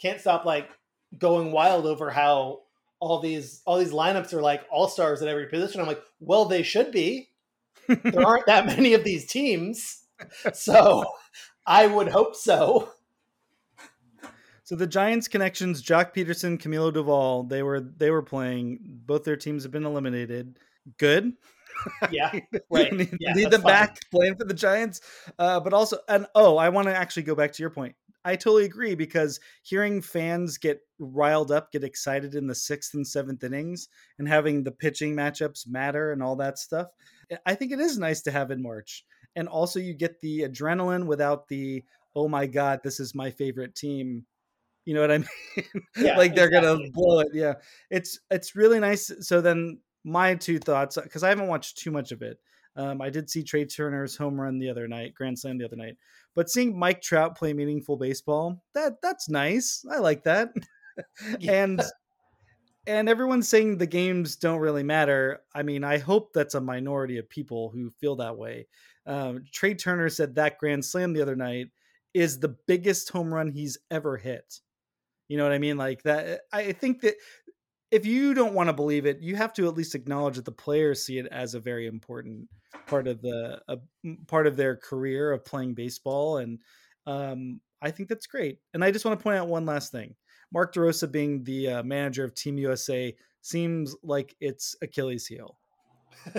can't 0.00 0.18
stop 0.18 0.46
like 0.46 0.70
going 1.18 1.52
wild 1.52 1.84
over 1.84 2.08
how 2.08 2.60
all 3.00 3.18
these 3.18 3.62
all 3.66 3.78
these 3.78 3.92
lineups 3.92 4.32
are 4.32 4.42
like 4.42 4.62
all 4.70 4.88
stars 4.88 5.22
at 5.22 5.28
every 5.28 5.46
position. 5.46 5.80
I'm 5.80 5.86
like, 5.86 6.02
well, 6.20 6.44
they 6.44 6.62
should 6.62 6.92
be 6.92 7.30
there 7.88 8.26
aren't 8.26 8.46
that 8.46 8.66
many 8.66 8.94
of 8.94 9.04
these 9.04 9.26
teams. 9.26 10.04
So 10.52 11.04
I 11.66 11.86
would 11.86 12.08
hope 12.08 12.36
so. 12.36 12.90
So 14.64 14.76
the 14.76 14.86
Giants 14.86 15.26
connections, 15.26 15.82
Joc 15.82 16.14
Pederson, 16.14 16.60
Camilo 16.60 16.92
Doval, 16.92 17.48
they 17.48 17.62
were 17.62 17.80
they 17.80 18.10
were 18.10 18.22
playing. 18.22 18.78
Both 18.82 19.24
their 19.24 19.36
teams 19.36 19.64
have 19.64 19.72
been 19.72 19.84
eliminated. 19.84 20.58
Good. 20.98 21.32
Yeah, 22.10 22.30
right. 22.70 22.92
need, 22.92 23.16
yeah, 23.18 23.32
need 23.32 23.50
them 23.50 23.62
fine. 23.62 23.72
back 23.72 23.98
playing 24.10 24.36
for 24.36 24.44
the 24.44 24.54
Giants. 24.54 25.00
Uh, 25.38 25.58
but 25.60 25.72
also, 25.72 25.98
and 26.08 26.26
oh, 26.34 26.56
I 26.56 26.68
want 26.68 26.88
to 26.88 26.94
actually 26.94 27.24
go 27.24 27.34
back 27.34 27.52
to 27.52 27.62
your 27.62 27.70
point. 27.70 27.96
I 28.24 28.36
totally 28.36 28.64
agree 28.64 28.94
because 28.94 29.40
hearing 29.62 30.02
fans 30.02 30.58
get 30.58 30.80
riled 30.98 31.50
up, 31.50 31.72
get 31.72 31.84
excited 31.84 32.34
in 32.34 32.46
the 32.46 32.54
sixth 32.54 32.94
and 32.94 33.06
seventh 33.06 33.42
innings, 33.42 33.88
and 34.18 34.28
having 34.28 34.62
the 34.62 34.72
pitching 34.72 35.14
matchups 35.14 35.66
matter 35.66 36.12
and 36.12 36.22
all 36.22 36.36
that 36.36 36.58
stuff, 36.58 36.88
I 37.46 37.54
think 37.54 37.72
it 37.72 37.80
is 37.80 37.98
nice 37.98 38.20
to 38.22 38.30
have 38.30 38.50
in 38.50 38.62
March. 38.62 39.04
And 39.36 39.48
also, 39.48 39.78
you 39.78 39.94
get 39.94 40.20
the 40.20 40.40
adrenaline 40.40 41.06
without 41.06 41.48
the 41.48 41.84
oh 42.16 42.28
my 42.28 42.46
god, 42.46 42.80
this 42.82 43.00
is 43.00 43.14
my 43.14 43.30
favorite 43.30 43.74
team. 43.74 44.26
You 44.84 44.94
know 44.94 45.00
what 45.00 45.12
I 45.12 45.18
mean? 45.18 45.28
Yeah, 45.96 46.16
like 46.16 46.34
they're 46.34 46.48
exactly. 46.48 46.76
gonna 46.76 46.90
blow 46.92 47.20
it. 47.20 47.28
Yeah, 47.32 47.54
it's 47.90 48.18
it's 48.30 48.56
really 48.56 48.80
nice. 48.80 49.10
So 49.20 49.40
then, 49.40 49.78
my 50.04 50.34
two 50.34 50.58
thoughts 50.58 50.98
because 51.00 51.22
I 51.22 51.28
haven't 51.28 51.48
watched 51.48 51.78
too 51.78 51.90
much 51.90 52.12
of 52.12 52.22
it. 52.22 52.38
Um, 52.76 53.00
I 53.00 53.10
did 53.10 53.28
see 53.28 53.42
Trea 53.42 53.66
Turner's 53.66 54.16
home 54.16 54.40
run 54.40 54.58
the 54.58 54.70
other 54.70 54.88
night, 54.88 55.14
grand 55.14 55.38
slam 55.38 55.58
the 55.58 55.64
other 55.64 55.76
night. 55.76 55.96
But 56.34 56.50
seeing 56.50 56.78
Mike 56.78 57.02
Trout 57.02 57.36
play 57.36 57.52
meaningful 57.52 57.96
baseball, 57.96 58.62
that 58.74 59.02
that's 59.02 59.28
nice. 59.28 59.84
I 59.90 59.98
like 59.98 60.24
that. 60.24 60.50
and 61.48 61.82
and 62.86 63.08
everyone's 63.08 63.48
saying 63.48 63.78
the 63.78 63.86
games 63.86 64.36
don't 64.36 64.60
really 64.60 64.82
matter. 64.82 65.40
I 65.54 65.62
mean, 65.62 65.84
I 65.84 65.98
hope 65.98 66.32
that's 66.32 66.54
a 66.54 66.60
minority 66.60 67.18
of 67.18 67.28
people 67.28 67.70
who 67.70 67.90
feel 67.90 68.16
that 68.16 68.36
way. 68.36 68.66
Um, 69.06 69.44
Trea 69.52 69.74
Turner 69.74 70.08
said 70.08 70.34
that 70.34 70.58
grand 70.58 70.84
slam 70.84 71.12
the 71.12 71.22
other 71.22 71.36
night 71.36 71.68
is 72.14 72.38
the 72.38 72.56
biggest 72.66 73.10
home 73.10 73.32
run 73.32 73.50
he's 73.50 73.78
ever 73.90 74.16
hit. 74.16 74.60
You 75.28 75.36
know 75.36 75.44
what 75.44 75.52
I 75.52 75.58
mean? 75.58 75.76
Like 75.76 76.02
that. 76.02 76.40
I 76.52 76.72
think 76.72 77.02
that 77.02 77.14
if 77.90 78.06
you 78.06 78.34
don't 78.34 78.54
want 78.54 78.68
to 78.68 78.72
believe 78.72 79.06
it, 79.06 79.20
you 79.20 79.36
have 79.36 79.52
to 79.54 79.66
at 79.66 79.74
least 79.74 79.94
acknowledge 79.94 80.36
that 80.36 80.44
the 80.44 80.52
players 80.52 81.04
see 81.04 81.18
it 81.18 81.26
as 81.26 81.54
a 81.54 81.60
very 81.60 81.86
important 81.86 82.48
part 82.86 83.08
of 83.08 83.20
the 83.20 83.60
a 83.68 83.78
part 84.26 84.46
of 84.46 84.56
their 84.56 84.76
career 84.76 85.32
of 85.32 85.44
playing 85.44 85.74
baseball, 85.74 86.38
and 86.38 86.58
um, 87.06 87.60
I 87.82 87.90
think 87.90 88.08
that's 88.08 88.26
great. 88.26 88.58
And 88.74 88.84
I 88.84 88.90
just 88.90 89.04
want 89.04 89.18
to 89.18 89.22
point 89.22 89.38
out 89.38 89.48
one 89.48 89.66
last 89.66 89.90
thing: 89.90 90.14
Mark 90.52 90.74
DeRosa 90.74 91.10
being 91.10 91.42
the 91.44 91.68
uh, 91.68 91.82
manager 91.82 92.24
of 92.24 92.34
Team 92.34 92.58
USA 92.58 93.14
seems 93.42 93.96
like 94.02 94.36
it's 94.40 94.76
Achilles' 94.82 95.26
heel. 95.26 95.56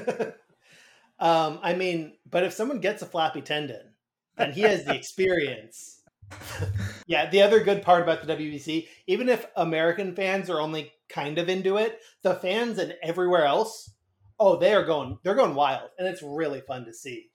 um, 1.20 1.60
I 1.62 1.74
mean, 1.74 2.14
but 2.30 2.44
if 2.44 2.54
someone 2.54 2.80
gets 2.80 3.02
a 3.02 3.06
flappy 3.06 3.42
tendon, 3.42 3.94
and 4.38 4.54
he 4.54 4.62
has 4.62 4.86
the 4.86 4.96
experience. 4.96 5.98
yeah, 7.08 7.30
the 7.30 7.42
other 7.42 7.60
good 7.62 7.82
part 7.82 8.02
about 8.02 8.26
the 8.26 8.34
WBC, 8.34 8.88
even 9.08 9.28
if 9.28 9.46
American 9.58 10.16
fans 10.16 10.50
are 10.50 10.62
only 10.62 10.94
kind 11.12 11.38
of 11.38 11.50
into 11.50 11.78
it, 11.78 12.00
the 12.24 12.36
fans 12.36 12.78
and 12.78 12.96
everywhere 13.04 13.46
else, 13.46 13.92
oh, 14.40 14.58
they 14.58 14.74
are 14.74 14.86
going, 14.86 15.18
they're 15.24 15.36
going 15.36 15.56
wild, 15.56 15.90
and 15.98 16.08
it's 16.08 16.24
really 16.24 16.62
fun 16.62 16.86
to 16.86 16.94
see. 16.94 17.30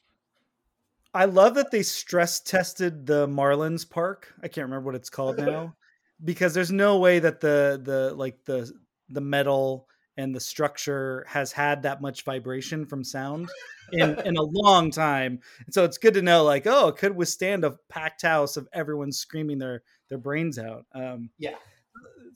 I 1.14 1.24
love 1.24 1.54
that 1.54 1.70
they 1.70 1.82
stress 1.82 2.40
tested 2.40 3.06
the 3.06 3.26
Marlins 3.26 3.88
Park. 3.88 4.34
I 4.42 4.48
can't 4.48 4.66
remember 4.66 4.86
what 4.86 4.96
it's 4.96 5.08
called 5.08 5.38
now, 5.38 5.74
because 6.24 6.52
there's 6.52 6.72
no 6.72 6.98
way 6.98 7.18
that 7.20 7.40
the 7.40 7.80
the 7.82 8.14
like 8.14 8.44
the 8.44 8.70
the 9.08 9.20
metal 9.20 9.88
and 10.18 10.34
the 10.34 10.40
structure 10.40 11.24
has 11.28 11.52
had 11.52 11.82
that 11.82 12.00
much 12.00 12.24
vibration 12.24 12.86
from 12.86 13.04
sound 13.04 13.48
in 13.92 14.18
in 14.26 14.36
a 14.36 14.42
long 14.42 14.90
time. 14.90 15.40
And 15.64 15.74
so 15.74 15.84
it's 15.84 15.98
good 15.98 16.14
to 16.14 16.22
know, 16.22 16.44
like, 16.44 16.66
oh, 16.66 16.88
it 16.88 16.96
could 16.96 17.16
withstand 17.16 17.64
a 17.64 17.76
packed 17.88 18.22
house 18.22 18.56
of 18.56 18.68
everyone 18.72 19.12
screaming 19.12 19.58
their 19.58 19.82
their 20.08 20.18
brains 20.18 20.58
out. 20.58 20.84
Um, 20.94 21.30
yeah, 21.38 21.56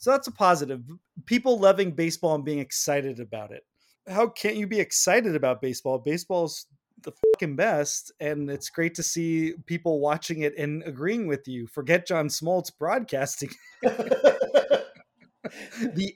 so 0.00 0.10
that's 0.10 0.28
a 0.28 0.32
positive. 0.32 0.82
People 1.26 1.58
loving 1.58 1.92
baseball 1.92 2.34
and 2.34 2.44
being 2.44 2.58
excited 2.58 3.20
about 3.20 3.52
it. 3.52 3.64
How 4.08 4.28
can't 4.28 4.56
you 4.56 4.66
be 4.66 4.80
excited 4.80 5.36
about 5.36 5.60
baseball? 5.60 5.98
Baseball's 5.98 6.66
the 7.02 7.12
fucking 7.12 7.54
best, 7.54 8.10
and 8.18 8.50
it's 8.50 8.70
great 8.70 8.94
to 8.94 9.02
see 9.02 9.52
people 9.66 10.00
watching 10.00 10.40
it 10.40 10.56
and 10.56 10.82
agreeing 10.84 11.26
with 11.26 11.46
you. 11.46 11.66
Forget 11.66 12.06
John 12.06 12.28
Smoltz 12.28 12.72
broadcasting. 12.76 13.50
the 13.82 14.86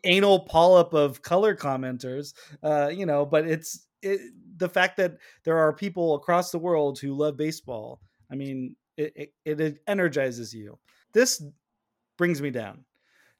anal 0.05 0.40
polyp 0.40 0.94
of 0.94 1.20
color 1.20 1.55
commenters, 1.55 2.33
uh, 2.62 2.88
you 2.88 3.05
know, 3.05 3.27
but 3.27 3.47
it's 3.47 3.87
it, 4.01 4.18
the 4.57 4.68
fact 4.68 4.97
that 4.97 5.18
there 5.44 5.59
are 5.59 5.75
people 5.75 6.14
across 6.14 6.51
the 6.51 6.59
world 6.59 6.99
who 6.99 7.12
love 7.12 7.37
baseball. 7.37 8.01
I 8.31 8.35
mean, 8.35 8.77
it, 8.97 9.31
it, 9.44 9.61
it 9.61 9.83
energizes 9.87 10.55
you. 10.55 10.79
This 11.12 11.44
brings 12.16 12.40
me 12.40 12.51
down. 12.51 12.87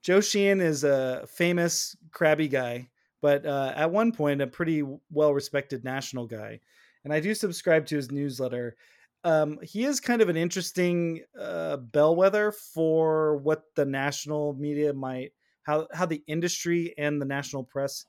Joe 0.05 0.21
Sheehan 0.21 0.61
is 0.61 0.85
a 0.85 1.27
famous 1.27 1.97
crabby 2.13 2.47
guy, 2.47 2.91
but 3.23 3.47
uh, 3.47 3.73
at 3.75 3.91
one 3.91 4.13
point 4.13 4.43
a 4.43 4.47
pretty 4.47 4.85
well 5.11 5.33
respected 5.33 5.83
national 5.83 6.27
guy. 6.27 6.61
And 7.05 7.13
I 7.13 7.21
do 7.21 7.35
subscribe 7.35 7.87
to 7.87 7.97
his 7.97 8.13
newsletter. 8.13 8.77
Um, 9.25 9.59
he 9.63 9.85
is 9.85 10.01
kind 10.01 10.21
of 10.21 10.29
an 10.29 10.37
interesting 10.37 11.23
uh, 11.41 11.79
bellwether 11.79 12.53
for 12.53 13.39
what 13.39 13.63
the 13.77 13.87
national 13.87 14.53
media 14.53 14.93
might, 14.93 15.33
how 15.63 15.89
how 15.95 16.05
the 16.05 16.23
industry 16.27 16.93
and 16.99 17.19
the 17.19 17.27
national 17.27 17.65
press 17.65 18.05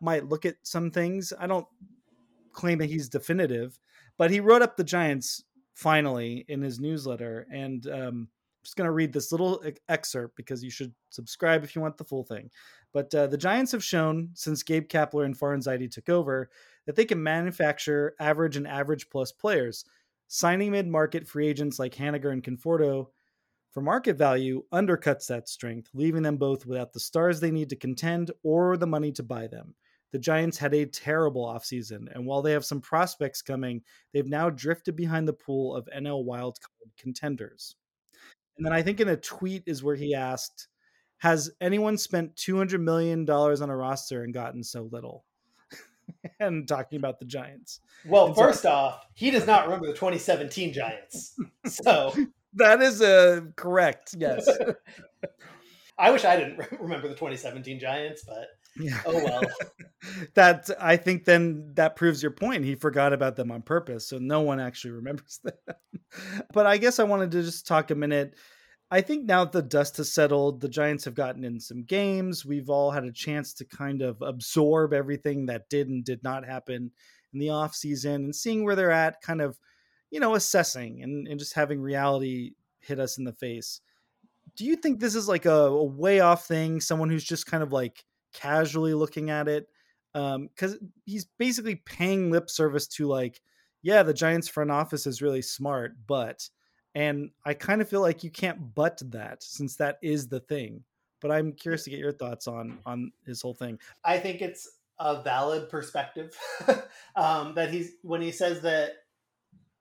might 0.00 0.26
look 0.26 0.46
at 0.46 0.56
some 0.62 0.90
things. 0.90 1.30
I 1.38 1.46
don't 1.46 1.66
claim 2.54 2.78
that 2.78 2.88
he's 2.88 3.10
definitive, 3.10 3.78
but 4.16 4.30
he 4.30 4.40
wrote 4.40 4.62
up 4.62 4.78
the 4.78 4.84
Giants 4.84 5.44
finally 5.74 6.46
in 6.48 6.62
his 6.62 6.80
newsletter, 6.80 7.46
and 7.52 7.86
um, 7.88 8.28
just 8.64 8.76
going 8.76 8.86
to 8.86 8.92
read 8.92 9.12
this 9.12 9.30
little 9.30 9.62
excerpt 9.88 10.36
because 10.36 10.64
you 10.64 10.70
should 10.70 10.92
subscribe 11.10 11.62
if 11.62 11.76
you 11.76 11.82
want 11.82 11.96
the 11.96 12.04
full 12.04 12.24
thing. 12.24 12.50
But 12.92 13.14
uh, 13.14 13.26
the 13.26 13.38
Giants 13.38 13.72
have 13.72 13.84
shown 13.84 14.30
since 14.34 14.62
Gabe 14.62 14.88
Kapler 14.88 15.24
and 15.24 15.38
Farhan 15.38 15.62
Zaidi 15.62 15.90
took 15.90 16.08
over 16.08 16.50
that 16.86 16.96
they 16.96 17.04
can 17.04 17.22
manufacture 17.22 18.14
average 18.20 18.56
and 18.56 18.66
average 18.66 19.08
plus 19.10 19.32
players. 19.32 19.84
Signing 20.28 20.70
mid 20.72 20.88
market 20.88 21.28
free 21.28 21.46
agents 21.46 21.78
like 21.78 21.94
Haniger 21.94 22.32
and 22.32 22.42
Conforto 22.42 23.08
for 23.72 23.80
market 23.80 24.16
value 24.16 24.62
undercuts 24.72 25.26
that 25.26 25.48
strength, 25.48 25.90
leaving 25.94 26.22
them 26.22 26.36
both 26.36 26.64
without 26.64 26.92
the 26.92 27.00
stars 27.00 27.40
they 27.40 27.50
need 27.50 27.68
to 27.70 27.76
contend 27.76 28.30
or 28.44 28.76
the 28.76 28.86
money 28.86 29.10
to 29.12 29.22
buy 29.22 29.48
them. 29.48 29.74
the 30.12 30.18
Giants 30.20 30.56
had 30.56 30.72
a 30.74 30.86
terrible 30.86 31.44
offseason. 31.44 32.06
And 32.14 32.24
while 32.24 32.40
they 32.40 32.52
have 32.52 32.64
some 32.64 32.80
prospects 32.80 33.42
coming, 33.42 33.82
they've 34.12 34.28
now 34.28 34.48
drifted 34.48 34.94
behind 34.94 35.26
the 35.26 35.32
pool 35.32 35.74
of 35.74 35.88
NL 35.92 36.24
wildcard 36.24 36.58
contenders. 36.96 37.74
And 38.56 38.64
then 38.64 38.72
I 38.72 38.82
think 38.82 39.00
in 39.00 39.08
a 39.08 39.16
tweet 39.16 39.64
is 39.66 39.82
where 39.82 39.96
he 39.96 40.14
asked, 40.14 40.68
Has 41.18 41.50
anyone 41.60 41.98
spent 41.98 42.36
$200 42.36 42.80
million 42.80 43.28
on 43.28 43.70
a 43.70 43.76
roster 43.76 44.22
and 44.22 44.32
gotten 44.32 44.62
so 44.62 44.88
little? 44.90 45.24
and 46.40 46.66
talking 46.68 46.98
about 46.98 47.18
the 47.18 47.24
Giants. 47.24 47.80
Well, 48.06 48.26
And 48.26 48.36
first 48.36 48.62
so, 48.62 48.70
off, 48.70 49.06
he 49.14 49.30
does 49.30 49.46
not 49.46 49.64
remember 49.64 49.86
the 49.86 49.94
2017 49.94 50.72
Giants. 50.72 51.34
So 51.66 52.14
that 52.54 52.82
is 52.82 53.00
uh, 53.00 53.40
correct. 53.56 54.14
Yes. 54.18 54.46
I 55.98 56.10
wish 56.10 56.26
I 56.26 56.36
didn't 56.36 56.60
remember 56.78 57.08
the 57.08 57.14
2017 57.14 57.80
Giants, 57.80 58.22
but 58.26 58.48
Yeah. 58.76 59.00
oh 59.06 59.24
well. 59.24 59.42
that 60.34 60.70
I 60.80 60.96
think 60.96 61.24
then 61.24 61.72
that 61.74 61.96
proves 61.96 62.22
your 62.22 62.32
point. 62.32 62.64
He 62.64 62.74
forgot 62.74 63.12
about 63.12 63.36
them 63.36 63.50
on 63.50 63.62
purpose, 63.62 64.08
so 64.08 64.18
no 64.18 64.40
one 64.40 64.60
actually 64.60 64.90
remembers 64.92 65.40
them. 65.44 65.54
but 66.52 66.66
I 66.66 66.76
guess 66.78 66.98
I 66.98 67.04
wanted 67.04 67.30
to 67.32 67.42
just 67.42 67.66
talk 67.66 67.90
a 67.90 67.94
minute. 67.94 68.34
I 68.90 69.00
think 69.00 69.24
now 69.24 69.44
that 69.44 69.52
the 69.52 69.62
dust 69.62 69.96
has 69.96 70.12
settled, 70.12 70.60
the 70.60 70.68
Giants 70.68 71.04
have 71.06 71.14
gotten 71.14 71.42
in 71.44 71.58
some 71.58 71.82
games. 71.82 72.44
We've 72.44 72.68
all 72.68 72.90
had 72.90 73.04
a 73.04 73.12
chance 73.12 73.54
to 73.54 73.64
kind 73.64 74.02
of 74.02 74.20
absorb 74.22 74.92
everything 74.92 75.46
that 75.46 75.68
did 75.68 75.88
and 75.88 76.04
did 76.04 76.22
not 76.22 76.44
happen 76.44 76.92
in 77.32 77.40
the 77.40 77.48
offseason 77.48 78.16
and 78.16 78.34
seeing 78.34 78.64
where 78.64 78.76
they're 78.76 78.92
at, 78.92 79.20
kind 79.20 79.40
of, 79.40 79.58
you 80.10 80.20
know, 80.20 80.34
assessing 80.34 81.02
and, 81.02 81.26
and 81.26 81.40
just 81.40 81.54
having 81.54 81.80
reality 81.80 82.52
hit 82.80 83.00
us 83.00 83.18
in 83.18 83.24
the 83.24 83.32
face. 83.32 83.80
Do 84.56 84.64
you 84.64 84.76
think 84.76 85.00
this 85.00 85.14
is 85.14 85.26
like 85.26 85.46
a, 85.46 85.50
a 85.50 85.84
way 85.84 86.20
off 86.20 86.46
thing? 86.46 86.80
Someone 86.80 87.08
who's 87.08 87.24
just 87.24 87.46
kind 87.46 87.62
of 87.62 87.72
like 87.72 88.04
casually 88.34 88.92
looking 88.92 89.30
at 89.30 89.48
it? 89.48 89.68
Because 90.12 90.74
um, 90.74 90.92
he's 91.06 91.26
basically 91.38 91.76
paying 91.76 92.30
lip 92.30 92.50
service 92.50 92.86
to 92.88 93.06
like, 93.06 93.40
yeah, 93.82 94.02
the 94.02 94.14
Giants 94.14 94.48
front 94.48 94.70
office 94.70 95.06
is 95.06 95.22
really 95.22 95.42
smart, 95.42 95.94
but 96.06 96.48
and 96.94 97.30
I 97.44 97.54
kind 97.54 97.80
of 97.80 97.88
feel 97.88 98.00
like 98.00 98.22
you 98.22 98.30
can't 98.30 98.74
but 98.74 99.00
that 99.10 99.42
since 99.42 99.76
that 99.76 99.98
is 100.02 100.28
the 100.28 100.40
thing. 100.40 100.84
But 101.20 101.30
I'm 101.30 101.52
curious 101.52 101.84
to 101.84 101.90
get 101.90 101.98
your 101.98 102.12
thoughts 102.12 102.46
on 102.46 102.78
on 102.84 103.12
his 103.24 103.40
whole 103.40 103.54
thing. 103.54 103.78
I 104.04 104.18
think 104.18 104.42
it's 104.42 104.68
a 104.98 105.22
valid 105.22 105.68
perspective 105.68 106.38
um, 107.16 107.54
that 107.54 107.70
he's 107.70 107.92
when 108.02 108.20
he 108.20 108.30
says 108.30 108.60
that 108.60 108.92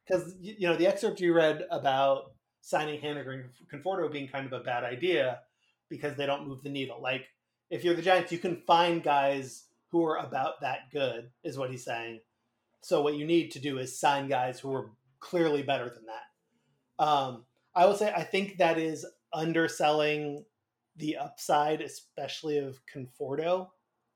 because 0.05 0.35
you 0.39 0.67
know 0.67 0.75
the 0.75 0.87
excerpt 0.87 1.19
you 1.19 1.33
read 1.33 1.65
about 1.69 2.31
signing 2.61 2.99
Haniger 2.99 3.33
and 3.33 3.49
Conforto 3.71 4.11
being 4.11 4.27
kind 4.27 4.45
of 4.45 4.53
a 4.53 4.63
bad 4.63 4.83
idea 4.83 5.39
because 5.89 6.15
they 6.15 6.25
don't 6.25 6.47
move 6.47 6.63
the 6.63 6.69
needle. 6.69 7.01
Like 7.01 7.27
if 7.69 7.84
you're 7.84 7.95
the 7.95 8.02
Giants, 8.02 8.32
you 8.32 8.38
can 8.38 8.63
find 8.67 9.04
guys 9.04 9.65
who 9.91 10.06
are 10.06 10.17
about 10.17 10.62
that 10.62 10.91
good, 10.91 11.30
is 11.43 11.58
what 11.58 11.69
he's 11.69 11.86
saying. 11.86 12.19
So 12.82 13.02
what 13.02 13.15
you 13.15 13.26
need 13.26 13.52
to 13.52 13.60
do 13.60 13.78
is 13.78 13.99
sign 13.99 14.28
guys 14.28 14.60
who 14.60 14.73
are 14.73 14.91
clearly 15.19 15.63
better 15.63 15.86
than 15.86 16.06
that. 16.08 17.04
Um, 17.04 17.45
I 17.76 17.86
will 17.86 17.95
say 17.95 18.12
I 18.12 18.23
think 18.23 18.58
that 18.58 18.78
is 18.78 19.06
underselling 19.34 20.45
the 20.97 21.17
upside, 21.17 21.82
especially 21.82 22.58
of 22.58 22.80
Conforto, 22.93 23.69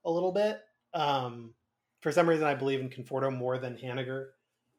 a 0.06 0.12
little 0.12 0.32
bit. 0.32 0.60
Um, 0.94 1.54
for 2.02 2.12
some 2.12 2.30
reason, 2.30 2.46
I 2.46 2.56
believe 2.56 2.80
in 2.80 2.90
Conforto 2.90 3.36
more 3.36 3.58
than 3.58 3.76
Haniger. 3.78 4.28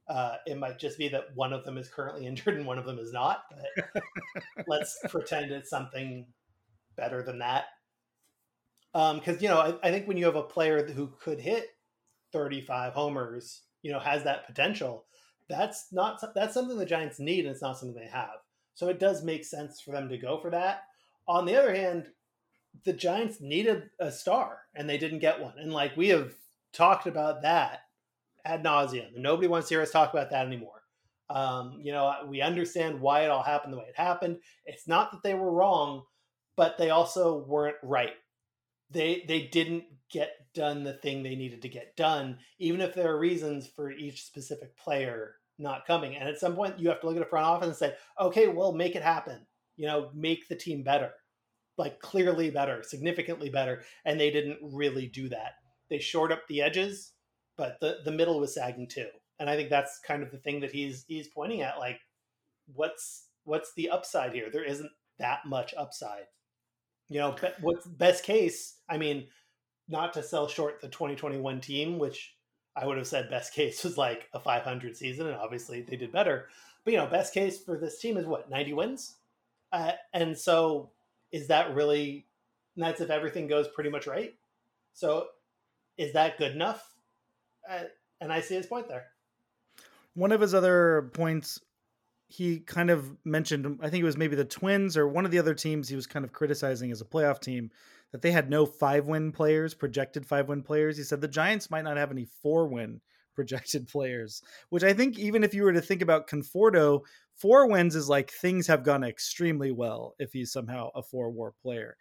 Uh, 0.08 0.36
it 0.46 0.58
might 0.58 0.78
just 0.78 0.96
be 0.96 1.08
that 1.08 1.34
one 1.34 1.52
of 1.52 1.64
them 1.64 1.76
is 1.76 1.88
currently 1.88 2.26
injured 2.26 2.56
and 2.56 2.66
one 2.66 2.78
of 2.78 2.86
them 2.86 2.98
is 2.98 3.12
not. 3.12 3.42
But 3.94 4.02
let's 4.66 4.98
pretend 5.08 5.50
it's 5.50 5.70
something 5.70 6.26
better 6.96 7.22
than 7.22 7.38
that. 7.40 7.66
Because 8.98 9.36
um, 9.36 9.38
you 9.40 9.48
know, 9.48 9.58
I, 9.60 9.88
I 9.88 9.90
think 9.92 10.08
when 10.08 10.16
you 10.16 10.24
have 10.24 10.34
a 10.34 10.42
player 10.42 10.84
who 10.84 11.12
could 11.20 11.38
hit 11.38 11.68
35 12.32 12.94
homers, 12.94 13.62
you 13.82 13.92
know, 13.92 14.00
has 14.00 14.24
that 14.24 14.46
potential. 14.46 15.04
That's 15.48 15.86
not 15.92 16.20
that's 16.34 16.52
something 16.52 16.76
the 16.76 16.84
Giants 16.84 17.20
need, 17.20 17.44
and 17.44 17.52
it's 17.52 17.62
not 17.62 17.78
something 17.78 17.96
they 17.96 18.10
have. 18.10 18.40
So 18.74 18.88
it 18.88 18.98
does 18.98 19.22
make 19.22 19.44
sense 19.44 19.80
for 19.80 19.92
them 19.92 20.08
to 20.08 20.18
go 20.18 20.40
for 20.40 20.50
that. 20.50 20.82
On 21.28 21.46
the 21.46 21.56
other 21.56 21.74
hand, 21.74 22.08
the 22.84 22.92
Giants 22.92 23.40
needed 23.40 23.84
a 24.00 24.10
star, 24.10 24.58
and 24.74 24.90
they 24.90 24.98
didn't 24.98 25.20
get 25.20 25.40
one. 25.40 25.54
And 25.58 25.72
like 25.72 25.96
we 25.96 26.08
have 26.08 26.32
talked 26.72 27.06
about 27.06 27.42
that 27.42 27.82
ad 28.44 28.64
nauseum. 28.64 29.16
Nobody 29.16 29.46
wants 29.46 29.68
to 29.68 29.74
hear 29.74 29.82
us 29.82 29.92
talk 29.92 30.12
about 30.12 30.30
that 30.30 30.46
anymore. 30.46 30.82
Um, 31.30 31.78
you 31.82 31.92
know, 31.92 32.12
we 32.26 32.40
understand 32.42 33.00
why 33.00 33.20
it 33.20 33.30
all 33.30 33.42
happened 33.42 33.72
the 33.72 33.78
way 33.78 33.86
it 33.88 33.96
happened. 33.96 34.38
It's 34.64 34.88
not 34.88 35.12
that 35.12 35.22
they 35.22 35.34
were 35.34 35.52
wrong, 35.52 36.02
but 36.56 36.78
they 36.78 36.90
also 36.90 37.44
weren't 37.46 37.76
right. 37.82 38.14
They 38.90 39.24
they 39.28 39.42
didn't 39.42 39.84
get 40.10 40.30
done 40.54 40.84
the 40.84 40.94
thing 40.94 41.22
they 41.22 41.36
needed 41.36 41.62
to 41.62 41.68
get 41.68 41.96
done, 41.96 42.38
even 42.58 42.80
if 42.80 42.94
there 42.94 43.12
are 43.12 43.18
reasons 43.18 43.66
for 43.66 43.90
each 43.90 44.24
specific 44.24 44.76
player 44.76 45.36
not 45.58 45.86
coming. 45.86 46.16
And 46.16 46.28
at 46.28 46.38
some 46.38 46.54
point, 46.54 46.78
you 46.78 46.88
have 46.88 47.00
to 47.00 47.06
look 47.06 47.16
at 47.16 47.22
a 47.22 47.26
front 47.26 47.46
office 47.46 47.66
and 47.66 47.76
say, 47.76 47.94
okay, 48.20 48.48
well, 48.48 48.72
make 48.72 48.94
it 48.94 49.02
happen. 49.02 49.46
You 49.76 49.86
know, 49.86 50.10
make 50.14 50.48
the 50.48 50.56
team 50.56 50.82
better, 50.82 51.12
like 51.76 52.00
clearly 52.00 52.50
better, 52.50 52.82
significantly 52.82 53.50
better. 53.50 53.82
And 54.04 54.18
they 54.18 54.30
didn't 54.30 54.58
really 54.62 55.06
do 55.06 55.28
that. 55.28 55.52
They 55.90 55.98
shored 55.98 56.32
up 56.32 56.42
the 56.48 56.62
edges, 56.62 57.12
but 57.56 57.78
the 57.80 57.98
the 58.04 58.12
middle 58.12 58.40
was 58.40 58.54
sagging 58.54 58.88
too. 58.88 59.08
And 59.38 59.48
I 59.48 59.56
think 59.56 59.70
that's 59.70 60.00
kind 60.06 60.22
of 60.22 60.30
the 60.30 60.38
thing 60.38 60.60
that 60.60 60.72
he's 60.72 61.04
he's 61.08 61.28
pointing 61.28 61.62
at. 61.62 61.78
Like, 61.78 62.00
what's 62.66 63.28
what's 63.44 63.72
the 63.76 63.90
upside 63.90 64.32
here? 64.32 64.48
There 64.52 64.64
isn't 64.64 64.90
that 65.18 65.40
much 65.46 65.74
upside. 65.76 66.24
You 67.08 67.20
know, 67.20 67.36
what's 67.60 67.86
best 67.86 68.24
case? 68.24 68.76
I 68.88 68.98
mean, 68.98 69.26
not 69.88 70.12
to 70.14 70.22
sell 70.22 70.48
short 70.48 70.80
the 70.80 70.88
2021 70.88 71.60
team, 71.60 71.98
which 71.98 72.34
I 72.76 72.86
would 72.86 72.98
have 72.98 73.06
said 73.06 73.30
best 73.30 73.52
case 73.54 73.82
was 73.84 73.96
like 73.96 74.28
a 74.32 74.40
500 74.40 74.96
season, 74.96 75.26
and 75.26 75.36
obviously 75.36 75.82
they 75.82 75.96
did 75.96 76.12
better. 76.12 76.48
But 76.84 76.92
you 76.92 76.98
know, 76.98 77.06
best 77.06 77.34
case 77.34 77.62
for 77.62 77.78
this 77.78 77.98
team 77.98 78.16
is 78.16 78.26
what 78.26 78.50
90 78.50 78.72
wins, 78.74 79.16
uh, 79.72 79.92
and 80.12 80.36
so 80.36 80.90
is 81.32 81.48
that 81.48 81.74
really? 81.74 82.26
that's 82.76 83.00
if 83.00 83.10
everything 83.10 83.48
goes 83.48 83.66
pretty 83.68 83.90
much 83.90 84.06
right. 84.06 84.34
So, 84.92 85.26
is 85.96 86.12
that 86.12 86.38
good 86.38 86.52
enough? 86.52 86.94
Uh, 87.68 87.84
and 88.20 88.32
I 88.32 88.40
see 88.40 88.54
his 88.54 88.66
point 88.66 88.88
there. 88.88 89.06
One 90.14 90.32
of 90.32 90.40
his 90.40 90.54
other 90.54 91.10
points, 91.12 91.60
he 92.28 92.60
kind 92.60 92.90
of 92.90 93.16
mentioned, 93.24 93.78
I 93.82 93.88
think 93.88 94.02
it 94.02 94.06
was 94.06 94.18
maybe 94.18 94.36
the 94.36 94.44
Twins 94.44 94.96
or 94.96 95.08
one 95.08 95.24
of 95.24 95.30
the 95.30 95.38
other 95.38 95.54
teams 95.54 95.88
he 95.88 95.96
was 95.96 96.06
kind 96.06 96.24
of 96.24 96.32
criticizing 96.32 96.92
as 96.92 97.00
a 97.00 97.06
playoff 97.06 97.40
team 97.40 97.70
that 98.12 98.20
they 98.20 98.30
had 98.30 98.50
no 98.50 98.66
five 98.66 99.06
win 99.06 99.32
players, 99.32 99.74
projected 99.74 100.26
five 100.26 100.48
win 100.48 100.62
players. 100.62 100.98
He 100.98 101.04
said 101.04 101.20
the 101.20 101.28
Giants 101.28 101.70
might 101.70 101.84
not 101.84 101.96
have 101.96 102.10
any 102.10 102.26
four 102.42 102.68
win 102.68 103.00
projected 103.34 103.88
players, 103.88 104.42
which 104.68 104.82
I 104.82 104.92
think 104.92 105.18
even 105.18 105.42
if 105.42 105.54
you 105.54 105.62
were 105.62 105.72
to 105.72 105.80
think 105.80 106.02
about 106.02 106.28
Conforto, 106.28 107.02
four 107.34 107.66
wins 107.66 107.94
is 107.94 108.08
like 108.08 108.30
things 108.30 108.66
have 108.66 108.82
gone 108.82 109.04
extremely 109.04 109.70
well 109.70 110.14
if 110.18 110.32
he's 110.32 110.52
somehow 110.52 110.90
a 110.94 111.02
four 111.02 111.30
war 111.30 111.54
player. 111.62 111.96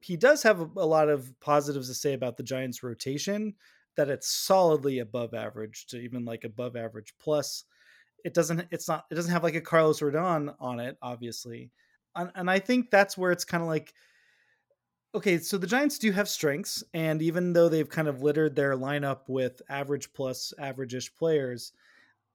He 0.00 0.16
does 0.16 0.42
have 0.42 0.76
a 0.76 0.86
lot 0.86 1.08
of 1.08 1.32
positives 1.40 1.88
to 1.88 1.94
say 1.94 2.14
about 2.14 2.36
the 2.36 2.42
Giants 2.42 2.82
rotation 2.82 3.54
that 3.96 4.08
it's 4.08 4.28
solidly 4.28 4.98
above 4.98 5.34
average 5.34 5.86
to 5.88 5.98
even 5.98 6.24
like 6.24 6.44
above 6.44 6.74
average 6.74 7.14
plus. 7.20 7.64
It 8.24 8.34
doesn't 8.34 8.66
it's 8.70 8.88
not 8.88 9.04
it 9.10 9.14
doesn't 9.14 9.32
have 9.32 9.42
like 9.42 9.54
a 9.54 9.60
Carlos 9.60 10.00
Rodon 10.00 10.54
on 10.60 10.80
it, 10.80 10.96
obviously. 11.02 11.70
And, 12.14 12.30
and 12.34 12.50
I 12.50 12.58
think 12.58 12.90
that's 12.90 13.16
where 13.16 13.32
it's 13.32 13.44
kind 13.44 13.62
of 13.62 13.68
like 13.68 13.92
okay, 15.14 15.38
so 15.38 15.58
the 15.58 15.66
Giants 15.66 15.98
do 15.98 16.10
have 16.12 16.28
strengths, 16.28 16.82
and 16.94 17.20
even 17.20 17.52
though 17.52 17.68
they've 17.68 17.88
kind 17.88 18.08
of 18.08 18.22
littered 18.22 18.56
their 18.56 18.76
lineup 18.76 19.20
with 19.28 19.60
average 19.68 20.12
plus 20.14 20.52
average-ish 20.58 21.14
players, 21.14 21.72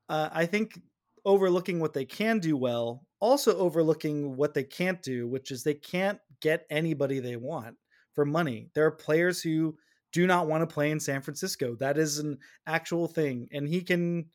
uh, 0.10 0.30
I 0.32 0.45
think 0.45 0.80
overlooking 1.26 1.80
what 1.80 1.93
they 1.93 2.06
can 2.06 2.39
do 2.39 2.56
well, 2.56 3.06
also 3.19 3.58
overlooking 3.58 4.38
what 4.38 4.54
they 4.54 4.63
can't 4.63 5.02
do, 5.02 5.28
which 5.28 5.52
is 5.52 5.63
they 5.63 5.73
can't 5.73 6.19
get 6.39 6.65
anybody 6.69 7.19
they 7.19 7.36
want 7.36 7.76
for 8.13 8.26
money. 8.26 8.69
There 8.73 8.86
are 8.86 8.91
players 8.91 9.41
who 9.41 9.76
do 10.13 10.28
not 10.28 10.47
want 10.47 10.62
to 10.62 10.73
play 10.73 10.91
in 10.91 11.00
San 11.00 11.21
Francisco. 11.21 11.76
That 11.76 11.97
is 11.97 12.19
an 12.19 12.38
actual 12.65 13.08
thing, 13.08 13.50
and 13.52 13.67
he 13.67 13.82
can 13.82 14.28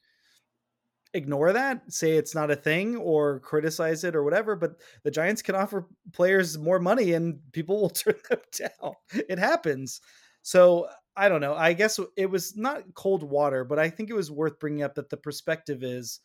ignore 1.14 1.52
that, 1.52 1.92
say 1.92 2.12
it's 2.12 2.34
not 2.34 2.50
a 2.50 2.56
thing, 2.56 2.96
or 2.96 3.40
criticize 3.40 4.04
it 4.04 4.16
or 4.16 4.24
whatever. 4.24 4.56
But 4.56 4.76
the 5.02 5.10
Giants 5.10 5.42
can 5.42 5.54
offer 5.54 5.86
players 6.12 6.58
more 6.58 6.78
money 6.78 7.12
and 7.12 7.40
people 7.52 7.80
will 7.80 7.90
turn 7.90 8.14
them 8.28 8.40
down. 8.56 8.92
It 9.28 9.38
happens. 9.38 10.00
So 10.42 10.88
I 11.16 11.28
don't 11.28 11.40
know. 11.40 11.54
I 11.54 11.72
guess 11.72 12.00
it 12.16 12.26
was 12.26 12.56
not 12.56 12.94
cold 12.94 13.22
water, 13.22 13.64
but 13.64 13.78
I 13.78 13.90
think 13.90 14.10
it 14.10 14.14
was 14.14 14.30
worth 14.30 14.58
bringing 14.58 14.82
up 14.82 14.94
that 14.94 15.10
the 15.10 15.16
perspective 15.16 15.82
is 15.82 16.20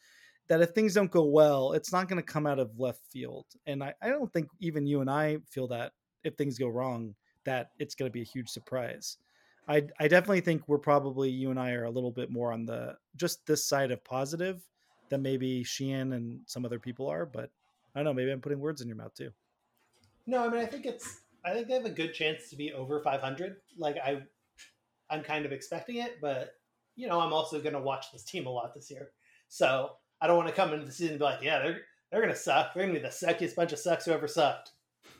that 0.48 0.62
if 0.62 0.70
things 0.70 0.94
don't 0.94 1.12
go 1.12 1.26
well, 1.26 1.74
it's 1.74 1.92
not 1.92 2.08
going 2.08 2.22
to 2.22 2.26
come 2.26 2.48
out 2.48 2.60
of 2.60 2.80
left 2.80 3.02
field. 3.12 3.46
And 3.66 3.84
I, 3.84 3.94
I 4.02 4.10
don't 4.10 4.32
think 4.32 4.48
even 4.60 4.88
you 4.88 5.02
and 5.02 5.10
I 5.10 5.40
feel 5.50 5.68
that 5.68 5.92
if 6.24 6.36
things 6.36 6.58
go 6.58 6.70
wrong, 6.70 7.16
that 7.44 7.72
it's 7.80 7.96
going 7.96 8.10
to 8.10 8.14
be 8.14 8.22
a 8.22 8.26
huge 8.26 8.50
surprise. 8.50 9.18
I, 9.68 9.84
I 10.00 10.08
definitely 10.08 10.42
think 10.42 10.64
we're 10.68 10.78
probably 10.78 11.30
you 11.30 11.52
and 11.52 11.60
I 11.60 11.72
are 11.72 11.84
a 11.84 11.92
little 11.92 12.12
bit 12.12 12.32
more 12.32 12.54
on 12.54 12.66
the 12.66 12.96
just 13.18 13.46
this 13.46 13.66
side 13.66 13.92
of 13.92 14.04
positive 14.06 14.62
than 15.10 15.22
maybe 15.22 15.64
Sheehan 15.64 16.14
and 16.14 16.42
some 16.46 16.66
other 16.66 16.80
people 16.80 17.08
are. 17.08 17.26
But 17.26 17.50
I 17.96 18.00
don't 18.00 18.06
know. 18.06 18.14
Maybe 18.14 18.32
I'm 18.32 18.42
putting 18.42 18.60
words 18.60 18.82
in 18.82 18.88
your 18.88 18.98
mouth 18.98 19.14
too. 19.14 19.32
No, 20.26 20.46
I 20.46 20.50
mean 20.50 20.60
I 20.60 20.66
think 20.66 20.86
it's 20.86 21.22
I 21.46 21.54
think 21.54 21.68
they 21.68 21.76
have 21.76 21.86
a 21.86 21.90
good 21.90 22.14
chance 22.14 22.50
to 22.50 22.56
be 22.56 22.74
over 22.74 23.02
500. 23.02 23.58
Like 23.78 23.98
I, 23.98 24.22
I'm 25.10 25.24
kind 25.24 25.46
of 25.46 25.52
expecting 25.52 25.98
it, 25.98 26.20
but 26.22 26.56
you 26.96 27.08
know, 27.08 27.22
I'm 27.22 27.32
also 27.32 27.62
going 27.62 27.74
to 27.74 27.80
watch 27.80 28.12
this 28.12 28.24
team 28.24 28.48
a 28.48 28.50
lot 28.50 28.74
this 28.74 28.92
year. 28.92 29.12
So 29.48 29.92
I 30.20 30.28
don't 30.28 30.36
want 30.36 30.50
to 30.50 30.56
come 30.56 30.74
into 30.74 30.86
the 30.86 30.92
season 30.92 31.12
and 31.12 31.20
be 31.20 31.26
like, 31.26 31.42
yeah, 31.42 31.60
they're 31.60 31.82
they're 32.12 32.22
going 32.22 32.34
to 32.34 32.40
suck. 32.40 32.74
They're 32.74 32.84
going 32.84 32.96
to 32.96 33.00
be 33.00 33.06
the 33.06 33.14
suckiest 33.14 33.56
bunch 33.56 33.72
of 33.72 33.80
sucks 33.80 34.06
who 34.06 34.12
ever 34.12 34.28
sucked. 34.28 34.72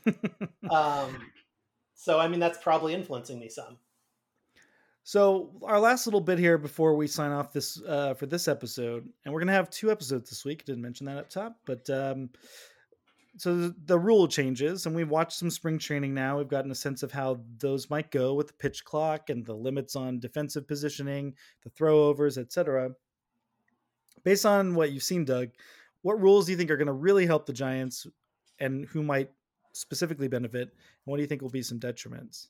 um, 0.70 1.32
so 1.94 2.20
I 2.20 2.28
mean, 2.28 2.40
that's 2.40 2.58
probably 2.58 2.94
influencing 2.94 3.40
me 3.40 3.50
some. 3.50 3.78
So 5.08 5.52
our 5.64 5.80
last 5.80 6.06
little 6.06 6.20
bit 6.20 6.38
here 6.38 6.58
before 6.58 6.94
we 6.94 7.08
sign 7.08 7.32
off 7.32 7.54
this 7.54 7.82
uh, 7.88 8.14
for 8.16 8.26
this 8.26 8.50
episode, 8.50 9.08
and 9.24 9.34
we're 9.34 9.40
gonna 9.40 9.54
have 9.54 9.70
two 9.70 9.90
episodes 9.90 10.30
this 10.30 10.44
week. 10.44 10.66
Didn't 10.66 10.82
mention 10.82 11.06
that 11.06 11.18
up 11.18 11.30
top, 11.30 11.56
but 11.66 11.90
um, 11.90 12.30
so 13.38 13.56
the, 13.56 13.76
the, 13.86 13.98
rule 13.98 14.28
changes, 14.28 14.86
and 14.86 14.94
we've 14.94 15.10
watched 15.10 15.40
some 15.40 15.50
spring 15.50 15.80
training 15.80 16.14
now. 16.14 16.38
We've 16.38 16.50
gotten 16.50 16.72
a 16.72 16.76
sense 16.76 17.04
of 17.04 17.14
how 17.14 17.40
those 17.58 17.90
might 17.90 18.12
go 18.12 18.34
with 18.34 18.48
the 18.48 18.54
pitch 18.56 18.84
clock 18.84 19.30
and 19.30 19.46
the 19.46 19.54
limits 19.54 19.96
on 19.96 20.20
defensive 20.20 20.68
positioning, 20.68 21.36
the 21.64 21.70
throwovers, 21.70 22.38
etc. 22.38 22.92
Based 24.26 24.46
on 24.46 24.76
what 24.76 24.92
you've 24.92 25.04
seen, 25.04 25.24
Doug, 25.24 25.52
what 26.02 26.22
rules 26.22 26.48
do 26.48 26.52
you 26.52 26.58
think 26.58 26.70
are 26.70 26.76
going 26.76 26.88
to 26.88 26.92
really 26.92 27.26
help 27.26 27.46
the 27.46 27.54
Giants, 27.54 28.08
and 28.60 28.86
who 28.88 29.04
might 29.04 29.32
specifically 29.72 30.28
benefit? 30.28 30.68
And 30.68 31.06
what 31.06 31.16
do 31.16 31.22
you 31.22 31.28
think 31.28 31.42
will 31.42 31.50
be 31.50 31.64
some 31.64 31.80
detriments? 31.80 32.48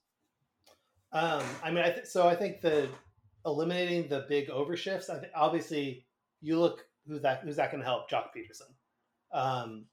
Um, 1.18 1.44
I 1.64 1.72
mean, 1.72 1.84
I 1.84 1.90
th- 1.90 2.06
so 2.06 2.28
I 2.28 2.36
think 2.36 2.62
the 2.62 2.90
eliminating 3.44 4.08
the 4.08 4.26
big 4.30 4.50
overshifts. 4.50 5.10
I 5.10 5.28
obviously 5.36 6.06
you 6.42 6.60
look 6.60 6.86
who's 7.08 7.22
that 7.24 7.42
who's 7.42 7.56
that 7.56 7.72
going 7.72 7.82
to 7.82 7.88
help? 7.88 8.10
Joc 8.10 8.26
Pederson. 8.36 8.72
Um, 9.32 9.86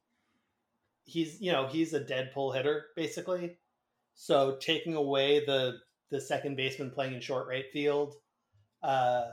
he's 1.04 1.40
you 1.40 1.50
know 1.50 1.66
he's 1.66 1.94
a 1.94 2.00
dead 2.00 2.32
pull 2.34 2.52
hitter 2.52 2.86
basically. 2.94 3.56
So 4.14 4.58
taking 4.60 4.96
away 4.96 5.44
the 5.46 5.78
the 6.10 6.20
second 6.20 6.56
baseman 6.56 6.90
playing 6.90 7.14
in 7.14 7.20
short 7.22 7.48
right 7.48 7.70
field, 7.72 8.16
uh, 8.82 9.30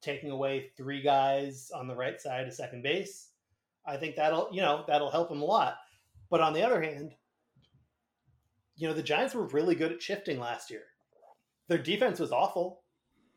taking 0.00 0.30
away 0.30 0.70
three 0.78 1.02
guys 1.02 1.70
on 1.74 1.88
the 1.88 1.94
right 1.94 2.18
side 2.18 2.46
of 2.46 2.54
second 2.54 2.82
base, 2.82 3.28
I 3.86 3.98
think 3.98 4.16
that'll 4.16 4.48
you 4.50 4.62
know 4.62 4.84
that'll 4.88 5.10
help 5.10 5.30
him 5.30 5.42
a 5.42 5.46
lot. 5.46 5.76
But 6.30 6.40
on 6.40 6.54
the 6.54 6.62
other 6.62 6.80
hand, 6.80 7.14
you 8.76 8.88
know 8.88 8.94
the 8.94 9.02
Giants 9.02 9.34
were 9.34 9.46
really 9.48 9.74
good 9.74 9.92
at 9.92 10.00
shifting 10.00 10.40
last 10.40 10.70
year 10.70 10.84
their 11.68 11.78
defense 11.78 12.18
was 12.20 12.32
awful 12.32 12.82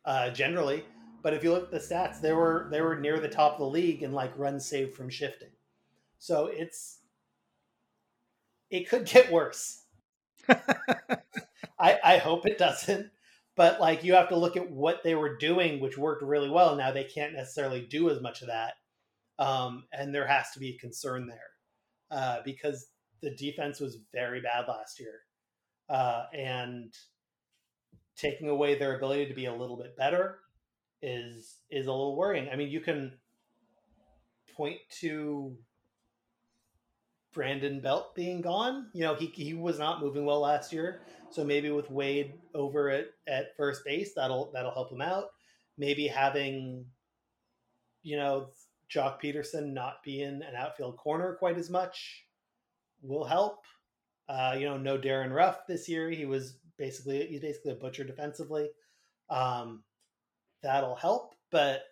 uh, 0.06 0.30
generally, 0.30 0.84
but 1.22 1.34
if 1.34 1.44
you 1.44 1.52
look 1.52 1.66
at 1.66 1.72
the 1.72 1.80
stats, 1.80 2.22
they 2.22 2.34
were 2.34 2.68
they 2.72 2.82
were 2.82 2.96
near 3.00 3.20
the 3.20 3.28
top 3.28 3.54
of 3.54 3.60
the 3.60 3.66
league 3.68 4.04
in 4.04 4.12
like 4.14 4.38
runs 4.38 4.66
saved 4.66 4.96
from 4.96 5.10
shifting. 5.10 5.50
So 6.20 6.48
it's 6.48 7.00
it 8.70 8.90
could 8.90 9.06
get 9.06 9.32
worse. 9.32 9.84
I 11.80 12.00
I 12.04 12.18
hope 12.18 12.46
it 12.46 12.58
doesn't, 12.58 13.12
but 13.56 13.80
like 13.80 14.04
you 14.04 14.14
have 14.14 14.30
to 14.30 14.38
look 14.38 14.58
at 14.58 14.70
what 14.72 15.04
they 15.04 15.16
were 15.16 15.38
doing, 15.38 15.80
which 15.80 15.98
worked 15.98 16.24
really 16.24 16.50
well. 16.50 16.76
Now 16.76 16.92
they 16.92 17.04
can't 17.04 17.34
necessarily 17.34 17.82
do 17.82 18.10
as 18.10 18.22
much 18.22 18.42
of 18.42 18.48
that, 18.48 18.74
um, 19.40 19.86
and 19.92 20.14
there 20.14 20.28
has 20.28 20.52
to 20.52 20.60
be 20.60 20.70
a 20.70 20.78
concern 20.78 21.28
there 21.28 21.52
uh, 22.12 22.40
because 22.46 22.88
the 23.22 23.36
defense 23.36 23.80
was 23.80 24.00
very 24.14 24.42
bad 24.42 24.68
last 24.68 25.00
year, 25.00 25.22
uh, 25.90 26.26
and 26.34 26.94
taking 28.18 28.50
away 28.50 28.78
their 28.78 28.98
ability 28.98 29.28
to 29.28 29.34
be 29.34 29.46
a 29.46 29.54
little 29.54 29.78
bit 29.78 29.96
better 29.96 30.40
is 31.02 31.58
is 31.70 31.86
a 31.86 31.92
little 31.92 32.16
worrying. 32.16 32.50
I 32.50 32.56
mean, 32.56 32.70
you 32.70 32.82
can 32.82 33.14
point 34.56 34.80
to 35.02 35.56
Brandon 37.34 37.80
Belt 37.80 38.16
being 38.16 38.42
gone. 38.42 38.88
You 38.94 39.04
know, 39.04 39.16
he 39.16 39.28
he 39.28 39.54
was 39.54 39.80
not 39.80 40.02
moving 40.02 40.26
well 40.26 40.40
last 40.40 40.74
year, 40.74 41.02
so 41.30 41.44
maybe 41.44 41.70
with 41.70 41.92
Wade 41.92 42.34
over 42.56 42.90
at, 42.90 43.08
at 43.28 43.56
first 43.56 43.86
base, 43.86 44.14
that'll 44.16 44.52
that'll 44.54 44.74
help 44.74 44.92
him 44.92 45.02
out. 45.02 45.26
Maybe 45.78 46.08
having, 46.08 46.86
you 48.02 48.18
know, 48.18 48.48
Joc 48.92 49.22
Pederson 49.22 49.74
not 49.74 50.02
be 50.04 50.24
in 50.24 50.42
an 50.42 50.56
outfield 50.58 50.98
corner 50.98 51.36
quite 51.36 51.58
as 51.58 51.70
much 51.70 52.24
will 53.04 53.26
help. 53.26 53.66
Uh, 54.28 54.56
you 54.58 54.66
know, 54.66 54.78
no 54.78 54.98
Darin 54.98 55.32
Ruf 55.32 55.68
this 55.68 55.88
year. 55.88 56.10
He 56.10 56.26
was 56.26 56.58
basically 56.78 57.28
he's 57.28 57.42
basically 57.42 57.72
a 57.72 57.76
butcher 57.76 58.04
defensively. 58.04 58.70
Um, 59.30 59.84
that'll 60.62 60.96
help, 60.96 61.36
but 61.52 61.84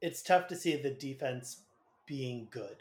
it's 0.00 0.22
tough 0.22 0.46
to 0.48 0.56
see 0.56 0.76
the 0.76 0.90
defense 0.90 1.62
being 2.06 2.48
good. 2.50 2.76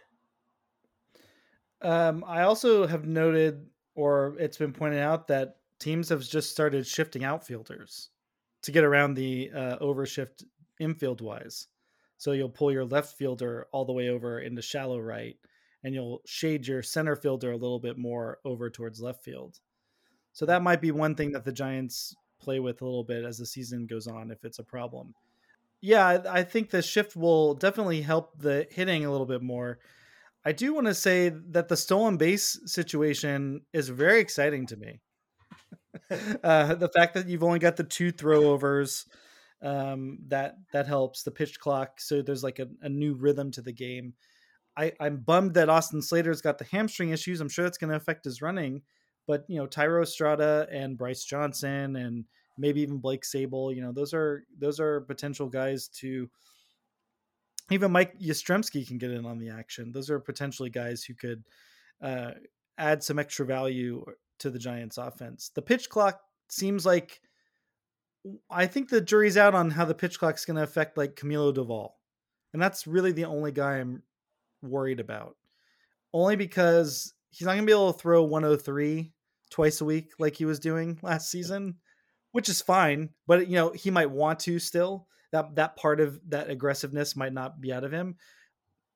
Um, 1.82 2.24
I 2.26 2.42
also 2.42 2.88
have 2.88 3.06
noted, 3.06 3.68
or 3.96 4.36
it's 4.40 4.58
been 4.58 4.74
pointed 4.74 5.00
out, 5.00 5.28
that 5.28 5.58
teams 5.80 6.10
have 6.10 6.22
just 6.22 6.52
started 6.52 6.88
shifting 6.88 7.24
outfielders 7.24 8.10
to 8.64 8.72
get 8.72 8.84
around 8.84 9.14
the 9.14 9.52
uh, 9.54 9.78
overshift 9.80 10.44
infield 10.80 11.22
wise. 11.22 11.68
So 12.18 12.32
you'll 12.32 12.50
pull 12.50 12.72
your 12.72 12.86
left 12.86 13.18
fielder 13.18 13.68
all 13.72 13.86
the 13.86 13.94
way 13.94 14.10
over 14.10 14.40
into 14.40 14.62
shallow 14.62 15.00
right, 15.00 15.36
and 15.84 15.94
you'll 15.94 16.22
shade 16.26 16.66
your 16.66 16.82
center 16.82 17.16
fielder 17.16 17.52
a 17.52 17.58
little 17.58 17.80
bit 17.80 17.98
more 17.98 18.40
over 18.44 18.70
towards 18.70 19.00
left 19.00 19.24
field. 19.24 19.60
So 20.38 20.46
that 20.46 20.62
might 20.62 20.82
be 20.82 20.92
one 20.92 21.16
thing 21.16 21.32
that 21.32 21.46
the 21.46 21.52
Giants 21.52 22.16
play 22.40 22.60
with 22.60 22.84
a 22.84 22.86
little 22.86 23.04
bit 23.04 23.26
as 23.26 23.40
the 23.40 23.46
season 23.48 23.88
goes 23.88 24.06
on 24.06 24.30
if 24.30 24.46
it's 24.46 24.60
a 24.60 24.64
problem. 24.64 25.16
Yeah, 25.82 26.20
I, 26.30 26.44
think 26.44 26.70
the 26.70 26.84
shift 26.84 27.16
will 27.16 27.56
definitely 27.56 28.04
help 28.04 28.38
the 28.38 28.68
hitting 28.70 29.04
a 29.04 29.10
little 29.10 29.26
bit 29.26 29.42
more. 29.42 29.80
I 30.46 30.52
do 30.52 30.76
want 30.76 30.86
to 30.86 30.94
say 30.94 31.30
that 31.30 31.70
the 31.70 31.76
stolen 31.76 32.18
base 32.18 32.60
situation 32.68 33.62
is 33.74 33.90
very 33.90 34.20
exciting 34.20 34.68
to 34.68 34.78
me. 34.78 35.00
uh, 36.44 36.76
the 36.76 36.90
fact 36.90 37.16
that 37.16 37.28
you've 37.28 37.44
only 37.44 37.58
got 37.58 37.76
the 37.76 37.84
two 37.84 38.14
throwovers 38.14 39.08
um, 39.64 40.20
that 40.28 40.58
that 40.72 40.86
helps 40.86 41.24
the 41.24 41.32
pitch 41.32 41.60
clock, 41.60 42.00
so 42.00 42.22
there's 42.22 42.44
like 42.44 42.60
a, 42.60 42.68
a 42.84 42.90
new 42.90 43.16
rhythm 43.16 43.50
to 43.54 43.64
the 43.64 43.74
game. 43.74 44.14
I, 44.78 44.94
I'm 45.00 45.18
bummed 45.18 45.56
that 45.56 45.68
Austin 45.68 46.04
Slater's 46.04 46.44
got 46.44 46.60
the 46.60 46.66
hamstring 46.66 47.10
issues. 47.10 47.42
I'm 47.42 47.50
sure 47.50 47.66
that's 47.66 47.80
going 47.80 47.90
to 47.90 47.98
affect 47.98 48.26
his 48.26 48.44
running 48.44 48.84
but 49.28 49.46
you 49.48 49.58
know 49.58 49.68
Thairo 49.68 50.02
Estrada 50.02 50.68
and 50.72 50.98
Bryce 50.98 51.24
Johnson 51.24 51.98
and 51.98 52.26
maybe 52.58 52.82
even 52.82 52.98
Blake 52.98 53.24
Sabol, 53.24 53.76
you 53.76 53.82
know 53.82 53.92
those 53.92 54.14
are 54.14 54.46
those 54.58 54.80
are 54.80 55.02
potential 55.02 55.48
guys 55.48 55.88
to 56.00 56.30
even 57.70 57.92
Mike 57.92 58.18
Yastrzemski 58.20 58.88
can 58.88 58.98
get 58.98 59.12
in 59.12 59.26
on 59.26 59.38
the 59.38 59.50
action. 59.50 59.92
Those 59.92 60.10
are 60.10 60.20
potentially 60.20 60.70
guys 60.70 61.04
who 61.04 61.14
could 61.14 61.44
uh, 62.02 62.32
add 62.78 63.04
some 63.04 63.20
extra 63.20 63.46
value 63.46 64.06
to 64.40 64.50
the 64.50 64.60
Giants' 64.60 64.98
offense. 64.98 65.52
The 65.54 65.62
pitch 65.62 65.90
clock 65.90 66.22
seems 66.50 66.86
like 66.86 67.20
I 68.50 68.66
think 68.68 68.90
the 68.90 69.02
jury's 69.02 69.38
out 69.38 69.54
on 69.54 69.70
how 69.70 69.86
the 69.86 69.94
pitch 69.94 70.20
clock 70.20 70.36
is 70.36 70.46
going 70.46 70.58
to 70.58 70.64
affect 70.64 70.98
like 70.98 71.16
Camilo 71.16 71.54
Doval, 71.54 71.92
and 72.54 72.62
that's 72.62 72.88
really 72.88 73.12
the 73.12 73.26
only 73.26 73.52
guy 73.52 73.78
I'm 73.78 74.04
worried 74.62 75.00
about. 75.00 75.36
Only 76.14 76.38
because 76.38 77.14
he's 77.30 77.46
not 77.46 77.54
going 77.54 77.64
to 77.64 77.68
be 77.68 77.74
able 77.74 77.94
to 77.94 78.00
throw 78.00 78.24
103 78.24 79.14
twice 79.50 79.82
a 79.82 79.86
week 79.86 80.12
like 80.20 80.36
he 80.36 80.46
was 80.46 80.60
doing 80.60 81.00
last 81.02 81.30
season, 81.30 81.76
which 82.32 82.50
is 82.50 82.62
fine. 82.62 83.10
But 83.26 83.48
you 83.48 83.56
know, 83.56 83.72
he 83.72 83.92
might 83.92 84.12
want 84.12 84.40
to 84.42 84.60
still. 84.60 85.08
That 85.32 85.56
that 85.56 85.76
part 85.76 86.00
of 86.00 86.20
that 86.30 86.50
aggressiveness 86.50 87.16
might 87.16 87.34
not 87.34 87.60
be 87.60 87.74
out 87.74 87.84
of 87.84 87.92
him. 87.92 88.16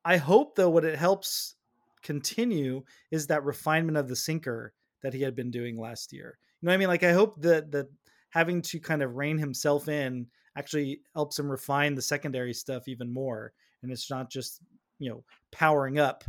I 0.05 0.17
hope 0.17 0.55
though 0.55 0.69
what 0.69 0.85
it 0.85 0.97
helps 0.97 1.55
continue 2.01 2.83
is 3.11 3.27
that 3.27 3.43
refinement 3.43 3.97
of 3.97 4.07
the 4.07 4.15
sinker 4.15 4.73
that 5.03 5.13
he 5.13 5.21
had 5.21 5.35
been 5.35 5.51
doing 5.51 5.79
last 5.79 6.13
year. 6.13 6.37
You 6.61 6.65
know 6.65 6.71
what 6.71 6.75
I 6.75 6.77
mean? 6.77 6.87
Like 6.87 7.03
I 7.03 7.11
hope 7.11 7.41
that 7.41 7.71
that 7.71 7.87
having 8.29 8.61
to 8.61 8.79
kind 8.79 9.03
of 9.03 9.15
rein 9.15 9.37
himself 9.37 9.87
in 9.87 10.27
actually 10.57 11.01
helps 11.13 11.37
him 11.37 11.49
refine 11.49 11.95
the 11.95 12.01
secondary 12.01 12.53
stuff 12.53 12.87
even 12.87 13.13
more. 13.13 13.53
And 13.83 13.91
it's 13.91 14.09
not 14.09 14.29
just, 14.29 14.61
you 14.99 15.09
know, 15.09 15.23
powering 15.51 15.99
up 15.99 16.23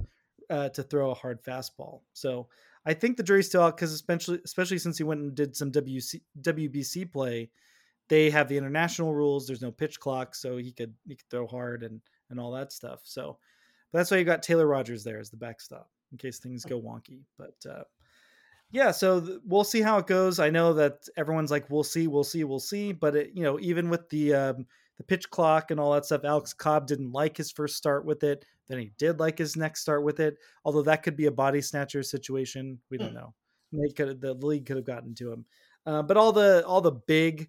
uh, 0.51 0.69
to 0.71 0.83
throw 0.83 1.11
a 1.11 1.15
hard 1.15 1.43
fastball. 1.43 2.01
So 2.13 2.49
I 2.85 2.95
think 2.95 3.17
the 3.17 3.23
jury's 3.23 3.47
still 3.47 3.63
out 3.63 3.77
because 3.77 3.93
especially 3.93 4.41
especially 4.45 4.79
since 4.79 4.99
he 4.99 5.05
went 5.05 5.21
and 5.21 5.35
did 5.35 5.57
some 5.57 5.71
WC, 5.71 6.21
WBC 6.41 7.13
play, 7.13 7.51
they 8.09 8.31
have 8.31 8.49
the 8.49 8.59
international 8.59 9.15
rules. 9.15 9.47
There's 9.47 9.63
no 9.63 9.71
pitch 9.71 10.01
clock, 10.01 10.35
so 10.35 10.57
he 10.57 10.73
could 10.73 10.95
he 11.07 11.17
could 11.17 11.31
throw 11.31 11.47
hard 11.47 11.83
and 11.83 12.01
and 12.31 12.41
all 12.41 12.53
that 12.53 12.73
stuff. 12.73 13.01
So 13.05 13.39
that's 13.93 14.11
why 14.11 14.17
you 14.17 14.25
got 14.25 14.43
Taylor 14.43 14.67
Rogers 14.67 15.05
there 15.05 15.21
as 15.21 15.31
the 15.31 15.37
backstop 15.37 15.89
in 16.11 16.19
case 16.19 16.39
things 16.39 16.65
go 16.65 16.81
wonky. 16.81 17.23
But 17.39 17.55
uh, 17.69 17.85
yeah, 18.71 18.91
so 18.91 19.21
th- 19.21 19.39
we'll 19.47 19.65
see 19.65 19.83
how 19.83 19.99
it 19.99 20.07
goes. 20.07 20.39
I 20.39 20.51
know 20.51 20.73
that 20.75 21.09
everyone's 21.17 21.51
like, 21.51 21.71
"We'll 21.71 21.85
see, 21.85 22.07
we'll 22.07 22.25
see, 22.25 22.43
we'll 22.45 22.59
see," 22.61 22.93
but 22.93 23.15
it, 23.15 23.31
you 23.35 23.43
know, 23.43 23.61
even 23.61 23.91
with 23.91 24.09
the 24.09 24.35
um, 24.35 24.67
the 24.99 25.05
pitch 25.05 25.31
clock 25.31 25.71
and 25.71 25.81
all 25.81 25.93
that 25.93 26.05
stuff, 26.05 26.25
Alex 26.25 26.53
Cobb 26.53 26.87
didn't 26.87 27.13
like 27.13 27.37
his 27.37 27.51
first 27.51 27.77
start 27.77 28.05
with 28.05 28.23
it. 28.25 28.45
Then 28.69 28.79
he 28.79 28.93
did 28.99 29.21
like 29.21 29.39
his 29.39 29.57
next 29.57 29.81
start 29.81 30.05
with 30.05 30.21
it. 30.21 30.37
Although 30.65 30.83
that 30.83 31.03
could 31.03 31.17
be 31.17 31.27
a 31.27 31.33
body 31.33 31.61
snatcher 31.61 32.03
situation. 32.03 32.79
We 32.91 32.99
don't 32.99 33.11
hmm. 33.11 33.17
know. 33.17 33.35
They 33.73 33.93
could 33.93 34.21
the 34.21 34.35
league 34.35 34.67
could 34.67 34.77
have 34.77 34.87
gotten 34.87 35.15
to 35.17 35.33
him. 35.33 35.45
Uh, 35.87 36.03
but 36.03 36.17
all 36.17 36.33
the 36.33 36.65
all 36.67 36.81
the 36.81 36.93
big 36.93 37.49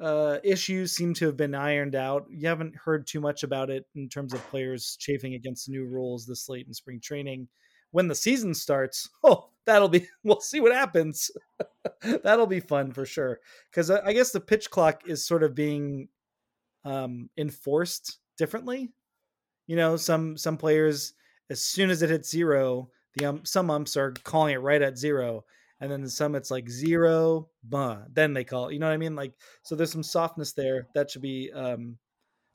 uh, 0.00 0.38
issues 0.44 0.92
seem 0.92 1.14
to 1.14 1.26
have 1.26 1.36
been 1.36 1.54
ironed 1.54 1.94
out. 1.94 2.26
You 2.30 2.48
haven't 2.48 2.76
heard 2.76 3.06
too 3.06 3.20
much 3.20 3.42
about 3.42 3.70
it 3.70 3.84
in 3.94 4.08
terms 4.08 4.32
of 4.32 4.48
players 4.48 4.96
chafing 4.98 5.34
against 5.34 5.66
the 5.66 5.72
new 5.72 5.86
rules 5.86 6.26
this 6.26 6.48
late 6.48 6.66
in 6.66 6.74
spring 6.74 7.00
training. 7.02 7.48
When 7.90 8.06
the 8.06 8.14
season 8.14 8.54
starts, 8.54 9.08
oh, 9.24 9.50
that'll 9.64 9.88
be 9.88 10.06
we'll 10.24 10.40
see 10.40 10.60
what 10.60 10.74
happens. 10.74 11.30
That'll 12.22 12.46
be 12.46 12.60
fun 12.60 12.92
for 12.92 13.04
sure. 13.04 13.40
Because 13.70 13.90
I 13.90 14.12
guess 14.12 14.30
the 14.30 14.40
pitch 14.40 14.70
clock 14.70 15.08
is 15.08 15.26
sort 15.26 15.42
of 15.42 15.56
being 15.56 16.08
um, 16.84 17.28
enforced 17.36 18.18
differently. 18.36 18.90
You 19.66 19.76
know, 19.76 19.96
some 19.96 20.36
some 20.36 20.56
players, 20.56 21.12
as 21.50 21.62
soon 21.62 21.90
as 21.90 22.02
it 22.02 22.10
hits 22.10 22.30
zero, 22.30 22.90
the 23.16 23.26
um, 23.26 23.44
some 23.44 23.70
umps 23.70 23.96
are 23.96 24.12
calling 24.24 24.54
it 24.54 24.58
right 24.62 24.80
at 24.80 24.98
zero, 24.98 25.44
and 25.80 25.90
then 25.90 26.08
some 26.08 26.34
it's 26.34 26.50
like 26.50 26.68
zero, 26.68 27.48
bah, 27.62 27.98
then 28.12 28.32
they 28.32 28.44
call 28.44 28.68
it. 28.68 28.74
You 28.74 28.78
know 28.78 28.86
what 28.86 28.94
I 28.94 28.98
mean? 28.98 29.16
Like, 29.16 29.34
so 29.62 29.74
there's 29.74 29.92
some 29.92 30.02
softness 30.02 30.52
there 30.52 30.88
that 30.94 31.10
should 31.10 31.22
be 31.22 31.50
um, 31.52 31.98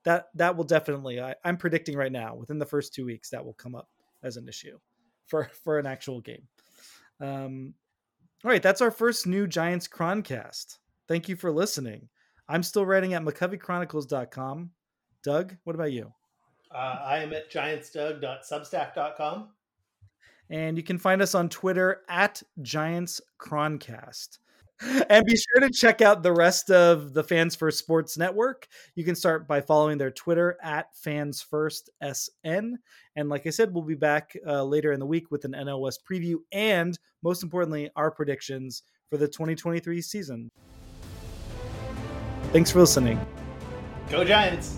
that 0.05 0.27
that 0.35 0.55
will 0.55 0.63
definitely. 0.63 1.21
I, 1.21 1.35
I'm 1.43 1.57
predicting 1.57 1.95
right 1.97 2.11
now 2.11 2.35
within 2.35 2.59
the 2.59 2.65
first 2.65 2.93
two 2.93 3.05
weeks 3.05 3.29
that 3.29 3.45
will 3.45 3.53
come 3.53 3.75
up 3.75 3.89
as 4.23 4.37
an 4.37 4.47
issue 4.47 4.77
for 5.27 5.49
for 5.63 5.79
an 5.79 5.85
actual 5.85 6.21
game. 6.21 6.47
Um, 7.19 7.73
all 8.43 8.51
right, 8.51 8.63
that's 8.63 8.81
our 8.81 8.91
first 8.91 9.27
new 9.27 9.47
Giants 9.47 9.87
Chroncast. 9.87 10.79
Thank 11.07 11.29
you 11.29 11.35
for 11.35 11.51
listening. 11.51 12.09
I'm 12.47 12.63
still 12.63 12.85
writing 12.85 13.13
at 13.13 13.23
McCoveyChronicles.com. 13.23 14.71
Doug, 15.23 15.55
what 15.63 15.75
about 15.75 15.91
you? 15.91 16.11
Uh, 16.73 16.97
I 17.03 17.19
am 17.19 17.33
at 17.33 17.51
giantsdoug.substack.com. 17.51 19.49
And 20.49 20.77
you 20.77 20.83
can 20.83 20.97
find 20.97 21.21
us 21.21 21.35
on 21.35 21.49
Twitter 21.49 22.01
at 22.09 22.43
GiantsChroncast. 22.61 24.39
And 25.09 25.25
be 25.25 25.35
sure 25.35 25.61
to 25.61 25.69
check 25.69 26.01
out 26.01 26.23
the 26.23 26.33
rest 26.33 26.69
of 26.69 27.13
the 27.13 27.23
Fans 27.23 27.55
First 27.55 27.79
Sports 27.79 28.17
Network. 28.17 28.67
You 28.95 29.05
can 29.05 29.15
start 29.15 29.47
by 29.47 29.61
following 29.61 29.97
their 29.97 30.11
Twitter 30.11 30.57
at 30.61 30.93
Fans 30.95 31.41
First 31.41 31.89
SN. 32.01 32.77
And 33.15 33.29
like 33.29 33.47
I 33.47 33.51
said, 33.51 33.73
we'll 33.73 33.83
be 33.83 33.95
back 33.95 34.35
uh, 34.45 34.63
later 34.63 34.91
in 34.91 34.99
the 34.99 35.05
week 35.05 35.31
with 35.31 35.45
an 35.45 35.53
NL 35.53 35.79
West 35.79 36.03
preview 36.09 36.35
and, 36.51 36.97
most 37.23 37.43
importantly, 37.43 37.89
our 37.95 38.11
predictions 38.11 38.83
for 39.09 39.17
the 39.17 39.27
2023 39.27 40.01
season. 40.01 40.49
Thanks 42.53 42.69
for 42.69 42.81
listening. 42.81 43.19
Go 44.11 44.23
Giants! 44.23 44.77